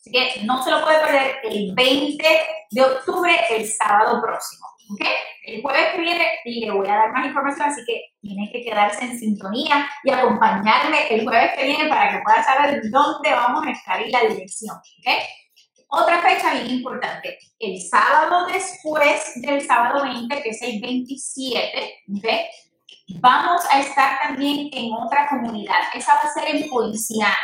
Así 0.00 0.10
que 0.10 0.42
no 0.44 0.60
se 0.64 0.72
lo 0.72 0.82
puede 0.82 0.98
perder 0.98 1.36
el 1.44 1.72
20 1.72 2.24
de 2.72 2.82
octubre, 2.82 3.32
el 3.50 3.64
sábado 3.64 4.20
próximo. 4.20 4.66
¿ok? 4.90 5.06
El 5.48 5.62
jueves 5.62 5.94
que 5.94 6.00
viene 6.02 6.26
le 6.44 6.70
voy 6.70 6.86
a 6.86 6.96
dar 6.96 7.12
más 7.12 7.26
información, 7.26 7.70
así 7.70 7.82
que 7.86 8.02
tiene 8.20 8.50
que 8.52 8.62
quedarse 8.62 9.02
en 9.02 9.18
sintonía 9.18 9.88
y 10.04 10.10
acompañarme 10.10 11.08
el 11.08 11.24
jueves 11.24 11.52
que 11.56 11.64
viene 11.64 11.88
para 11.88 12.10
que 12.10 12.22
pueda 12.22 12.42
saber 12.42 12.82
dónde 12.90 13.30
vamos 13.30 13.66
a 13.66 13.70
estar 13.70 14.06
y 14.06 14.10
la 14.10 14.24
dirección. 14.24 14.76
Otra 15.88 16.20
fecha 16.20 16.52
bien 16.52 16.70
importante, 16.70 17.38
el 17.58 17.80
sábado 17.80 18.46
después 18.46 19.32
del 19.36 19.62
sábado 19.62 20.04
20, 20.04 20.42
que 20.42 20.50
es 20.50 20.60
el 20.60 20.82
27, 20.82 21.94
¿ok? 22.14 22.28
Vamos 23.16 23.62
a 23.70 23.80
estar 23.80 24.18
también 24.20 24.68
en 24.70 24.92
otra 24.92 25.26
comunidad. 25.28 25.80
Esa 25.94 26.14
va 26.14 26.20
a 26.20 26.32
ser 26.32 26.54
en 26.54 26.68
Poinciana. 26.68 27.34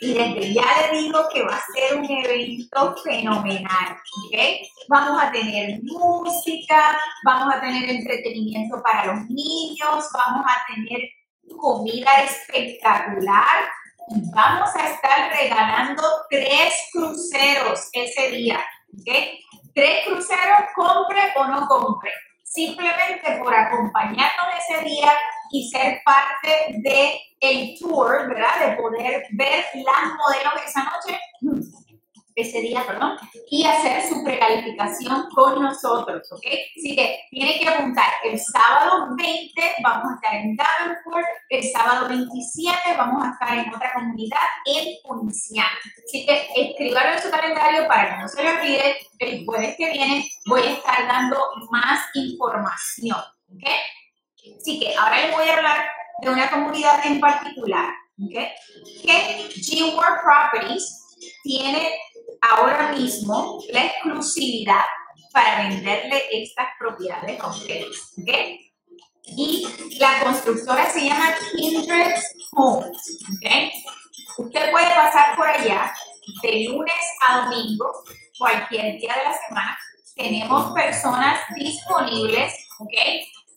Y 0.00 0.14
desde 0.14 0.54
ya 0.54 0.62
le 0.90 0.98
digo 0.98 1.28
que 1.32 1.42
va 1.42 1.56
a 1.56 1.72
ser 1.72 1.98
un 1.98 2.10
evento 2.10 2.96
fenomenal. 3.04 3.96
¿okay? 4.26 4.66
Vamos 4.88 5.22
a 5.22 5.30
tener 5.30 5.78
música, 5.82 6.98
vamos 7.24 7.54
a 7.54 7.60
tener 7.60 7.90
entretenimiento 7.90 8.82
para 8.82 9.12
los 9.12 9.26
niños, 9.28 10.08
vamos 10.14 10.46
a 10.46 10.74
tener 10.74 11.00
comida 11.58 12.10
espectacular. 12.22 13.68
Vamos 14.34 14.70
a 14.74 14.88
estar 14.88 15.32
regalando 15.38 16.02
tres 16.30 16.74
cruceros 16.92 17.88
ese 17.92 18.30
día. 18.30 18.58
¿okay? 19.00 19.38
Tres 19.74 20.06
cruceros, 20.06 20.60
compre 20.74 21.20
o 21.36 21.46
no 21.46 21.66
compre 21.66 22.10
simplemente 22.52 23.38
por 23.42 23.54
acompañarnos 23.54 24.46
ese 24.58 24.84
día 24.84 25.12
y 25.50 25.70
ser 25.70 26.02
parte 26.04 26.66
de 26.78 27.18
el 27.40 27.78
tour, 27.78 28.28
¿verdad? 28.28 28.68
De 28.68 28.76
poder 28.76 29.26
ver 29.32 29.64
las 29.74 30.14
modelos 30.14 30.52
esa 30.66 30.84
noche, 30.84 31.18
ese 32.34 32.60
día, 32.60 32.84
perdón, 32.86 33.16
y 33.50 33.64
hacer 33.64 34.02
su 34.08 34.22
precalificación 34.24 35.28
con 35.34 35.62
nosotros, 35.62 36.30
¿ok? 36.32 36.44
Así 36.76 36.96
que 36.96 37.20
tiene 37.30 37.58
que 37.58 37.68
apuntar, 37.68 38.10
el 38.24 38.38
sábado 38.38 39.08
20 39.16 39.62
vamos 39.82 40.12
a 40.12 40.14
estar 40.14 40.34
en 40.34 40.56
Davenport, 40.56 41.26
el 41.48 41.62
sábado 41.70 42.08
27 42.08 42.78
vamos 42.96 43.24
a 43.24 43.30
estar 43.32 43.58
en 43.58 43.74
otra 43.74 43.92
comunidad 43.92 44.38
en 44.66 44.94
Puniciana. 45.02 45.68
Así 46.04 46.24
que 46.26 46.48
escríbalo 46.56 47.12
en 47.12 47.22
su 47.22 47.30
calendario 47.30 47.86
para 47.88 48.10
que 48.10 48.22
no 48.22 48.28
se 48.28 48.42
lo 48.42 48.50
olvide, 48.50 48.96
el 49.18 49.44
jueves 49.44 49.76
que 49.76 49.90
viene 49.90 50.28
voy 50.46 50.62
a 50.62 50.72
estar 50.72 51.06
dando 51.06 51.38
más 51.70 52.06
información, 52.14 53.18
¿ok? 53.50 53.64
Así 54.58 54.80
que 54.80 54.96
ahora 54.96 55.26
les 55.26 55.36
voy 55.36 55.48
a 55.48 55.56
hablar 55.56 55.84
de 56.20 56.30
una 56.30 56.50
comunidad 56.50 57.04
en 57.06 57.20
particular, 57.20 57.90
¿ok? 58.18 58.34
Que 59.04 59.48
G-World 59.48 60.20
Properties 60.22 61.02
tiene 61.42 61.92
ahora 62.42 62.92
mismo 62.92 63.62
la 63.70 63.86
exclusividad 63.86 64.84
para 65.32 65.68
venderle 65.68 66.22
estas 66.32 66.66
propiedades 66.78 67.40
a 67.40 67.46
ustedes. 67.46 68.12
¿ok? 68.18 68.28
Y 69.24 69.66
la 69.98 70.24
constructora 70.24 70.90
se 70.90 71.06
llama 71.06 71.34
Kindred 71.52 72.14
Homes. 72.52 73.18
¿ok? 73.30 73.50
Usted 74.38 74.70
puede 74.70 74.94
pasar 74.94 75.36
por 75.36 75.46
allá 75.46 75.92
de 76.42 76.64
lunes 76.68 76.94
a 77.26 77.44
domingo, 77.44 77.86
cualquier 78.38 78.98
día 78.98 79.14
de 79.14 79.24
la 79.24 79.38
semana. 79.48 79.78
Tenemos 80.14 80.72
personas 80.72 81.40
disponibles 81.56 82.52
¿ok? 82.78 82.92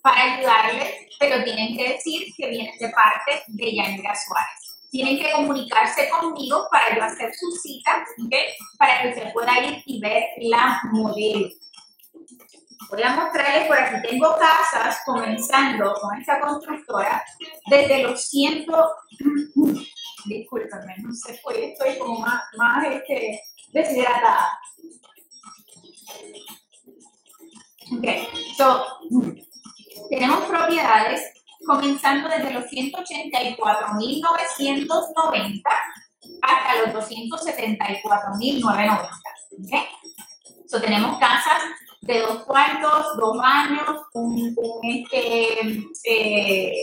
para 0.01 0.35
ayudarles, 0.35 0.93
pero 1.19 1.43
tienen 1.43 1.75
que 1.75 1.93
decir 1.93 2.27
que 2.37 2.47
vienen 2.47 2.77
de 2.77 2.89
parte 2.89 3.43
de 3.47 3.75
Yanira 3.75 4.13
Suárez 4.15 4.64
tienen 4.95 5.19
que 5.19 5.29
comunicarse 5.33 6.09
conmigo 6.09 6.69
para 6.71 6.95
yo 6.95 7.03
hacer 7.03 7.29
su 7.35 7.51
cita, 7.51 8.05
¿okay? 8.25 8.45
para 8.79 9.01
que 9.01 9.09
usted 9.09 9.33
pueda 9.33 9.59
ir 9.59 9.83
y 9.85 9.99
ver 9.99 10.23
la 10.37 10.79
modelo. 10.89 11.49
Voy 12.89 13.03
a 13.03 13.15
mostrarles 13.15 13.67
por 13.67 13.77
aquí, 13.77 14.07
tengo 14.07 14.37
casas 14.37 14.99
comenzando 15.05 15.93
con 15.95 16.17
esta 16.17 16.39
constructora 16.39 17.21
desde 17.69 18.03
los 18.03 18.25
ciento, 18.25 18.95
discúlpenme, 20.25 20.95
no 20.99 21.11
sé, 21.11 21.41
hoy 21.43 21.73
estoy 21.73 21.97
como 21.97 22.19
más, 22.19 22.43
más 22.55 22.85
este, 22.85 23.41
deshidratada. 23.73 24.49
Ok, 27.97 28.07
so, 28.55 28.85
tenemos 30.09 30.45
propiedades 30.45 31.34
comenzando 31.65 32.29
desde 32.29 32.53
los 32.53 32.65
184.990 32.65 35.61
hasta 36.41 36.75
los 36.75 36.89
274.990. 37.09 39.09
¿okay? 39.65 39.87
So, 40.67 40.81
tenemos 40.81 41.17
casas 41.19 41.61
de 42.01 42.21
dos 42.21 42.43
cuartos, 42.45 43.15
dos 43.17 43.37
baños, 43.37 44.01
un, 44.13 44.55
este, 44.83 45.83
eh. 46.05 46.73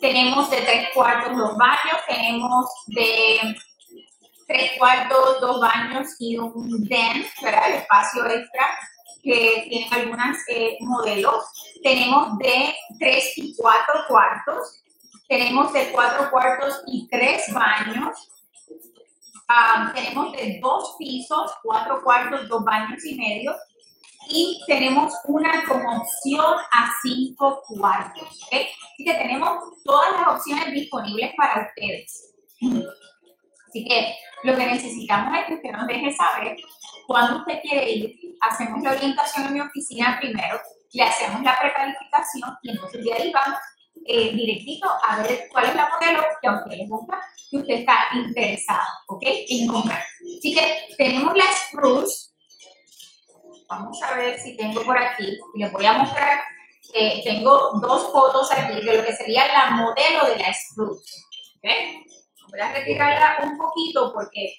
Tenemos 0.00 0.50
de 0.50 0.58
tres 0.58 0.88
cuartos, 0.94 1.36
dos 1.36 1.56
baños. 1.56 1.96
Tenemos 2.06 2.66
de 2.88 3.56
tres 4.46 4.72
cuartos, 4.78 5.40
dos 5.40 5.60
baños 5.60 6.14
y 6.18 6.36
un 6.36 6.84
den, 6.84 7.26
¿verdad? 7.42 7.68
El 7.68 7.74
espacio 7.76 8.26
extra 8.26 8.68
que 9.26 9.66
tienen 9.68 9.92
algunos 9.92 10.38
eh, 10.48 10.76
modelos. 10.80 11.44
Tenemos 11.82 12.38
de 12.38 12.74
tres 12.98 13.32
y 13.36 13.54
cuatro 13.56 14.02
cuartos. 14.08 14.82
Tenemos 15.28 15.72
de 15.72 15.90
cuatro 15.90 16.30
cuartos 16.30 16.82
y 16.86 17.08
tres 17.08 17.52
baños. 17.52 18.30
Ah, 19.48 19.92
tenemos 19.94 20.32
de 20.32 20.58
dos 20.62 20.94
pisos, 20.98 21.52
cuatro 21.62 22.02
cuartos, 22.02 22.48
dos 22.48 22.64
baños 22.64 23.04
y 23.04 23.16
medio 23.16 23.54
y 24.28 24.60
tenemos 24.66 25.12
una 25.24 25.64
como 25.66 25.98
opción 25.98 26.54
a 26.72 26.90
cinco 27.02 27.62
cuartos. 27.68 28.42
¿okay? 28.46 28.66
Así 28.92 29.04
que 29.04 29.14
tenemos 29.14 29.58
todas 29.84 30.12
las 30.12 30.36
opciones 30.36 30.72
disponibles 30.72 31.32
para 31.36 31.68
ustedes. 31.68 32.34
Así 33.68 33.84
que 33.84 34.14
lo 34.42 34.56
que 34.56 34.66
necesitamos 34.66 35.38
es 35.38 35.46
que 35.46 35.54
usted 35.54 35.72
nos 35.72 35.86
deje 35.86 36.12
saber 36.12 36.56
cuándo 37.06 37.38
usted 37.38 37.60
quiere 37.62 37.90
ir. 37.90 38.36
Hacemos 38.40 38.82
la 38.82 38.92
orientación 38.92 39.46
en 39.46 39.54
mi 39.54 39.60
oficina 39.60 40.18
primero, 40.20 40.60
le 40.92 41.02
hacemos 41.02 41.42
la 41.42 41.58
precalificación 41.58 42.56
y 42.62 42.70
entonces 42.70 43.04
de 43.04 43.12
ahí 43.12 43.32
vamos 43.32 43.58
eh, 44.06 44.32
directito 44.32 44.88
a 45.02 45.22
ver 45.22 45.48
cuál 45.50 45.66
es 45.66 45.74
la 45.74 45.88
modelo 45.88 46.22
que 46.40 46.48
a 46.48 46.56
usted 46.58 46.76
le 46.76 46.86
gusta, 46.86 47.20
que 47.50 47.56
usted 47.56 47.74
está 47.74 48.06
interesado, 48.14 48.88
¿ok? 49.08 49.22
En 49.24 49.66
comprar. 49.66 50.02
Así 50.38 50.54
que 50.54 50.94
tenemos 50.96 51.36
la 51.36 51.44
Spruce, 51.44 52.36
Vamos 53.68 54.00
a 54.02 54.14
ver 54.14 54.38
si 54.38 54.56
tengo 54.56 54.82
por 54.84 54.96
aquí. 54.96 55.38
Les 55.54 55.72
voy 55.72 55.86
a 55.86 55.94
mostrar. 55.94 56.40
Eh, 56.94 57.20
tengo 57.24 57.72
dos 57.80 58.12
fotos 58.12 58.50
aquí 58.52 58.80
de 58.80 58.96
lo 58.96 59.04
que 59.04 59.12
sería 59.12 59.46
la 59.48 59.70
modelo 59.70 60.26
de 60.28 60.38
la 60.38 60.54
Spruce. 60.54 61.14
¿okay? 61.58 62.04
Voy 62.48 62.60
a 62.60 62.72
retirarla 62.72 63.38
un 63.42 63.58
poquito 63.58 64.12
porque 64.14 64.54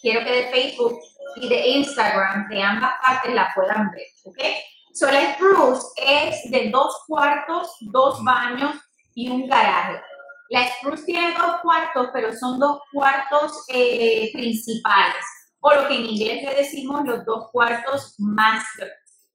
quiero 0.00 0.24
que 0.24 0.32
de 0.32 0.50
Facebook 0.50 0.98
y 1.36 1.48
de 1.48 1.68
Instagram, 1.68 2.48
de 2.48 2.62
ambas 2.62 2.94
partes, 3.06 3.34
la 3.34 3.52
puedan 3.54 3.90
ver. 3.90 4.06
¿ok? 4.24 4.38
So, 4.94 5.10
la 5.10 5.34
Spruce 5.34 5.86
es 5.98 6.50
de 6.50 6.70
dos 6.70 7.04
cuartos, 7.06 7.76
dos 7.92 8.22
baños 8.24 8.74
y 9.14 9.28
un 9.28 9.46
garaje. 9.46 10.00
La 10.48 10.66
Spruce 10.68 11.04
tiene 11.04 11.34
dos 11.34 11.60
cuartos, 11.62 12.08
pero 12.12 12.32
son 12.34 12.58
dos 12.58 12.80
cuartos 12.92 13.64
eh, 13.68 14.30
principales 14.32 15.24
o 15.60 15.74
lo 15.74 15.88
que 15.88 15.96
en 15.96 16.06
inglés 16.06 16.44
le 16.44 16.54
decimos 16.54 17.04
los 17.04 17.24
dos 17.24 17.50
cuartos 17.50 18.14
master. 18.18 18.90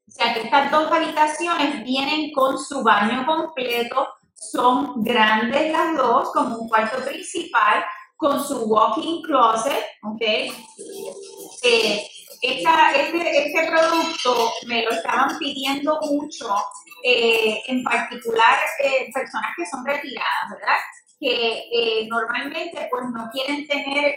O 0.07 0.11
sea 0.11 0.33
que 0.33 0.41
estas 0.41 0.71
dos 0.71 0.91
habitaciones 0.91 1.83
vienen 1.83 2.31
con 2.31 2.57
su 2.57 2.83
baño 2.83 3.25
completo, 3.25 4.07
son 4.33 5.03
grandes 5.03 5.71
las 5.71 5.95
dos, 5.95 6.31
como 6.33 6.57
un 6.57 6.69
cuarto 6.69 7.03
principal, 7.03 7.83
con 8.21 8.39
su 8.43 8.65
walk-in 8.65 9.19
closet, 9.23 9.83
¿ok? 10.03 10.21
Eh, 10.21 12.07
este, 12.39 13.47
este, 13.47 13.67
producto 13.67 14.51
me 14.67 14.83
lo 14.83 14.91
estaban 14.91 15.39
pidiendo 15.39 15.99
mucho, 16.03 16.55
eh, 17.03 17.63
en 17.65 17.83
particular 17.83 18.59
eh, 18.83 19.09
personas 19.11 19.51
que 19.57 19.65
son 19.65 19.83
retiradas, 19.83 20.51
¿verdad? 20.51 20.77
Que 21.19 21.63
eh, 21.71 22.07
normalmente 22.07 22.87
pues 22.91 23.05
no 23.11 23.27
quieren 23.31 23.67
tener 23.67 24.15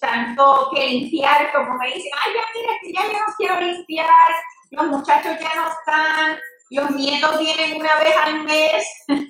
tanto 0.00 0.68
que 0.74 0.84
limpiar, 0.88 1.52
como 1.52 1.78
me 1.78 1.94
dicen, 1.94 2.10
ay, 2.26 2.32
ya 2.34 2.44
mira, 2.60 2.72
que 2.82 2.92
ya 2.92 3.12
yo 3.12 3.24
no 3.24 3.34
quiero 3.36 3.60
limpiar, 3.60 4.32
los 4.72 4.86
muchachos 4.86 5.36
ya 5.40 5.54
no 5.54 5.68
están, 5.68 6.40
los 6.70 6.90
nietos 6.90 7.38
vienen 7.38 7.80
una 7.80 8.00
vez 8.00 8.16
al 8.20 8.42
mes. 8.42 8.84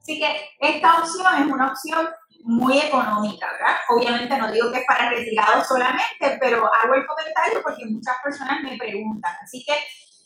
Así 0.00 0.18
que 0.20 0.48
esta 0.60 0.98
opción 0.98 1.42
es 1.42 1.52
una 1.52 1.72
opción 1.72 2.08
muy 2.42 2.78
económica, 2.78 3.46
¿verdad? 3.52 3.76
Obviamente 3.90 4.36
no 4.36 4.50
digo 4.50 4.72
que 4.72 4.78
es 4.78 4.86
para 4.86 5.10
retirados 5.10 5.66
solamente, 5.66 6.38
pero 6.40 6.58
hago 6.58 6.94
el 6.94 7.06
comentario 7.06 7.62
porque 7.62 7.84
muchas 7.86 8.16
personas 8.22 8.62
me 8.62 8.76
preguntan. 8.76 9.34
Así 9.42 9.64
que 9.64 9.74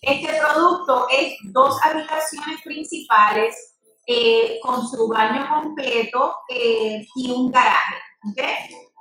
este 0.01 0.41
producto 0.41 1.07
es 1.11 1.35
dos 1.53 1.79
habitaciones 1.83 2.63
principales 2.63 3.75
eh, 4.07 4.59
con 4.63 4.87
su 4.87 5.09
baño 5.09 5.49
completo 5.49 6.37
eh, 6.49 7.05
y 7.17 7.31
un 7.31 7.51
garaje. 7.51 7.97
¿okay? 8.31 8.55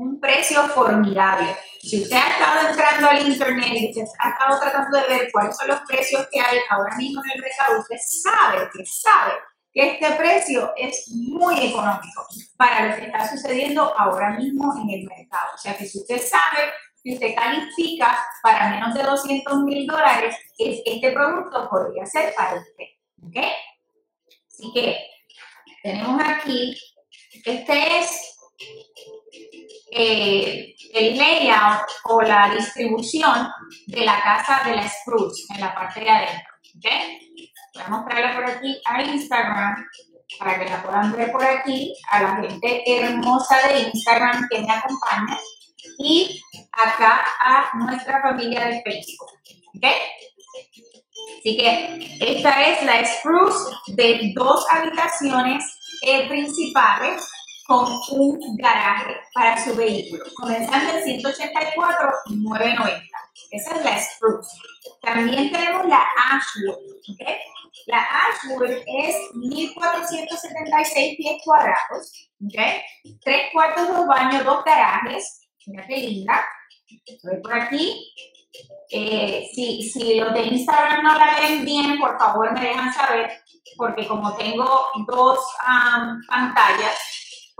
Un 0.00 0.18
precio 0.18 0.62
formidable. 0.68 1.54
Si 1.78 2.00
usted 2.00 2.16
ha 2.16 2.30
estado 2.30 2.70
entrando 2.70 3.10
al 3.10 3.28
internet 3.28 3.68
y 3.70 3.90
usted 3.90 4.04
ha 4.18 4.30
estado 4.30 4.58
tratando 4.58 4.98
de 4.98 5.08
ver 5.08 5.28
cuáles 5.30 5.54
son 5.54 5.68
los 5.68 5.80
precios 5.80 6.26
que 6.32 6.40
hay 6.40 6.58
ahora 6.70 6.96
mismo 6.96 7.22
en 7.22 7.32
el 7.32 7.42
mercado, 7.42 7.80
usted 7.80 7.96
sabe 7.98 8.70
que 8.72 8.86
sabe 8.86 9.32
que 9.70 9.90
este 9.90 10.10
precio 10.12 10.72
es 10.74 11.04
muy 11.10 11.66
económico 11.66 12.26
para 12.56 12.86
lo 12.86 12.96
que 12.96 13.04
está 13.04 13.28
sucediendo 13.28 13.92
ahora 13.98 14.30
mismo 14.38 14.72
en 14.80 14.88
el 14.88 15.06
mercado. 15.06 15.50
O 15.54 15.58
sea 15.58 15.76
que 15.76 15.84
si 15.84 15.98
usted 15.98 16.18
sabe 16.18 16.72
si 17.02 17.12
usted 17.12 17.34
califica 17.34 18.26
para 18.42 18.70
menos 18.70 18.94
de 18.94 19.02
200 19.02 19.58
mil 19.64 19.86
dólares, 19.86 20.34
este 20.56 21.12
producto 21.12 21.68
podría 21.68 22.06
ser 22.06 22.34
para 22.34 22.54
usted. 22.54 22.84
¿Ok? 23.22 23.36
Así 24.48 24.72
que 24.72 24.96
tenemos 25.82 26.22
aquí, 26.24 26.74
este 27.44 27.98
es 27.98 28.30
eh, 29.92 30.74
el 30.94 31.16
layout 31.16 31.86
o 32.04 32.22
la 32.22 32.50
distribución 32.54 33.48
de 33.86 34.04
la 34.04 34.22
casa 34.22 34.62
de 34.68 34.76
la 34.76 34.88
Spruce 34.88 35.44
en 35.54 35.60
la 35.60 35.74
parte 35.74 36.00
de 36.00 36.10
adentro. 36.10 36.54
¿Ok? 36.76 36.86
Voy 37.74 37.82
a 37.84 37.88
mostrarla 37.88 38.34
por 38.34 38.44
aquí 38.44 38.80
a 38.84 39.02
Instagram 39.02 39.86
para 40.38 40.58
que 40.58 40.70
la 40.70 40.82
puedan 40.82 41.12
ver 41.12 41.32
por 41.32 41.44
aquí, 41.44 41.92
a 42.10 42.22
la 42.22 42.36
gente 42.36 42.82
hermosa 42.86 43.56
de 43.68 43.80
Instagram 43.92 44.48
que 44.48 44.60
me 44.60 44.72
acompaña 44.72 45.38
y 45.98 46.40
acá 46.72 47.24
a 47.40 47.70
nuestra 47.76 48.22
familia 48.22 48.66
de 48.66 48.82
Facebook. 48.82 49.30
¿Ok? 49.76 49.86
Así 51.38 51.56
que 51.56 52.18
esta 52.20 52.68
es 52.68 52.82
la 52.84 53.04
Spruce 53.04 53.76
de 53.88 54.32
dos 54.34 54.66
habitaciones 54.70 55.64
eh, 56.02 56.28
principales 56.28 57.26
con 57.70 57.86
un 58.18 58.56
garaje 58.56 59.14
para 59.32 59.56
su 59.62 59.76
vehículo, 59.76 60.24
comenzando 60.34 60.98
en 60.98 61.04
184,990. 61.04 63.00
Esa 63.52 63.76
es 63.76 63.84
la 63.84 63.96
Spruce. 63.96 64.50
También 65.00 65.52
tenemos 65.52 65.86
la 65.86 66.04
Ashwood. 66.32 66.78
¿okay? 67.12 67.36
La 67.86 68.02
Ashwood 68.02 68.72
es 68.72 69.14
1476 69.34 71.16
pies 71.16 71.40
cuadrados. 71.44 72.28
¿okay? 72.44 72.80
Tres 73.22 73.52
cuartos, 73.52 73.86
dos 73.86 74.04
baños, 74.08 74.44
dos 74.44 74.64
garajes 74.64 75.46
Mira 75.66 75.86
qué 75.86 75.96
linda. 75.98 76.44
Estoy 77.06 77.40
por 77.40 77.54
aquí. 77.54 78.12
Eh, 78.90 79.48
si, 79.54 79.88
si 79.88 80.18
los 80.18 80.34
de 80.34 80.42
Instagram 80.42 81.04
no 81.04 81.16
la 81.16 81.38
ven 81.38 81.64
bien, 81.64 82.00
por 82.00 82.18
favor 82.18 82.52
me 82.52 82.62
dejan 82.62 82.92
saber, 82.92 83.30
porque 83.76 84.08
como 84.08 84.36
tengo 84.36 84.88
dos 85.06 85.38
pantallas, 86.28 86.98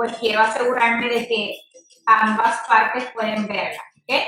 pues 0.00 0.16
quiero 0.16 0.40
asegurarme 0.40 1.08
de 1.10 1.28
que 1.28 1.60
ambas 2.06 2.66
partes 2.66 3.04
pueden 3.12 3.46
verla. 3.46 3.82
¿okay? 4.02 4.22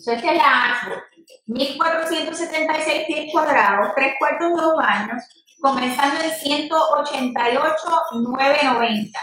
So, 0.00 0.10
este 0.10 0.26
es 0.26 0.36
la 0.36 0.72
Ashwood. 0.72 0.98
1476 1.46 3.06
pies 3.06 3.30
cuadrados, 3.30 3.94
tres 3.94 4.14
cuartos, 4.18 4.60
dos 4.60 4.76
baños, 4.76 5.22
comenzando 5.60 6.20
en 6.20 6.32
188,990. 6.32 9.20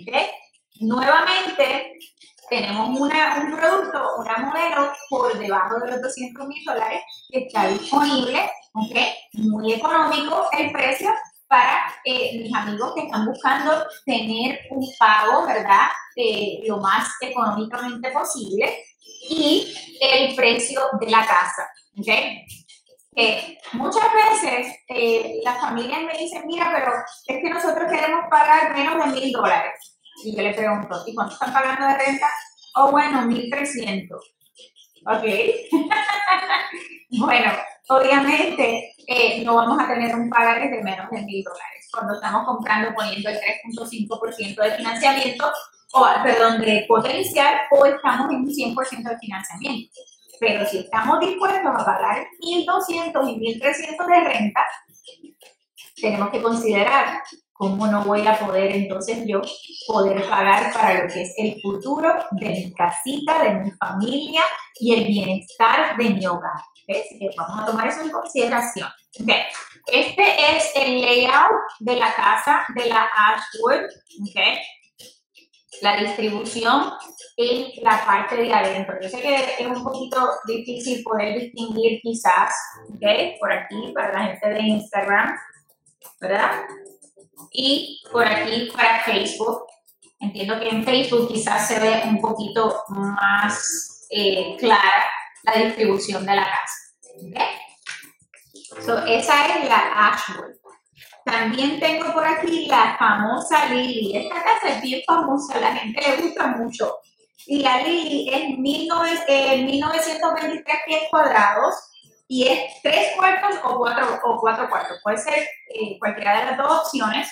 ¿okay? 0.00 0.30
Nuevamente, 0.78 1.98
tenemos 2.48 3.00
una, 3.00 3.42
un 3.42 3.56
producto, 3.56 4.14
una 4.18 4.38
modelo 4.38 4.92
por 5.08 5.36
debajo 5.36 5.80
de 5.80 5.90
los 5.90 6.02
200 6.02 6.46
mil 6.46 6.64
dólares 6.64 7.02
que 7.28 7.46
está 7.46 7.66
disponible, 7.66 8.48
¿ok? 8.74 8.96
Muy 9.32 9.72
económico 9.72 10.48
el 10.56 10.70
precio 10.70 11.12
para 11.50 11.92
eh, 12.04 12.38
mis 12.38 12.54
amigos 12.54 12.94
que 12.94 13.02
están 13.02 13.26
buscando 13.26 13.84
tener 14.06 14.60
un 14.70 14.86
pago, 14.96 15.44
¿verdad? 15.46 15.88
Eh, 16.14 16.60
lo 16.64 16.78
más 16.78 17.08
económicamente 17.20 18.12
posible 18.12 18.84
y 19.28 19.74
el 20.00 20.36
precio 20.36 20.80
de 21.00 21.10
la 21.10 21.26
casa, 21.26 21.68
¿ok? 21.98 22.08
Eh, 23.16 23.58
muchas 23.72 24.06
veces 24.14 24.76
las 25.44 25.60
familias 25.60 26.02
me 26.02 26.16
dicen, 26.16 26.46
mira, 26.46 26.70
pero 26.72 26.92
es 27.26 27.42
que 27.42 27.50
nosotros 27.50 27.90
queremos 27.90 28.26
pagar 28.30 28.72
menos 28.72 29.04
de 29.04 29.20
mil 29.20 29.32
dólares. 29.32 29.98
Y 30.24 30.36
yo 30.36 30.42
le 30.42 30.54
pregunto, 30.54 31.02
¿y 31.04 31.14
cuánto 31.16 31.34
están 31.34 31.52
pagando 31.52 31.86
de 31.86 31.98
renta? 31.98 32.28
o 32.74 32.90
bueno, 32.90 33.26
1300. 33.26 34.34
¿Ok? 35.10 35.24
bueno, 37.18 37.52
obviamente 37.88 38.94
eh, 39.08 39.42
no 39.44 39.56
vamos 39.56 39.82
a 39.82 39.88
tener 39.88 40.14
un 40.14 40.30
pagaré 40.30 40.70
de 40.70 40.82
menos 40.84 41.10
de 41.10 41.22
mil 41.22 41.42
dólares 41.42 41.88
cuando 41.92 42.14
estamos 42.14 42.46
comprando 42.46 42.94
poniendo 42.94 43.28
el 43.28 43.36
3.5% 43.36 44.62
de 44.62 44.70
financiamiento, 44.76 45.50
o 45.92 46.06
perdón, 46.22 46.60
de 46.60 46.84
potencial, 46.86 47.62
o 47.72 47.84
estamos 47.84 48.30
en 48.30 48.36
un 48.36 48.48
100% 48.48 49.08
de 49.08 49.18
financiamiento. 49.18 50.00
Pero 50.38 50.64
si 50.66 50.78
estamos 50.78 51.18
dispuestos 51.18 51.60
a 51.66 51.84
pagar 51.84 52.26
1.200 52.40 53.30
y 53.30 53.60
1.300 53.60 54.06
de 54.06 54.20
renta, 54.28 54.64
tenemos 56.00 56.30
que 56.30 56.40
considerar 56.40 57.20
cómo 57.60 57.86
no 57.88 58.02
voy 58.04 58.26
a 58.26 58.38
poder 58.38 58.74
entonces 58.74 59.18
yo 59.26 59.42
poder 59.86 60.26
pagar 60.30 60.72
para 60.72 61.02
lo 61.02 61.12
que 61.12 61.20
es 61.20 61.34
el 61.36 61.60
futuro 61.60 62.08
de 62.30 62.48
mi 62.48 62.72
casita, 62.72 63.42
de 63.42 63.54
mi 63.56 63.70
familia 63.72 64.40
y 64.76 64.94
el 64.94 65.04
bienestar 65.04 65.94
de 65.98 66.08
mi 66.08 66.26
hogar. 66.26 66.62
Que 66.86 67.04
vamos 67.36 67.60
a 67.60 67.66
tomar 67.66 67.86
eso 67.86 68.00
en 68.00 68.10
consideración. 68.10 68.88
Okay. 69.20 69.42
Este 69.92 70.56
es 70.56 70.72
el 70.74 71.02
layout 71.02 71.50
de 71.80 71.96
la 71.96 72.14
casa 72.14 72.64
de 72.74 72.86
la 72.86 73.06
Ashwood. 73.14 73.84
Okay. 74.30 74.58
La 75.82 75.98
distribución 75.98 76.94
en 77.36 77.84
la 77.84 78.02
parte 78.06 78.36
de 78.36 78.54
adentro. 78.54 78.94
Yo 79.02 79.08
sé 79.10 79.20
que 79.20 79.34
es 79.58 79.66
un 79.66 79.84
poquito 79.84 80.30
difícil 80.46 81.02
poder 81.02 81.38
distinguir 81.38 82.00
quizás, 82.00 82.54
okay, 82.96 83.38
por 83.38 83.52
aquí, 83.52 83.92
para 83.94 84.14
la 84.14 84.26
gente 84.28 84.48
de 84.48 84.60
Instagram, 84.60 85.36
¿verdad? 86.22 86.52
Y 87.52 88.02
por 88.10 88.26
aquí 88.26 88.70
para 88.72 89.04
Facebook. 89.04 89.66
Entiendo 90.20 90.58
que 90.60 90.68
en 90.68 90.84
Facebook 90.84 91.28
quizás 91.28 91.66
se 91.66 91.78
ve 91.78 92.02
un 92.04 92.20
poquito 92.20 92.84
más 92.88 94.06
eh, 94.10 94.56
clara 94.58 95.06
la 95.44 95.52
distribución 95.52 96.26
de 96.26 96.36
la 96.36 96.44
casa. 96.44 96.74
So, 98.84 98.98
esa 99.06 99.46
es 99.46 99.66
la 99.68 100.08
Ashwood. 100.08 100.56
También 101.24 101.80
tengo 101.80 102.12
por 102.12 102.26
aquí 102.26 102.66
la 102.66 102.96
famosa 102.98 103.66
Lily. 103.66 104.16
Esta 104.16 104.42
casa 104.42 104.70
es 104.70 104.82
bien 104.82 105.00
famosa, 105.06 105.54
a 105.56 105.60
la 105.60 105.76
gente 105.76 106.00
le 106.00 106.16
gusta 106.22 106.48
mucho. 106.48 106.98
Y 107.46 107.62
la 107.62 107.82
Lily 107.82 108.28
es 108.32 108.58
1923 108.58 110.76
pies 110.86 111.02
cuadrados 111.10 111.74
y 112.32 112.46
es 112.46 112.80
tres 112.80 113.16
cuartos 113.16 113.58
o 113.64 113.76
cuatro, 113.76 114.06
o 114.24 114.36
cuatro 114.38 114.70
cuartos. 114.70 115.00
Puede 115.02 115.18
ser 115.18 115.34
eh, 115.34 115.98
cualquiera 115.98 116.38
de 116.38 116.46
las 116.46 116.58
dos 116.58 116.86
opciones. 116.86 117.28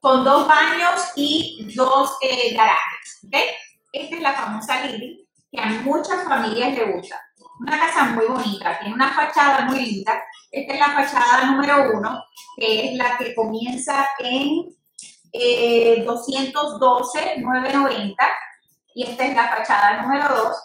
Con 0.00 0.24
dos 0.24 0.48
baños 0.48 1.12
y 1.14 1.72
dos 1.76 2.18
eh, 2.22 2.52
garajes. 2.54 3.20
Esta 3.92 4.16
es 4.16 4.20
la 4.20 4.32
famosa 4.32 4.84
Lily, 4.84 5.28
que 5.48 5.60
a 5.60 5.66
muchas 5.66 6.24
familias 6.24 6.76
le 6.76 6.92
gusta. 6.92 7.20
Una 7.60 7.78
casa 7.78 8.04
muy 8.06 8.26
bonita, 8.26 8.80
tiene 8.80 8.94
una 8.94 9.14
fachada 9.14 9.66
muy 9.66 9.78
linda. 9.78 10.24
Esta 10.50 10.72
es 10.72 10.80
la 10.80 10.88
fachada 10.88 11.44
número 11.52 11.92
uno, 11.96 12.24
que 12.56 12.88
es 12.88 12.98
la 12.98 13.16
que 13.16 13.32
comienza 13.36 14.08
en 14.18 14.74
eh, 15.32 16.02
212, 16.04 17.36
990. 17.38 18.28
Y 18.96 19.04
esta 19.04 19.24
es 19.24 19.36
la 19.36 19.48
fachada 19.48 20.02
número 20.02 20.28
dos, 20.34 20.56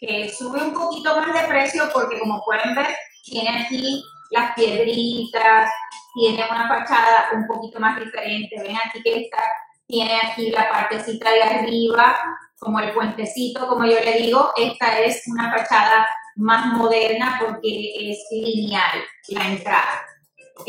que 0.00 0.30
sube 0.30 0.62
un 0.62 0.72
poquito 0.72 1.16
más 1.16 1.32
de 1.32 1.48
precio 1.48 1.90
porque 1.92 2.18
como 2.18 2.42
pueden 2.44 2.74
ver, 2.74 2.96
tiene 3.24 3.64
aquí 3.64 4.02
las 4.30 4.54
piedritas, 4.54 5.70
tiene 6.14 6.44
una 6.50 6.68
fachada 6.68 7.28
un 7.32 7.46
poquito 7.46 7.80
más 7.80 7.98
diferente. 7.98 8.56
Ven 8.62 8.76
aquí 8.76 9.02
que 9.02 9.22
está, 9.22 9.42
tiene 9.86 10.20
aquí 10.22 10.50
la 10.50 10.68
partecita 10.68 11.30
de 11.30 11.42
arriba, 11.42 12.16
como 12.58 12.80
el 12.80 12.92
puentecito, 12.92 13.66
como 13.68 13.84
yo 13.84 14.00
le 14.00 14.18
digo. 14.18 14.52
Esta 14.56 14.98
es 15.00 15.22
una 15.26 15.50
fachada 15.50 16.08
más 16.36 16.66
moderna 16.74 17.38
porque 17.40 18.10
es 18.10 18.18
lineal 18.30 19.04
la 19.28 19.48
entrada. 19.48 20.06
¿Ok? 20.58 20.68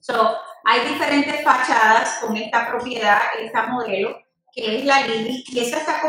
So, 0.00 0.36
hay 0.64 0.80
diferentes 0.88 1.42
fachadas 1.44 2.18
con 2.20 2.36
esta 2.36 2.68
propiedad, 2.68 3.20
esta 3.38 3.66
modelo 3.66 4.18
que 4.54 4.78
es 4.78 4.84
la 4.84 5.06
Lili, 5.06 5.44
y 5.48 5.60
esa 5.60 5.78
está 5.78 6.00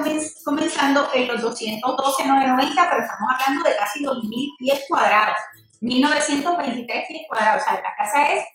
comenzando 0.43 1.09
en 1.13 1.27
los 1.27 1.41
212,990, 1.41 2.89
pero 2.89 3.03
estamos 3.03 3.31
hablando 3.33 3.69
de 3.69 3.75
casi 3.75 4.03
2.000 4.03 4.57
pies 4.57 4.83
cuadrados, 4.87 5.37
1.923 5.81 7.07
pies 7.07 7.21
cuadrados, 7.27 7.61
o 7.61 7.65
sea, 7.65 7.81
la 7.81 7.95
casa 7.97 8.33
es 8.33 8.45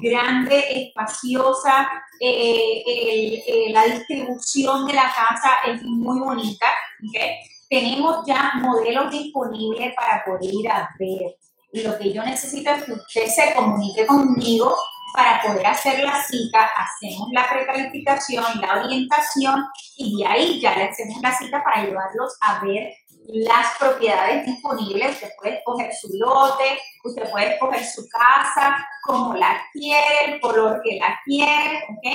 grande, 0.00 0.88
espaciosa, 0.88 1.88
eh, 2.20 2.82
eh, 2.86 3.66
la 3.70 3.84
distribución 3.84 4.86
de 4.86 4.94
la 4.94 5.12
casa 5.14 5.58
es 5.66 5.82
muy 5.82 6.18
bonita, 6.18 6.66
¿okay? 7.08 7.38
Tenemos 7.68 8.24
ya 8.26 8.52
modelos 8.56 9.10
disponibles 9.10 9.94
para 9.94 10.24
poder 10.24 10.54
ir 10.54 10.70
a 10.70 10.88
ver. 10.98 11.36
Y 11.72 11.82
lo 11.82 11.98
que 11.98 12.12
yo 12.12 12.22
necesito 12.22 12.70
es 12.70 12.84
que 12.84 12.92
usted 12.92 13.26
se 13.26 13.54
comunique 13.54 14.06
conmigo 14.06 14.76
para 15.12 15.42
poder 15.42 15.66
hacer 15.66 16.00
la 16.00 16.22
cita, 16.22 16.70
hacemos 16.76 17.28
la 17.32 17.48
precalificación, 17.48 18.44
la 18.60 18.82
orientación 18.82 19.64
y 19.96 20.18
de 20.18 20.26
ahí 20.26 20.60
ya 20.60 20.76
le 20.76 20.84
hacemos 20.84 21.20
la 21.22 21.36
cita 21.36 21.62
para 21.64 21.84
llevarlos 21.84 22.36
a 22.40 22.60
ver 22.64 22.92
las 23.28 23.76
propiedades 23.78 24.46
disponibles. 24.46 25.14
Usted 25.14 25.30
puede 25.38 25.56
escoger 25.58 25.94
su 25.94 26.08
lote, 26.18 26.78
usted 27.04 27.30
puede 27.30 27.54
escoger 27.54 27.84
su 27.84 28.08
casa, 28.08 28.86
como 29.02 29.34
la 29.34 29.60
quiere, 29.72 30.32
el 30.32 30.40
color 30.40 30.80
que 30.82 30.96
la 30.96 31.18
quiere, 31.24 31.84
¿ok? 31.90 32.06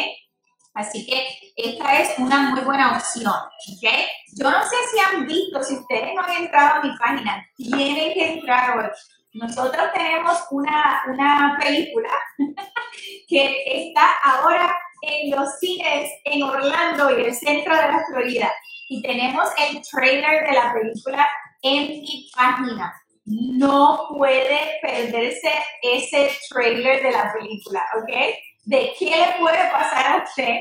Así 0.73 1.05
que 1.05 1.27
esta 1.55 1.99
es 1.99 2.17
una 2.17 2.51
muy 2.51 2.61
buena 2.61 2.95
opción, 2.95 3.33
¿ok? 3.33 3.91
Yo 4.37 4.49
no 4.49 4.63
sé 4.63 4.75
si 4.91 4.99
han 4.99 5.27
visto, 5.27 5.61
si 5.63 5.75
ustedes 5.75 6.13
no 6.15 6.21
han 6.21 6.43
entrado 6.43 6.75
a 6.75 6.81
mi 6.81 6.97
página, 6.97 7.45
tienen 7.57 8.13
que 8.13 8.33
entrar 8.33 8.77
hoy. 8.77 8.85
Nosotros 9.33 9.91
tenemos 9.93 10.39
una, 10.51 11.03
una 11.07 11.57
película 11.61 12.09
que 13.27 13.63
está 13.65 14.17
ahora 14.23 14.77
en 15.01 15.31
los 15.31 15.57
cines 15.59 16.11
en 16.25 16.43
Orlando 16.43 17.17
y 17.17 17.23
el 17.23 17.33
centro 17.33 17.75
de 17.75 17.87
la 17.87 18.03
Florida. 18.09 18.51
Y 18.89 19.01
tenemos 19.01 19.47
el 19.57 19.81
trailer 19.89 20.47
de 20.47 20.53
la 20.53 20.73
película 20.73 21.29
en 21.61 21.87
mi 21.87 22.29
página. 22.35 22.93
No 23.25 24.09
puede 24.09 24.79
perderse 24.81 25.51
ese 25.81 26.31
trailer 26.49 27.01
de 27.01 27.11
la 27.11 27.31
película, 27.31 27.85
¿ok? 27.95 28.11
¿De 28.63 28.93
qué 28.99 29.05
le 29.05 29.39
puede 29.39 29.71
pasar 29.71 30.19
a 30.19 30.23
usted 30.23 30.59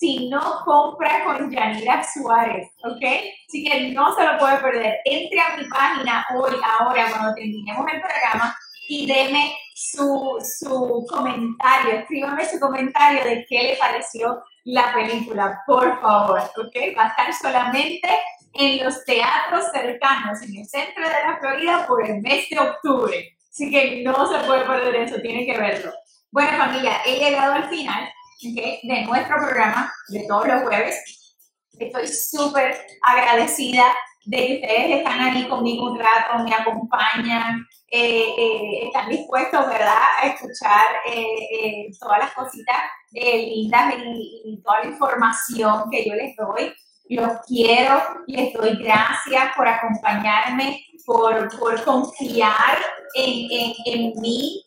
si 0.00 0.30
no 0.30 0.62
compra 0.64 1.24
con 1.24 1.50
Yanira 1.50 2.02
Suárez, 2.02 2.70
¿ok? 2.82 3.04
Así 3.46 3.62
que 3.62 3.90
no 3.90 4.14
se 4.14 4.24
lo 4.24 4.38
puede 4.38 4.56
perder. 4.56 4.96
Entre 5.04 5.38
a 5.38 5.58
mi 5.58 5.64
página 5.64 6.26
hoy, 6.34 6.54
ahora, 6.64 7.10
cuando 7.10 7.34
terminemos 7.34 7.84
el 7.92 8.00
programa 8.00 8.56
y 8.88 9.06
deme 9.06 9.54
su, 9.74 10.38
su 10.58 11.06
comentario, 11.06 11.98
escríbame 11.98 12.48
su 12.48 12.58
comentario 12.58 13.22
de 13.24 13.44
qué 13.46 13.62
le 13.62 13.76
pareció 13.76 14.42
la 14.64 14.90
película, 14.94 15.60
por 15.66 16.00
favor, 16.00 16.40
¿ok? 16.40 16.96
Va 16.96 17.04
a 17.04 17.08
estar 17.08 17.34
solamente 17.34 18.08
en 18.54 18.82
los 18.82 19.04
teatros 19.04 19.66
cercanos, 19.70 20.40
en 20.40 20.60
el 20.60 20.66
centro 20.66 21.04
de 21.04 21.10
la 21.10 21.38
Florida, 21.38 21.86
por 21.86 22.08
el 22.08 22.22
mes 22.22 22.48
de 22.48 22.58
octubre. 22.58 23.36
Así 23.50 23.70
que 23.70 24.02
no 24.02 24.14
se 24.26 24.46
puede 24.46 24.64
perder 24.64 24.94
eso, 24.96 25.20
tiene 25.20 25.44
que 25.44 25.58
verlo. 25.58 25.92
Bueno, 26.30 26.56
familia, 26.56 27.02
he 27.04 27.18
llegado 27.18 27.52
al 27.52 27.68
final 27.68 28.08
de 28.42 29.04
nuestro 29.06 29.36
programa 29.36 29.92
de 30.08 30.24
todos 30.26 30.46
los 30.46 30.62
jueves. 30.62 31.36
Estoy 31.78 32.08
súper 32.08 32.76
agradecida 33.02 33.84
de 34.24 34.36
que 34.36 34.54
ustedes 34.54 34.98
están 34.98 35.20
ahí 35.20 35.48
conmigo 35.48 35.90
un 35.90 35.98
rato, 35.98 36.44
me 36.44 36.54
acompañan, 36.54 37.66
eh, 37.90 38.34
eh, 38.36 38.86
están 38.86 39.08
dispuestos, 39.08 39.66
¿verdad?, 39.66 39.98
a 40.20 40.26
escuchar 40.26 40.86
eh, 41.06 41.88
todas 41.98 42.18
las 42.18 42.32
cositas 42.32 42.76
lindas 43.12 43.94
y, 43.96 44.42
y, 44.44 44.62
toda 44.62 44.80
la 44.80 44.90
información 44.90 45.90
que 45.90 46.04
yo 46.08 46.14
les 46.14 46.36
doy. 46.36 46.72
Los 47.08 47.40
quiero, 47.44 48.00
les 48.28 48.52
doy 48.52 48.76
gracias 48.76 49.56
por 49.56 49.66
acompañarme, 49.66 50.80
por, 51.04 51.58
por 51.58 51.82
confiar 51.82 52.78
en, 53.16 53.48
en, 53.50 53.72
en 53.84 54.20
mí, 54.20 54.64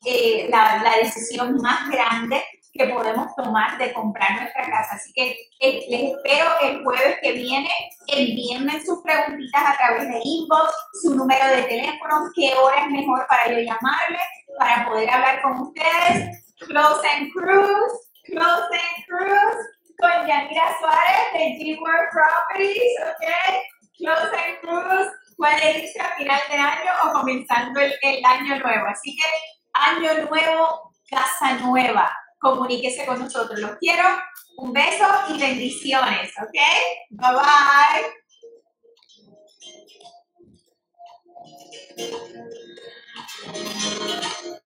la, 0.49 0.83
la 0.83 0.97
decisión 0.97 1.55
más 1.61 1.89
grande 1.89 2.43
que 2.73 2.87
podemos 2.87 3.33
tomar 3.35 3.77
de 3.77 3.93
comprar 3.93 4.41
nuestra 4.41 4.63
casa. 4.63 4.95
Así 4.95 5.13
que 5.13 5.37
eh, 5.59 5.85
les 5.89 6.15
espero 6.15 6.49
el 6.61 6.83
jueves 6.83 7.19
que 7.21 7.33
viene. 7.33 7.69
Envíenme 8.07 8.83
sus 8.83 9.01
preguntitas 9.03 9.63
a 9.63 9.77
través 9.77 10.09
de 10.09 10.19
inbox, 10.23 10.73
su 11.01 11.15
número 11.15 11.47
de 11.47 11.63
teléfono, 11.63 12.31
qué 12.35 12.53
hora 12.55 12.83
es 12.83 12.91
mejor 12.91 13.25
para 13.27 13.47
yo 13.47 13.59
llamarle, 13.59 14.19
para 14.57 14.87
poder 14.87 15.09
hablar 15.09 15.41
con 15.43 15.61
ustedes. 15.61 16.55
Close 16.67 17.07
and 17.15 17.31
Cruise, 17.31 17.93
Close 18.25 18.67
and 18.71 19.05
Cruise, 19.07 19.67
con 19.99 20.27
Yanira 20.27 20.75
Suárez 20.79 21.33
de 21.33 21.57
G-World 21.59 22.09
Properties, 22.11 22.93
¿ok? 23.01 23.33
Close 23.97 24.35
and 24.35 24.59
Cruise 24.61 25.11
puede 25.37 25.79
irse 25.79 25.99
a 25.99 26.15
final 26.15 26.41
de 26.49 26.57
año 26.57 26.91
o 27.05 27.13
comenzando 27.13 27.79
el, 27.79 27.93
el 28.01 28.25
año 28.25 28.59
nuevo. 28.59 28.87
Así 28.87 29.15
que 29.15 29.25
año 29.73 30.27
nuevo, 30.29 30.93
casa 31.09 31.57
nueva 31.59 32.11
comuníquese 32.43 33.05
con 33.05 33.19
nosotros. 33.19 33.59
Los 33.59 33.77
quiero. 33.79 34.03
Un 34.57 34.71
beso 34.71 35.05
y 35.29 35.39
bendiciones, 35.39 36.31
¿ok? 36.39 36.53
Bye 37.09 37.33
bye. 44.45 44.62